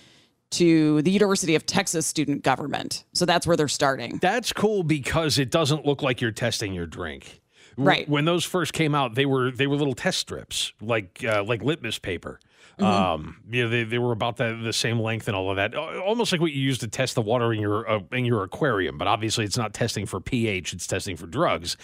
to 0.50 1.02
the 1.02 1.10
University 1.10 1.54
of 1.54 1.66
Texas 1.66 2.06
student 2.06 2.42
government. 2.42 3.04
So 3.12 3.26
that's 3.26 3.46
where 3.46 3.56
they're 3.56 3.68
starting. 3.68 4.18
That's 4.20 4.52
cool 4.52 4.82
because 4.82 5.38
it 5.38 5.50
doesn't 5.50 5.84
look 5.84 6.02
like 6.02 6.20
you're 6.20 6.30
testing 6.30 6.72
your 6.72 6.86
drink. 6.86 7.40
Right. 7.76 8.08
When 8.08 8.24
those 8.24 8.44
first 8.44 8.72
came 8.72 8.94
out, 8.94 9.14
they 9.14 9.26
were 9.26 9.52
they 9.52 9.68
were 9.68 9.76
little 9.76 9.94
test 9.94 10.18
strips, 10.18 10.72
like 10.80 11.24
uh, 11.24 11.44
like 11.44 11.62
litmus 11.62 11.98
paper. 11.98 12.40
Mm-hmm. 12.78 12.84
Um, 12.84 13.36
you 13.50 13.64
know, 13.64 13.70
they, 13.70 13.84
they 13.84 13.98
were 13.98 14.12
about 14.12 14.36
the, 14.36 14.58
the 14.62 14.72
same 14.72 15.00
length 15.00 15.26
and 15.26 15.36
all 15.36 15.50
of 15.50 15.56
that, 15.56 15.74
almost 15.74 16.30
like 16.30 16.40
what 16.40 16.52
you 16.52 16.62
use 16.62 16.78
to 16.78 16.88
test 16.88 17.16
the 17.16 17.22
water 17.22 17.52
in 17.52 17.60
your 17.60 17.88
uh, 17.88 18.00
in 18.12 18.24
your 18.24 18.42
aquarium. 18.42 18.98
But 18.98 19.06
obviously, 19.08 19.44
it's 19.44 19.56
not 19.56 19.74
testing 19.74 20.06
for 20.06 20.20
pH; 20.20 20.72
it's 20.72 20.86
testing 20.86 21.16
for 21.16 21.26
drugs. 21.26 21.76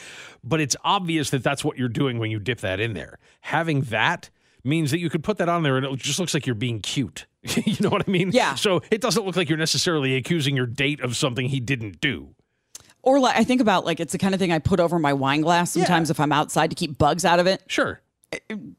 But 0.43 0.61
it's 0.61 0.77
obvious 0.85 1.31
that 1.31 1.45
that's 1.45 1.65
what 1.65 1.79
you're 1.79 1.89
doing 1.89 2.19
when 2.19 2.31
you 2.31 2.41
dip 2.41 2.61
that 2.61 2.81
in 2.81 2.95
there. 2.95 3.19
Having 3.43 3.83
that 3.83 4.31
means 4.65 4.91
that 4.91 4.99
you 4.99 5.11
could 5.11 5.23
put 5.23 5.39
that 5.39 5.49
on 5.49 5.63
there, 5.63 5.77
and 5.77 5.87
it 5.87 5.97
just 5.97 6.19
looks 6.19 6.35
like 6.35 6.47
you're 6.47 6.55
being 6.55 6.81
cute. 6.81 7.27
you 7.65 7.77
know 7.81 7.91
what 7.91 8.05
I 8.07 8.11
mean? 8.11 8.31
Yeah. 8.33 8.55
So 8.55 8.83
it 8.91 9.01
doesn't 9.01 9.25
look 9.25 9.37
like 9.37 9.49
you're 9.49 9.59
necessarily 9.59 10.17
accusing 10.17 10.57
your 10.57 10.67
date 10.67 11.01
of 11.01 11.17
something 11.17 11.47
he 11.47 11.61
didn't 11.61 12.01
do. 12.01 12.35
Or 13.03 13.21
like 13.21 13.37
I 13.37 13.45
think 13.45 13.61
about 13.61 13.85
like 13.85 14.01
it's 14.01 14.13
the 14.13 14.19
kind 14.19 14.35
of 14.35 14.41
thing 14.41 14.51
I 14.51 14.59
put 14.59 14.81
over 14.81 14.99
my 14.99 15.13
wine 15.13 15.43
glass 15.43 15.73
sometimes 15.73 16.09
yeah. 16.09 16.13
if 16.13 16.21
I'm 16.21 16.33
outside 16.33 16.71
to 16.71 16.77
keep 16.77 16.97
bugs 16.97 17.25
out 17.25 17.39
of 17.39 17.47
it. 17.47 17.63
Sure. 17.67 18.01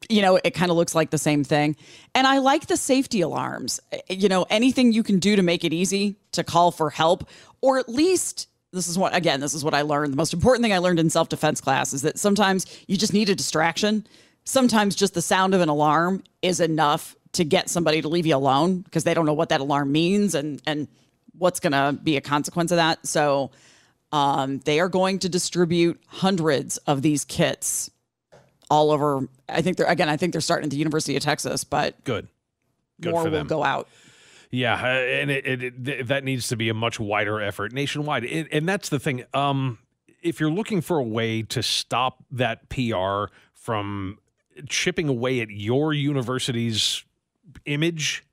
You 0.08 0.20
know, 0.20 0.38
it 0.42 0.50
kind 0.50 0.70
of 0.70 0.76
looks 0.76 0.94
like 0.94 1.10
the 1.10 1.18
same 1.18 1.44
thing. 1.44 1.76
And 2.14 2.26
I 2.26 2.38
like 2.38 2.66
the 2.66 2.76
safety 2.76 3.20
alarms. 3.20 3.80
Eh, 3.92 4.00
eh, 4.10 4.14
you 4.14 4.28
know, 4.28 4.44
anything 4.50 4.92
you 4.92 5.02
can 5.02 5.18
do 5.18 5.36
to 5.36 5.42
make 5.42 5.64
it 5.64 5.72
easy 5.72 6.16
to 6.32 6.44
call 6.44 6.72
for 6.72 6.90
help, 6.90 7.28
or 7.62 7.78
at 7.78 7.88
least 7.88 8.48
this 8.72 8.88
is 8.88 8.98
what 8.98 9.14
again, 9.14 9.40
this 9.40 9.54
is 9.54 9.64
what 9.64 9.74
I 9.74 9.82
learned. 9.82 10.12
The 10.12 10.16
most 10.16 10.34
important 10.34 10.64
thing 10.64 10.72
I 10.72 10.78
learned 10.78 10.98
in 10.98 11.08
self-defense 11.08 11.60
class 11.60 11.92
is 11.92 12.02
that 12.02 12.18
sometimes 12.18 12.66
you 12.88 12.96
just 12.96 13.14
need 13.14 13.28
a 13.30 13.34
distraction. 13.34 14.06
Sometimes 14.44 14.96
just 14.96 15.14
the 15.14 15.22
sound 15.22 15.54
of 15.54 15.60
an 15.60 15.68
alarm 15.68 16.22
is 16.42 16.60
enough 16.60 17.16
to 17.36 17.44
get 17.44 17.68
somebody 17.68 18.02
to 18.02 18.08
leave 18.08 18.26
you 18.26 18.36
alone 18.36 18.80
because 18.80 19.04
they 19.04 19.14
don't 19.14 19.26
know 19.26 19.34
what 19.34 19.50
that 19.50 19.60
alarm 19.60 19.92
means 19.92 20.34
and 20.34 20.60
and 20.66 20.88
what's 21.38 21.60
going 21.60 21.72
to 21.72 21.98
be 22.02 22.16
a 22.16 22.20
consequence 22.20 22.70
of 22.70 22.76
that. 22.76 23.06
So 23.06 23.50
um, 24.12 24.58
they 24.60 24.80
are 24.80 24.88
going 24.88 25.18
to 25.20 25.28
distribute 25.28 26.00
hundreds 26.06 26.78
of 26.78 27.02
these 27.02 27.24
kits 27.24 27.90
all 28.70 28.90
over. 28.90 29.28
I 29.48 29.62
think 29.62 29.76
they're 29.76 29.86
again. 29.86 30.08
I 30.08 30.16
think 30.16 30.32
they're 30.32 30.40
starting 30.40 30.64
at 30.64 30.70
the 30.70 30.76
University 30.76 31.16
of 31.16 31.22
Texas, 31.22 31.64
but 31.64 32.02
good, 32.04 32.28
good 33.00 33.12
more 33.12 33.24
for 33.24 33.30
will 33.30 33.38
them. 33.38 33.46
go 33.46 33.62
out. 33.62 33.88
Yeah, 34.50 34.74
uh, 34.74 34.86
and 34.86 35.30
it, 35.30 35.46
it, 35.46 35.88
it, 35.88 36.06
that 36.06 36.24
needs 36.24 36.48
to 36.48 36.56
be 36.56 36.68
a 36.68 36.74
much 36.74 37.00
wider 37.00 37.40
effort 37.40 37.72
nationwide. 37.72 38.24
and 38.24 38.68
that's 38.68 38.88
the 38.88 38.98
thing. 38.98 39.24
Um, 39.34 39.78
if 40.22 40.40
you're 40.40 40.50
looking 40.50 40.80
for 40.80 40.98
a 40.98 41.02
way 41.02 41.42
to 41.42 41.62
stop 41.62 42.24
that 42.30 42.68
PR 42.68 43.32
from 43.54 44.18
chipping 44.68 45.08
away 45.08 45.40
at 45.40 45.50
your 45.50 45.92
university's 45.92 47.04
image, 47.64 48.24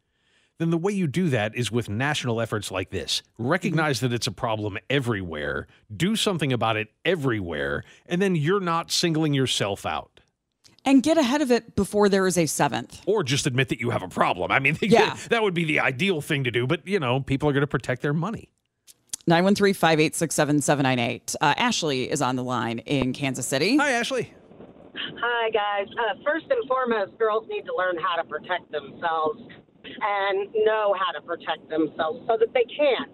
then 0.59 0.69
the 0.69 0.77
way 0.77 0.93
you 0.93 1.07
do 1.07 1.29
that 1.29 1.55
is 1.55 1.71
with 1.71 1.89
national 1.89 2.39
efforts 2.39 2.71
like 2.71 2.89
this. 2.89 3.23
Recognize 3.37 3.99
that 4.01 4.13
it's 4.13 4.27
a 4.27 4.31
problem 4.31 4.77
everywhere, 4.89 5.67
do 5.95 6.15
something 6.15 6.53
about 6.53 6.77
it 6.77 6.89
everywhere, 7.03 7.83
and 8.05 8.21
then 8.21 8.35
you're 8.35 8.59
not 8.59 8.91
singling 8.91 9.33
yourself 9.33 9.85
out. 9.85 10.19
And 10.85 11.01
get 11.01 11.17
ahead 11.17 11.41
of 11.41 11.49
it 11.49 11.75
before 11.75 12.09
there 12.09 12.27
is 12.27 12.37
a 12.37 12.45
seventh. 12.45 13.01
Or 13.05 13.23
just 13.23 13.47
admit 13.47 13.69
that 13.69 13.79
you 13.79 13.89
have 13.89 14.03
a 14.03 14.09
problem. 14.09 14.51
I 14.51 14.59
mean, 14.59 14.77
yeah. 14.81 15.17
that 15.29 15.41
would 15.41 15.53
be 15.53 15.63
the 15.63 15.79
ideal 15.79 16.21
thing 16.21 16.43
to 16.43 16.51
do, 16.51 16.67
but 16.67 16.85
you 16.87 16.99
know, 16.99 17.21
people 17.21 17.49
are 17.49 17.53
going 17.53 17.61
to 17.61 17.67
protect 17.67 18.01
their 18.01 18.13
money. 18.13 18.49
913 19.25 19.73
586 19.73 20.35
7798. 20.35 21.35
Uh, 21.39 21.53
Ashley 21.57 22.11
is 22.11 22.21
on 22.21 22.35
the 22.35 22.43
line 22.43 22.79
in 22.79 23.13
Kansas 23.13 23.47
City. 23.47 23.77
Hi, 23.77 23.91
Ashley. 23.91 24.33
Hi, 24.93 25.49
guys. 25.49 25.89
Uh, 25.97 26.21
first 26.23 26.45
and 26.49 26.61
foremost, 26.67 27.17
girls 27.17 27.47
need 27.49 27.65
to 27.65 27.73
learn 27.73 27.97
how 27.97 28.21
to 28.21 28.27
protect 28.27 28.69
themselves 28.69 29.41
and 29.83 30.47
know 30.63 30.93
how 30.93 31.11
to 31.11 31.21
protect 31.25 31.67
themselves 31.67 32.21
so 32.29 32.37
that 32.37 32.53
they 32.53 32.63
can. 32.69 33.05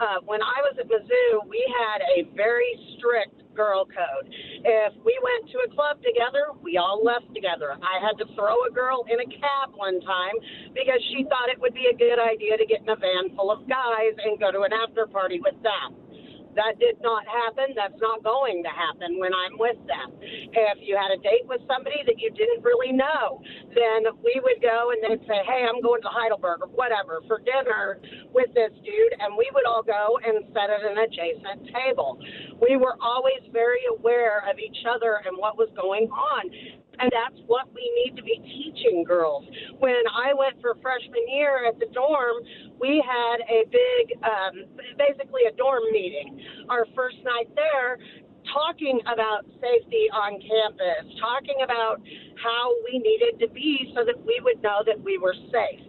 Uh, 0.00 0.24
when 0.24 0.40
I 0.42 0.64
was 0.64 0.74
at 0.80 0.88
Mizzou, 0.88 1.44
we 1.48 1.60
had 1.76 2.00
a 2.16 2.24
very 2.34 2.72
strict 2.96 3.46
girl 3.54 3.84
code. 3.84 4.28
If 4.64 4.92
we 5.04 5.16
went 5.24 5.48
to 5.52 5.58
a 5.64 5.68
club 5.72 6.00
together, 6.04 6.56
we 6.60 6.76
all 6.76 7.04
left 7.04 7.32
together. 7.32 7.76
I 7.80 8.00
had 8.00 8.16
to 8.20 8.26
throw 8.34 8.56
a 8.68 8.72
girl 8.72 9.04
in 9.08 9.20
a 9.20 9.28
cab 9.28 9.76
one 9.76 10.00
time 10.00 10.36
because 10.72 11.00
she 11.12 11.24
thought 11.28 11.48
it 11.48 11.60
would 11.60 11.72
be 11.72 11.88
a 11.92 11.96
good 11.96 12.20
idea 12.20 12.56
to 12.56 12.66
get 12.66 12.80
in 12.80 12.88
a 12.88 12.96
van 12.96 13.36
full 13.36 13.52
of 13.52 13.68
guys 13.68 14.16
and 14.24 14.40
go 14.40 14.52
to 14.52 14.64
an 14.64 14.72
after 14.72 15.06
party 15.06 15.40
with 15.40 15.56
them. 15.64 16.05
That 16.56 16.80
did 16.80 16.96
not 17.04 17.28
happen. 17.28 17.76
That's 17.76 18.00
not 18.00 18.24
going 18.24 18.64
to 18.64 18.72
happen 18.72 19.20
when 19.20 19.36
I'm 19.36 19.60
with 19.60 19.76
them. 19.84 20.16
If 20.20 20.80
you 20.80 20.96
had 20.96 21.12
a 21.12 21.20
date 21.20 21.44
with 21.44 21.60
somebody 21.68 22.00
that 22.08 22.16
you 22.16 22.32
didn't 22.32 22.64
really 22.64 22.96
know, 22.96 23.44
then 23.76 24.08
we 24.24 24.40
would 24.40 24.64
go 24.64 24.90
and 24.90 24.98
they'd 25.04 25.20
say, 25.28 25.44
Hey, 25.44 25.68
I'm 25.68 25.84
going 25.84 26.00
to 26.02 26.08
Heidelberg 26.08 26.64
or 26.64 26.72
whatever 26.72 27.20
for 27.28 27.44
dinner 27.44 28.00
with 28.32 28.48
this 28.56 28.72
dude. 28.80 29.14
And 29.20 29.36
we 29.36 29.44
would 29.52 29.68
all 29.68 29.84
go 29.84 30.18
and 30.24 30.48
sit 30.48 30.68
at 30.72 30.80
an 30.80 30.96
adjacent 30.96 31.68
table. 31.70 32.18
We 32.56 32.80
were 32.80 32.96
always 33.04 33.44
very 33.52 33.84
aware 33.92 34.48
of 34.48 34.58
each 34.58 34.80
other 34.88 35.20
and 35.28 35.36
what 35.36 35.60
was 35.60 35.68
going 35.76 36.08
on. 36.08 36.48
And 36.98 37.10
that's 37.12 37.40
what 37.46 37.68
we 37.74 37.84
need 38.04 38.16
to 38.16 38.22
be 38.22 38.40
teaching 38.40 39.04
girls. 39.04 39.44
When 39.78 40.02
I 40.12 40.32
went 40.34 40.60
for 40.60 40.76
freshman 40.80 41.28
year 41.28 41.66
at 41.66 41.78
the 41.78 41.86
dorm, 41.92 42.42
we 42.80 43.02
had 43.04 43.44
a 43.48 43.64
big, 43.68 44.16
um, 44.24 44.64
basically 44.96 45.42
a 45.48 45.52
dorm 45.56 45.84
meeting. 45.92 46.40
Our 46.68 46.86
first 46.94 47.16
night 47.24 47.48
there, 47.54 47.98
talking 48.52 49.00
about 49.10 49.44
safety 49.60 50.08
on 50.14 50.40
campus, 50.40 51.04
talking 51.20 51.60
about 51.64 52.00
how 52.42 52.72
we 52.84 52.98
needed 52.98 53.40
to 53.40 53.48
be 53.52 53.92
so 53.94 54.04
that 54.04 54.16
we 54.24 54.40
would 54.42 54.62
know 54.62 54.82
that 54.86 55.00
we 55.00 55.18
were 55.18 55.34
safe. 55.52 55.82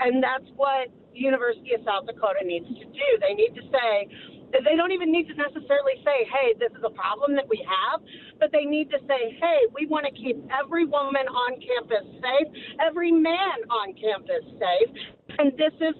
And 0.00 0.22
that's 0.22 0.46
what 0.56 0.88
University 1.12 1.72
of 1.74 1.80
South 1.84 2.06
Dakota 2.06 2.44
needs 2.44 2.68
to 2.68 2.84
do. 2.84 3.08
They 3.20 3.34
need 3.34 3.56
to 3.56 3.64
say, 3.72 4.08
they 4.52 4.76
don't 4.76 4.92
even 4.92 5.10
need 5.10 5.28
to 5.28 5.34
necessarily 5.34 5.98
say, 6.04 6.26
hey, 6.30 6.54
this 6.58 6.70
is 6.72 6.84
a 6.84 6.90
problem 6.90 7.34
that 7.34 7.48
we 7.48 7.60
have, 7.66 8.00
but 8.38 8.52
they 8.52 8.64
need 8.64 8.90
to 8.90 8.98
say, 9.08 9.36
hey, 9.40 9.60
we 9.74 9.86
want 9.86 10.06
to 10.06 10.12
keep 10.12 10.36
every 10.52 10.84
woman 10.84 11.26
on 11.28 11.60
campus 11.60 12.06
safe, 12.22 12.48
every 12.80 13.12
man 13.12 13.58
on 13.70 13.94
campus 13.94 14.44
safe, 14.58 14.90
and 15.38 15.52
this 15.58 15.74
is 15.80 15.94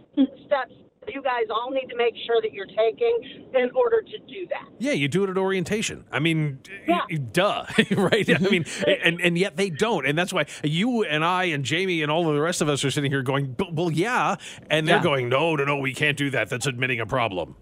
steps 0.46 0.72
you 1.08 1.22
guys 1.22 1.44
all 1.50 1.70
need 1.70 1.86
to 1.88 1.96
make 1.96 2.14
sure 2.26 2.40
that 2.42 2.52
you're 2.52 2.66
taking 2.66 3.44
in 3.54 3.70
order 3.74 4.02
to 4.02 4.18
do 4.26 4.46
that. 4.48 4.68
Yeah, 4.78 4.92
you 4.92 5.08
do 5.08 5.24
it 5.24 5.30
at 5.30 5.38
orientation. 5.38 6.04
I 6.10 6.18
mean, 6.18 6.60
yeah. 6.86 7.02
duh, 7.32 7.66
right? 7.96 8.28
I 8.28 8.38
mean, 8.38 8.64
and 9.04 9.20
and 9.20 9.38
yet 9.38 9.56
they 9.56 9.70
don't, 9.70 10.06
and 10.06 10.16
that's 10.18 10.32
why 10.32 10.46
you 10.62 11.04
and 11.04 11.24
I 11.24 11.44
and 11.44 11.64
Jamie 11.64 12.02
and 12.02 12.10
all 12.10 12.28
of 12.28 12.34
the 12.34 12.40
rest 12.40 12.60
of 12.60 12.68
us 12.68 12.84
are 12.84 12.90
sitting 12.90 13.10
here 13.10 13.22
going, 13.22 13.56
well, 13.72 13.90
yeah, 13.90 14.36
and 14.70 14.86
they're 14.86 14.96
yeah. 14.96 15.02
going, 15.02 15.28
no, 15.28 15.56
no, 15.56 15.64
no, 15.64 15.76
we 15.76 15.94
can't 15.94 16.16
do 16.16 16.30
that. 16.30 16.48
That's 16.48 16.66
admitting 16.66 17.00
a 17.00 17.06
problem. 17.06 17.56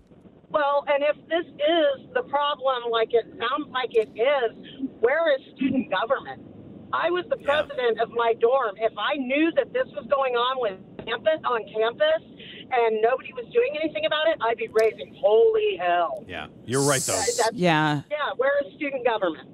Well, 0.55 0.85
and 0.87 1.03
if 1.03 1.17
this 1.27 1.47
is 1.51 2.15
the 2.15 2.23
problem, 2.23 2.89
like 2.93 3.13
it 3.13 3.27
sounds 3.27 3.69
like 3.73 3.91
it 3.91 4.09
is, 4.15 4.87
where 5.01 5.35
is 5.35 5.43
student 5.57 5.91
government? 5.91 6.47
I 6.93 7.11
was 7.11 7.25
the 7.29 7.39
president 7.43 7.97
yeah. 7.97 8.03
of 8.05 8.11
my 8.11 8.35
dorm. 8.39 8.77
If 8.79 8.93
I 8.97 9.17
knew 9.17 9.51
that 9.57 9.73
this 9.73 9.87
was 9.97 10.07
going 10.09 10.35
on 10.35 10.63
with 10.63 10.79
campus 11.05 11.43
on 11.45 11.61
campus 11.67 12.23
and 12.71 13.03
nobody 13.03 13.33
was 13.33 13.47
doing 13.53 13.77
anything 13.83 14.07
about 14.07 14.29
it, 14.29 14.39
I'd 14.43 14.57
be 14.57 14.69
raising 14.71 15.13
holy 15.19 15.77
hell. 15.77 16.25
Yeah, 16.29 16.47
you're 16.65 16.87
right 16.87 17.03
though. 17.03 17.15
That's, 17.19 17.51
yeah. 17.53 18.03
Yeah, 18.09 18.31
where 18.37 18.53
is 18.65 18.75
student 18.77 19.05
government? 19.05 19.49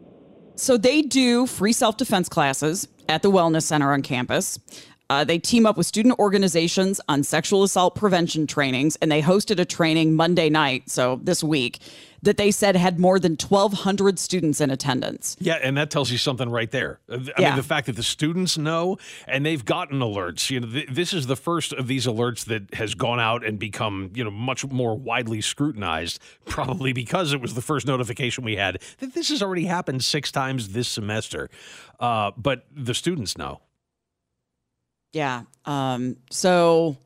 So 0.56 0.76
they 0.76 1.00
do 1.00 1.46
free 1.46 1.72
self 1.72 1.96
defense 1.96 2.28
classes 2.28 2.86
at 3.08 3.22
the 3.22 3.30
Wellness 3.30 3.62
Center 3.62 3.90
on 3.94 4.02
campus. 4.02 4.58
Uh, 5.10 5.24
they 5.24 5.38
team 5.38 5.66
up 5.66 5.76
with 5.76 5.86
student 5.86 6.16
organizations 6.20 7.00
on 7.08 7.24
sexual 7.24 7.64
assault 7.64 7.96
prevention 7.96 8.46
trainings, 8.46 8.96
and 9.02 9.10
they 9.10 9.20
hosted 9.20 9.58
a 9.58 9.64
training 9.64 10.14
Monday 10.14 10.48
night, 10.48 10.88
so 10.88 11.18
this 11.24 11.42
week, 11.42 11.80
that 12.22 12.36
they 12.36 12.52
said 12.52 12.76
had 12.76 13.00
more 13.00 13.18
than 13.18 13.32
1,200 13.32 14.18
students 14.20 14.60
in 14.60 14.70
attendance. 14.70 15.36
Yeah, 15.40 15.54
and 15.54 15.76
that 15.76 15.90
tells 15.90 16.12
you 16.12 16.18
something 16.18 16.48
right 16.48 16.70
there. 16.70 17.00
I 17.10 17.16
yeah. 17.38 17.48
mean, 17.48 17.56
the 17.56 17.64
fact 17.64 17.86
that 17.86 17.96
the 17.96 18.04
students 18.04 18.56
know 18.56 18.98
and 19.26 19.44
they've 19.44 19.64
gotten 19.64 19.98
alerts. 19.98 20.48
You 20.48 20.60
know, 20.60 20.68
th- 20.68 20.88
this 20.90 21.12
is 21.12 21.26
the 21.26 21.36
first 21.36 21.72
of 21.72 21.88
these 21.88 22.06
alerts 22.06 22.44
that 22.44 22.74
has 22.74 22.94
gone 22.94 23.18
out 23.18 23.44
and 23.44 23.58
become, 23.58 24.10
you 24.14 24.22
know, 24.22 24.30
much 24.30 24.64
more 24.66 24.94
widely 24.94 25.40
scrutinized, 25.40 26.20
probably 26.46 26.92
because 26.92 27.32
it 27.32 27.40
was 27.40 27.54
the 27.54 27.62
first 27.62 27.86
notification 27.86 28.44
we 28.44 28.56
had 28.56 28.80
that 28.98 29.14
this 29.14 29.30
has 29.30 29.42
already 29.42 29.64
happened 29.64 30.04
six 30.04 30.30
times 30.30 30.68
this 30.68 30.88
semester. 30.88 31.50
Uh, 31.98 32.30
but 32.36 32.66
the 32.70 32.94
students 32.94 33.36
know. 33.36 33.60
Yeah. 35.12 35.42
Um, 35.64 36.16
so 36.30 36.96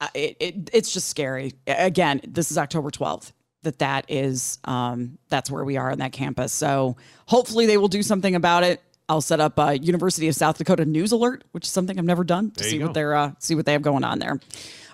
uh, 0.00 0.08
it, 0.14 0.36
it, 0.40 0.70
it's 0.72 0.92
just 0.92 1.08
scary. 1.08 1.52
Again, 1.66 2.20
this 2.26 2.50
is 2.50 2.58
October 2.58 2.90
12th. 2.90 3.32
that 3.62 3.78
that 3.78 4.04
is 4.08 4.58
um, 4.64 5.18
that's 5.28 5.50
where 5.50 5.64
we 5.64 5.76
are 5.76 5.90
on 5.90 5.98
that 5.98 6.12
campus. 6.12 6.52
So 6.52 6.96
hopefully 7.26 7.66
they 7.66 7.76
will 7.76 7.88
do 7.88 8.02
something 8.02 8.34
about 8.34 8.62
it. 8.64 8.82
I'll 9.08 9.20
set 9.20 9.40
up 9.40 9.58
a 9.58 9.78
University 9.78 10.28
of 10.28 10.34
South 10.34 10.56
Dakota 10.56 10.84
news 10.84 11.12
alert, 11.12 11.44
which 11.52 11.66
is 11.66 11.70
something 11.70 11.98
I've 11.98 12.04
never 12.06 12.24
done 12.24 12.52
to 12.52 12.60
There 12.60 12.70
see 12.70 12.78
what 12.82 12.94
they're 12.94 13.14
uh, 13.14 13.32
see 13.38 13.54
what 13.54 13.66
they 13.66 13.72
have 13.72 13.82
going 13.82 14.02
on 14.04 14.18
there. 14.18 14.32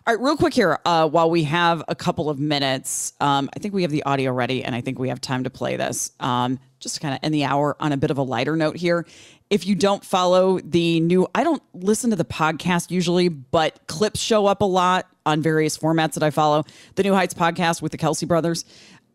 All 0.06 0.14
right, 0.14 0.20
real 0.20 0.36
quick 0.36 0.54
here, 0.54 0.78
uh, 0.84 1.08
while 1.08 1.30
we 1.30 1.44
have 1.44 1.84
a 1.86 1.94
couple 1.94 2.30
of 2.30 2.38
minutes, 2.40 3.12
um, 3.20 3.50
I 3.54 3.58
think 3.60 3.74
we 3.74 3.82
have 3.82 3.90
the 3.90 4.02
audio 4.04 4.32
ready, 4.32 4.64
and 4.64 4.74
I 4.74 4.80
think 4.80 4.98
we 4.98 5.10
have 5.10 5.20
time 5.20 5.44
to 5.44 5.50
play 5.50 5.76
this. 5.76 6.10
Um, 6.18 6.58
just 6.80 6.94
to 6.96 7.00
kind 7.02 7.14
of 7.14 7.20
end 7.22 7.34
the 7.34 7.44
hour 7.44 7.76
on 7.78 7.92
a 7.92 7.96
bit 7.96 8.10
of 8.10 8.18
a 8.18 8.22
lighter 8.22 8.56
note 8.56 8.76
here. 8.76 9.06
If 9.50 9.66
you 9.66 9.74
don't 9.74 10.04
follow 10.04 10.60
the 10.60 11.00
new, 11.00 11.26
I 11.34 11.42
don't 11.42 11.62
listen 11.74 12.10
to 12.10 12.16
the 12.16 12.24
podcast 12.24 12.92
usually, 12.92 13.28
but 13.28 13.84
clips 13.88 14.20
show 14.20 14.46
up 14.46 14.60
a 14.60 14.64
lot 14.64 15.08
on 15.26 15.42
various 15.42 15.76
formats 15.76 16.12
that 16.14 16.22
I 16.22 16.30
follow. 16.30 16.64
The 16.94 17.02
New 17.02 17.14
Heights 17.14 17.34
podcast 17.34 17.82
with 17.82 17.90
the 17.90 17.98
Kelce 17.98 18.26
brothers. 18.28 18.64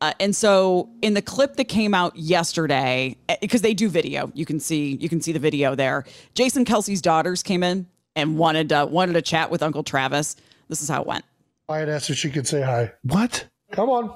Uh, 0.02 0.12
and 0.20 0.36
so 0.36 0.90
in 1.02 1.14
the 1.14 1.22
clip 1.22 1.56
that 1.56 1.66
came 1.66 1.94
out 1.94 2.18
yesterday, 2.18 3.16
because 3.40 3.62
they 3.62 3.74
do 3.74 3.88
video, 3.88 4.30
you 4.36 4.46
can 4.46 4.60
see 4.60 4.98
you 5.00 5.08
can 5.08 5.22
see 5.22 5.32
the 5.32 5.40
video 5.40 5.74
there. 5.74 6.04
Jason 6.34 6.66
Kelce's 6.66 7.02
daughters 7.02 7.42
came 7.42 7.64
in 7.64 7.88
and 8.18 8.38
wanted 8.38 8.74
uh, 8.74 8.86
wanted 8.90 9.14
to 9.14 9.22
chat 9.22 9.50
with 9.50 9.64
Uncle 9.64 9.84
Travis. 9.84 10.36
This 10.68 10.82
is 10.82 10.90
how 10.90 11.00
it 11.02 11.08
went. 11.08 11.24
I 11.70 11.78
had 11.78 11.88
asked 11.88 12.10
if 12.10 12.18
she 12.18 12.30
could 12.30 12.46
say 12.46 12.62
hi. 12.62 12.92
What? 13.04 13.46
Come 13.72 13.90
on. 13.90 14.14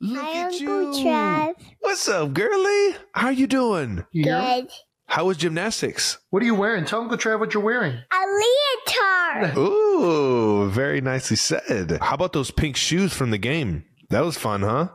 Look 0.00 0.22
Hi, 0.22 0.40
at 0.40 0.52
Uncle 0.52 0.94
you. 0.98 1.04
Trav. 1.06 1.54
What's 1.80 2.08
up, 2.08 2.34
girly? 2.34 2.96
How 3.14 3.28
are 3.28 3.32
you 3.32 3.46
doing? 3.46 4.04
You? 4.12 4.24
Good. 4.24 4.68
How 5.06 5.26
was 5.26 5.36
gymnastics? 5.38 6.18
What 6.30 6.42
are 6.42 6.46
you 6.46 6.54
wearing? 6.54 6.84
Tell 6.84 7.00
Uncle 7.00 7.16
Trav 7.16 7.38
what 7.40 7.54
you're 7.54 7.62
wearing. 7.62 7.94
A 7.94 9.46
leotard. 9.46 9.56
Ooh, 9.58 10.68
very 10.70 11.00
nicely 11.00 11.36
said. 11.36 11.98
How 12.02 12.14
about 12.14 12.32
those 12.34 12.50
pink 12.50 12.76
shoes 12.76 13.14
from 13.14 13.30
the 13.30 13.38
game? 13.38 13.84
That 14.10 14.24
was 14.24 14.36
fun, 14.36 14.62
huh? 14.62 14.88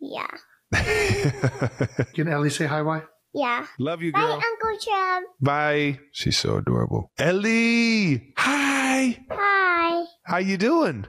Yeah. 0.00 0.28
Can 2.14 2.28
Ellie 2.28 2.50
say 2.50 2.66
hi, 2.66 2.80
why? 2.82 3.02
Yeah. 3.34 3.66
Love 3.78 4.00
you, 4.02 4.12
Bye, 4.12 4.20
girl. 4.20 4.32
Uncle 4.32 4.78
Trav. 4.86 5.20
Bye. 5.42 5.98
She's 6.12 6.38
so 6.38 6.56
adorable. 6.56 7.10
Ellie, 7.18 8.32
hi. 8.38 9.18
Hi. 9.30 10.04
How 10.24 10.38
you 10.38 10.56
doing? 10.56 11.06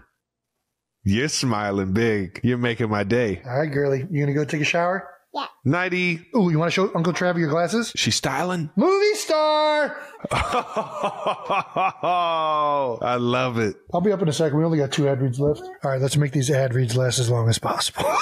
You're 1.10 1.28
smiling 1.28 1.92
big. 1.94 2.40
You're 2.44 2.60
making 2.60 2.92
my 2.92 3.04
day. 3.04 3.42
All 3.44 3.58
right, 3.58 3.72
girly. 3.72 4.06
You 4.12 4.22
gonna 4.22 4.36
go 4.36 4.46
take 4.46 4.62
a 4.62 4.66
shower? 4.66 5.10
Yeah. 5.34 5.48
Nighty. 5.66 6.20
Ooh, 6.36 6.52
you 6.52 6.60
want 6.60 6.72
to 6.72 6.76
show 6.76 6.92
Uncle 6.94 7.14
Trav 7.14 7.36
your 7.40 7.50
glasses? 7.50 7.92
She's 7.96 8.14
styling? 8.14 8.70
Movie 8.76 9.16
star. 9.16 10.00
I 13.02 13.16
love 13.20 13.58
it. 13.58 13.76
I'll 13.92 14.02
be 14.02 14.12
up 14.12 14.22
in 14.22 14.28
a 14.28 14.34
second. 14.34 14.60
We 14.60 14.64
only 14.64 14.78
got 14.78 14.92
two 14.92 15.08
ad 15.10 15.20
reads 15.20 15.40
left. 15.40 15.62
All 15.84 15.90
right, 15.90 16.00
let's 16.00 16.16
make 16.16 16.32
these 16.32 16.52
ad 16.52 16.76
reads 16.76 16.96
last 16.96 17.18
as 17.18 17.28
long 17.30 17.50
as 17.50 17.58
possible. 17.58 18.06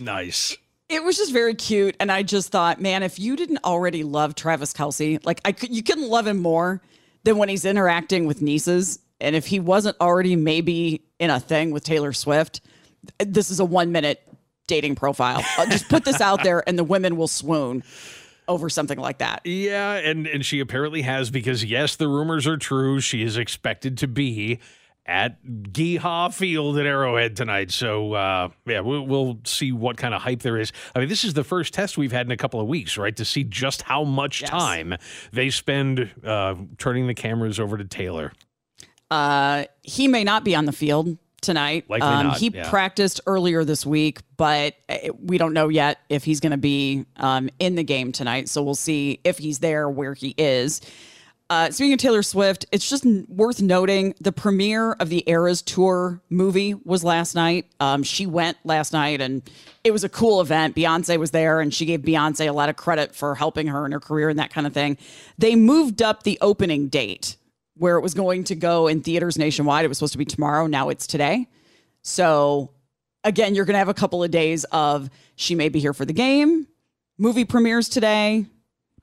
Nice. 0.00 0.56
It 0.88 1.02
was 1.02 1.16
just 1.16 1.32
very 1.32 1.56
cute, 1.56 1.96
and 1.98 2.12
I 2.12 2.22
just 2.22 2.52
thought, 2.52 2.80
man, 2.80 3.02
if 3.02 3.18
you 3.18 3.34
didn't 3.34 3.64
already 3.64 4.04
love 4.04 4.36
Travis 4.36 4.72
Kelce, 4.72 5.18
like 5.26 5.40
I 5.44 5.50
could, 5.50 5.74
you 5.74 5.82
couldn't 5.82 6.08
love 6.08 6.28
him 6.28 6.38
more 6.38 6.80
than 7.24 7.36
when 7.36 7.48
he's 7.48 7.64
interacting 7.64 8.24
with 8.26 8.40
nieces. 8.40 9.00
And 9.20 9.34
if 9.34 9.46
he 9.46 9.60
wasn't 9.60 9.96
already 10.00 10.36
maybe 10.36 11.02
in 11.18 11.30
a 11.30 11.40
thing 11.40 11.70
with 11.70 11.84
Taylor 11.84 12.12
Swift, 12.12 12.60
this 13.18 13.50
is 13.50 13.60
a 13.60 13.64
one 13.64 13.90
minute 13.92 14.22
dating 14.66 14.94
profile. 14.94 15.42
Uh, 15.58 15.66
just 15.66 15.88
put 15.88 16.04
this 16.04 16.20
out 16.20 16.42
there, 16.44 16.62
and 16.68 16.78
the 16.78 16.84
women 16.84 17.16
will 17.16 17.28
swoon 17.28 17.82
over 18.46 18.68
something 18.70 18.98
like 18.98 19.18
that. 19.18 19.40
Yeah, 19.44 19.94
and 19.94 20.26
and 20.26 20.44
she 20.44 20.60
apparently 20.60 21.02
has 21.02 21.30
because 21.30 21.64
yes, 21.64 21.96
the 21.96 22.08
rumors 22.08 22.46
are 22.46 22.56
true. 22.56 23.00
She 23.00 23.22
is 23.22 23.36
expected 23.36 23.98
to 23.98 24.06
be 24.08 24.60
at 25.04 25.42
GEHA 25.42 26.34
Field 26.34 26.78
at 26.78 26.84
Arrowhead 26.84 27.34
tonight. 27.34 27.70
So 27.70 28.12
uh, 28.12 28.50
yeah, 28.66 28.80
we'll, 28.80 29.06
we'll 29.06 29.38
see 29.44 29.72
what 29.72 29.96
kind 29.96 30.12
of 30.14 30.20
hype 30.20 30.40
there 30.42 30.58
is. 30.58 30.70
I 30.94 30.98
mean, 30.98 31.08
this 31.08 31.24
is 31.24 31.32
the 31.32 31.44
first 31.44 31.72
test 31.72 31.96
we've 31.96 32.12
had 32.12 32.26
in 32.26 32.30
a 32.32 32.36
couple 32.36 32.60
of 32.60 32.66
weeks, 32.66 32.98
right? 32.98 33.16
To 33.16 33.24
see 33.24 33.42
just 33.42 33.82
how 33.82 34.04
much 34.04 34.42
Yes. 34.42 34.50
time 34.50 34.94
they 35.32 35.48
spend 35.48 36.10
uh, 36.22 36.56
turning 36.76 37.06
the 37.06 37.14
cameras 37.14 37.58
over 37.58 37.78
to 37.78 37.84
Taylor. 37.84 38.32
Uh, 39.10 39.64
he 39.82 40.08
may 40.08 40.24
not 40.24 40.44
be 40.44 40.54
on 40.54 40.64
the 40.64 40.72
field 40.72 41.16
tonight. 41.40 41.84
Likely 41.88 42.08
um, 42.08 42.26
not, 42.28 42.38
He 42.38 42.48
yeah. 42.48 42.68
practiced 42.68 43.20
earlier 43.26 43.64
this 43.64 43.86
week, 43.86 44.20
but 44.36 44.74
uh, 44.88 44.96
we 45.20 45.38
don't 45.38 45.52
know 45.52 45.68
yet 45.68 45.98
if 46.08 46.24
he's 46.24 46.40
going 46.40 46.52
to 46.52 46.56
be 46.58 47.06
um, 47.16 47.48
in 47.58 47.74
the 47.74 47.84
game 47.84 48.12
tonight. 48.12 48.48
So 48.48 48.62
we'll 48.62 48.74
see 48.74 49.20
if 49.24 49.38
he's 49.38 49.60
there, 49.60 49.88
where 49.88 50.14
he 50.14 50.34
is. 50.36 50.80
Uh, 51.50 51.70
speaking 51.70 51.94
of 51.94 51.98
Taylor 51.98 52.22
Swift, 52.22 52.66
it's 52.72 52.90
just 52.90 53.06
n- 53.06 53.26
worth 53.26 53.62
noting 53.62 54.14
the 54.20 54.32
premiere 54.32 54.92
of 54.92 55.08
the 55.08 55.24
Eras 55.26 55.62
Tour 55.62 56.20
movie 56.28 56.74
was 56.74 57.02
last 57.02 57.34
night. 57.34 57.64
Um, 57.80 58.02
she 58.02 58.26
went 58.26 58.58
last 58.64 58.92
night, 58.92 59.22
and 59.22 59.40
it 59.82 59.90
was 59.92 60.04
a 60.04 60.10
cool 60.10 60.42
event. 60.42 60.76
Beyonce 60.76 61.16
was 61.16 61.30
there, 61.30 61.60
and 61.60 61.72
she 61.72 61.86
gave 61.86 62.00
Beyonce 62.00 62.46
a 62.48 62.52
lot 62.52 62.68
of 62.68 62.76
credit 62.76 63.14
for 63.14 63.34
helping 63.34 63.68
her 63.68 63.86
in 63.86 63.92
her 63.92 64.00
career 64.00 64.28
and 64.28 64.38
that 64.38 64.52
kind 64.52 64.66
of 64.66 64.74
thing. 64.74 64.98
They 65.38 65.56
moved 65.56 66.02
up 66.02 66.24
the 66.24 66.36
opening 66.42 66.88
date 66.88 67.36
where 67.78 67.96
it 67.96 68.00
was 68.02 68.14
going 68.14 68.44
to 68.44 68.54
go 68.54 68.86
in 68.88 69.02
theaters 69.02 69.38
nationwide. 69.38 69.84
It 69.84 69.88
was 69.88 69.98
supposed 69.98 70.12
to 70.12 70.18
be 70.18 70.24
tomorrow. 70.24 70.66
Now 70.66 70.88
it's 70.88 71.06
today. 71.06 71.46
So 72.02 72.70
again, 73.24 73.54
you're 73.54 73.64
going 73.64 73.74
to 73.74 73.78
have 73.78 73.88
a 73.88 73.94
couple 73.94 74.22
of 74.22 74.30
days 74.30 74.64
of 74.64 75.10
she 75.36 75.54
may 75.54 75.68
be 75.68 75.80
here 75.80 75.92
for 75.92 76.04
the 76.04 76.12
game. 76.12 76.66
Movie 77.18 77.44
premieres 77.44 77.88
today. 77.88 78.46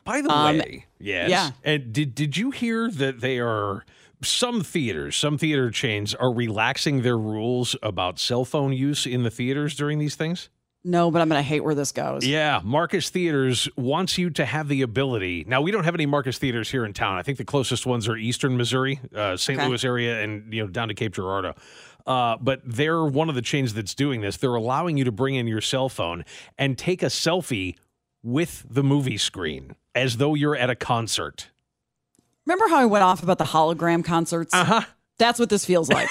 By 0.04 0.22
the 0.22 0.30
Um, 0.30 0.58
way, 0.60 0.86
yes. 1.00 1.30
yeah. 1.30 1.50
And 1.64 1.92
did 1.92 2.14
did 2.16 2.38
you 2.38 2.52
hear 2.52 2.90
that 2.92 3.22
they 3.22 3.40
are 3.40 3.84
some 4.24 4.62
theaters, 4.64 5.16
some 5.16 5.38
theater 5.38 5.72
chains 5.72 6.14
are 6.14 6.32
relaxing 6.34 7.02
their 7.02 7.18
rules 7.18 7.76
about 7.84 8.20
cell 8.20 8.46
phone 8.46 8.72
use 8.72 9.06
in 9.06 9.24
the 9.24 9.32
theaters 9.32 9.76
during 9.76 9.98
these 10.00 10.16
things? 10.16 10.50
No, 10.88 11.10
but 11.10 11.20
I'm 11.20 11.28
going 11.28 11.40
to 11.40 11.44
hate 11.48 11.64
where 11.64 11.74
this 11.74 11.92
goes. 11.92 12.26
Yeah, 12.28 12.62
Marcus 12.64 13.10
Theatres 13.10 13.68
wants 13.76 14.20
you 14.20 14.30
to 14.30 14.46
have 14.46 14.68
the 14.68 14.84
ability. 14.84 15.44
Now 15.48 15.60
we 15.62 15.72
don't 15.72 15.84
have 15.84 15.96
any 15.96 16.06
Marcus 16.06 16.38
Theatres 16.38 16.70
here 16.70 16.86
in 16.86 16.94
town. 16.94 17.18
I 17.18 17.24
think 17.24 17.40
the 17.40 17.44
closest 17.44 17.88
ones 17.88 18.08
are 18.08 18.16
Eastern 18.16 18.56
Missouri, 18.56 19.00
uh, 19.16 19.36
St. 19.36 19.60
Okay. 19.60 19.68
Louis 19.68 19.84
area, 19.84 20.22
and 20.22 20.54
you 20.54 20.62
know 20.62 20.68
down 20.68 20.90
to 20.90 20.94
Cape 20.94 21.14
Girardeau. 21.16 21.56
Uh, 22.06 22.38
but 22.40 22.62
they're 22.64 23.04
one 23.04 23.30
of 23.30 23.36
the 23.36 23.42
chains 23.42 23.74
that's 23.74 23.96
doing 23.96 24.22
this. 24.22 24.38
They're 24.38 24.54
allowing 24.54 24.96
you 24.96 25.06
to 25.06 25.12
bring 25.12 25.34
in 25.34 25.48
your 25.48 25.60
cell 25.60 25.90
phone 25.90 26.24
and 26.56 26.78
take 26.78 27.02
a 27.02 27.08
selfie 27.08 27.76
with 28.22 28.64
the 28.70 28.84
movie 28.84 29.18
screen 29.18 29.76
as 29.96 30.18
though 30.18 30.36
you're 30.36 30.56
at 30.56 30.70
a 30.70 30.76
concert. 30.76 31.50
Remember 32.46 32.68
how 32.68 32.78
I 32.78 32.86
went 32.86 33.04
off 33.04 33.24
about 33.24 33.40
the 33.40 33.46
hologram 33.46 34.06
concerts? 34.06 34.54
Uh 34.54 34.64
huh. 34.66 34.82
That's 35.18 35.40
what 35.40 35.50
this 35.50 35.66
feels 35.66 35.90
like. 35.90 36.10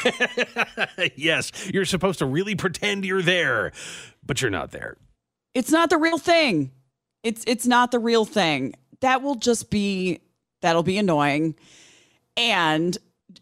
yes, 1.16 1.70
you're 1.72 1.84
supposed 1.84 2.20
to 2.20 2.26
really 2.26 2.54
pretend 2.54 3.04
you're 3.04 3.22
there, 3.22 3.72
but 4.24 4.40
you're 4.40 4.50
not 4.50 4.70
there. 4.70 4.96
it's 5.54 5.70
not 5.70 5.90
the 5.90 5.98
real 5.98 6.18
thing. 6.18 6.70
It's 7.22 7.44
it's 7.46 7.66
not 7.66 7.90
the 7.90 7.98
real 7.98 8.24
thing. 8.24 8.74
That 9.00 9.22
will 9.22 9.34
just 9.34 9.70
be 9.70 10.20
that'll 10.62 10.82
be 10.82 10.98
annoying. 10.98 11.54
And 12.36 12.96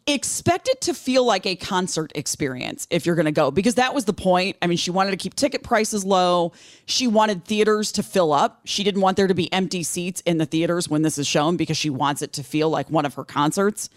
expect 0.06 0.68
it 0.68 0.80
to 0.82 0.94
feel 0.94 1.24
like 1.24 1.46
a 1.46 1.54
concert 1.54 2.12
experience 2.14 2.86
if 2.90 3.06
you're 3.06 3.14
going 3.14 3.26
to 3.26 3.32
go 3.32 3.50
because 3.50 3.76
that 3.76 3.94
was 3.94 4.04
the 4.04 4.12
point. 4.12 4.56
I 4.62 4.66
mean, 4.66 4.78
she 4.78 4.90
wanted 4.90 5.12
to 5.12 5.16
keep 5.16 5.34
ticket 5.34 5.62
prices 5.62 6.04
low. 6.04 6.52
She 6.86 7.06
wanted 7.06 7.44
theaters 7.44 7.92
to 7.92 8.02
fill 8.02 8.32
up. 8.32 8.62
She 8.64 8.84
didn't 8.84 9.00
want 9.00 9.16
there 9.16 9.26
to 9.26 9.34
be 9.34 9.52
empty 9.52 9.82
seats 9.82 10.20
in 10.22 10.38
the 10.38 10.46
theaters 10.46 10.88
when 10.88 11.02
this 11.02 11.18
is 11.18 11.26
shown 11.26 11.56
because 11.56 11.76
she 11.76 11.90
wants 11.90 12.22
it 12.22 12.32
to 12.34 12.42
feel 12.42 12.68
like 12.70 12.90
one 12.90 13.06
of 13.06 13.14
her 13.14 13.24
concerts. 13.24 13.90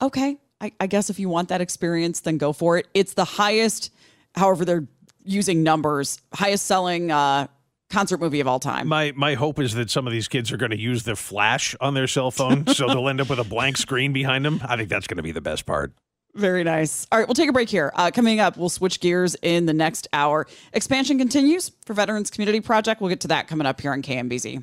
Okay, 0.00 0.38
I, 0.60 0.72
I 0.80 0.86
guess 0.86 1.10
if 1.10 1.18
you 1.18 1.28
want 1.28 1.48
that 1.50 1.60
experience, 1.60 2.20
then 2.20 2.38
go 2.38 2.52
for 2.52 2.78
it. 2.78 2.86
It's 2.94 3.14
the 3.14 3.24
highest, 3.24 3.92
however, 4.34 4.64
they're 4.64 4.86
using 5.24 5.62
numbers, 5.62 6.20
highest 6.32 6.66
selling 6.66 7.10
uh, 7.10 7.48
concert 7.90 8.20
movie 8.20 8.40
of 8.40 8.48
all 8.48 8.60
time. 8.60 8.88
My 8.88 9.12
my 9.16 9.34
hope 9.34 9.58
is 9.58 9.74
that 9.74 9.90
some 9.90 10.06
of 10.06 10.12
these 10.12 10.28
kids 10.28 10.50
are 10.52 10.56
going 10.56 10.70
to 10.70 10.78
use 10.78 11.02
the 11.02 11.16
flash 11.16 11.74
on 11.80 11.94
their 11.94 12.06
cell 12.06 12.30
phone, 12.30 12.66
so 12.66 12.86
they'll 12.88 13.08
end 13.08 13.20
up 13.20 13.28
with 13.28 13.38
a 13.38 13.44
blank 13.44 13.76
screen 13.76 14.12
behind 14.12 14.44
them. 14.44 14.60
I 14.66 14.76
think 14.76 14.88
that's 14.88 15.06
going 15.06 15.18
to 15.18 15.22
be 15.22 15.32
the 15.32 15.40
best 15.40 15.66
part. 15.66 15.92
Very 16.34 16.64
nice. 16.64 17.06
All 17.10 17.18
right, 17.18 17.26
we'll 17.26 17.34
take 17.34 17.48
a 17.48 17.52
break 17.52 17.70
here. 17.70 17.90
Uh, 17.94 18.10
coming 18.10 18.40
up, 18.40 18.58
we'll 18.58 18.68
switch 18.68 19.00
gears 19.00 19.36
in 19.40 19.64
the 19.64 19.72
next 19.72 20.06
hour. 20.12 20.46
Expansion 20.74 21.16
continues 21.16 21.72
for 21.86 21.94
Veterans 21.94 22.30
Community 22.30 22.60
Project. 22.60 23.00
We'll 23.00 23.08
get 23.08 23.20
to 23.20 23.28
that 23.28 23.48
coming 23.48 23.66
up 23.66 23.80
here 23.80 23.92
on 23.92 24.02
KMBZ. 24.02 24.62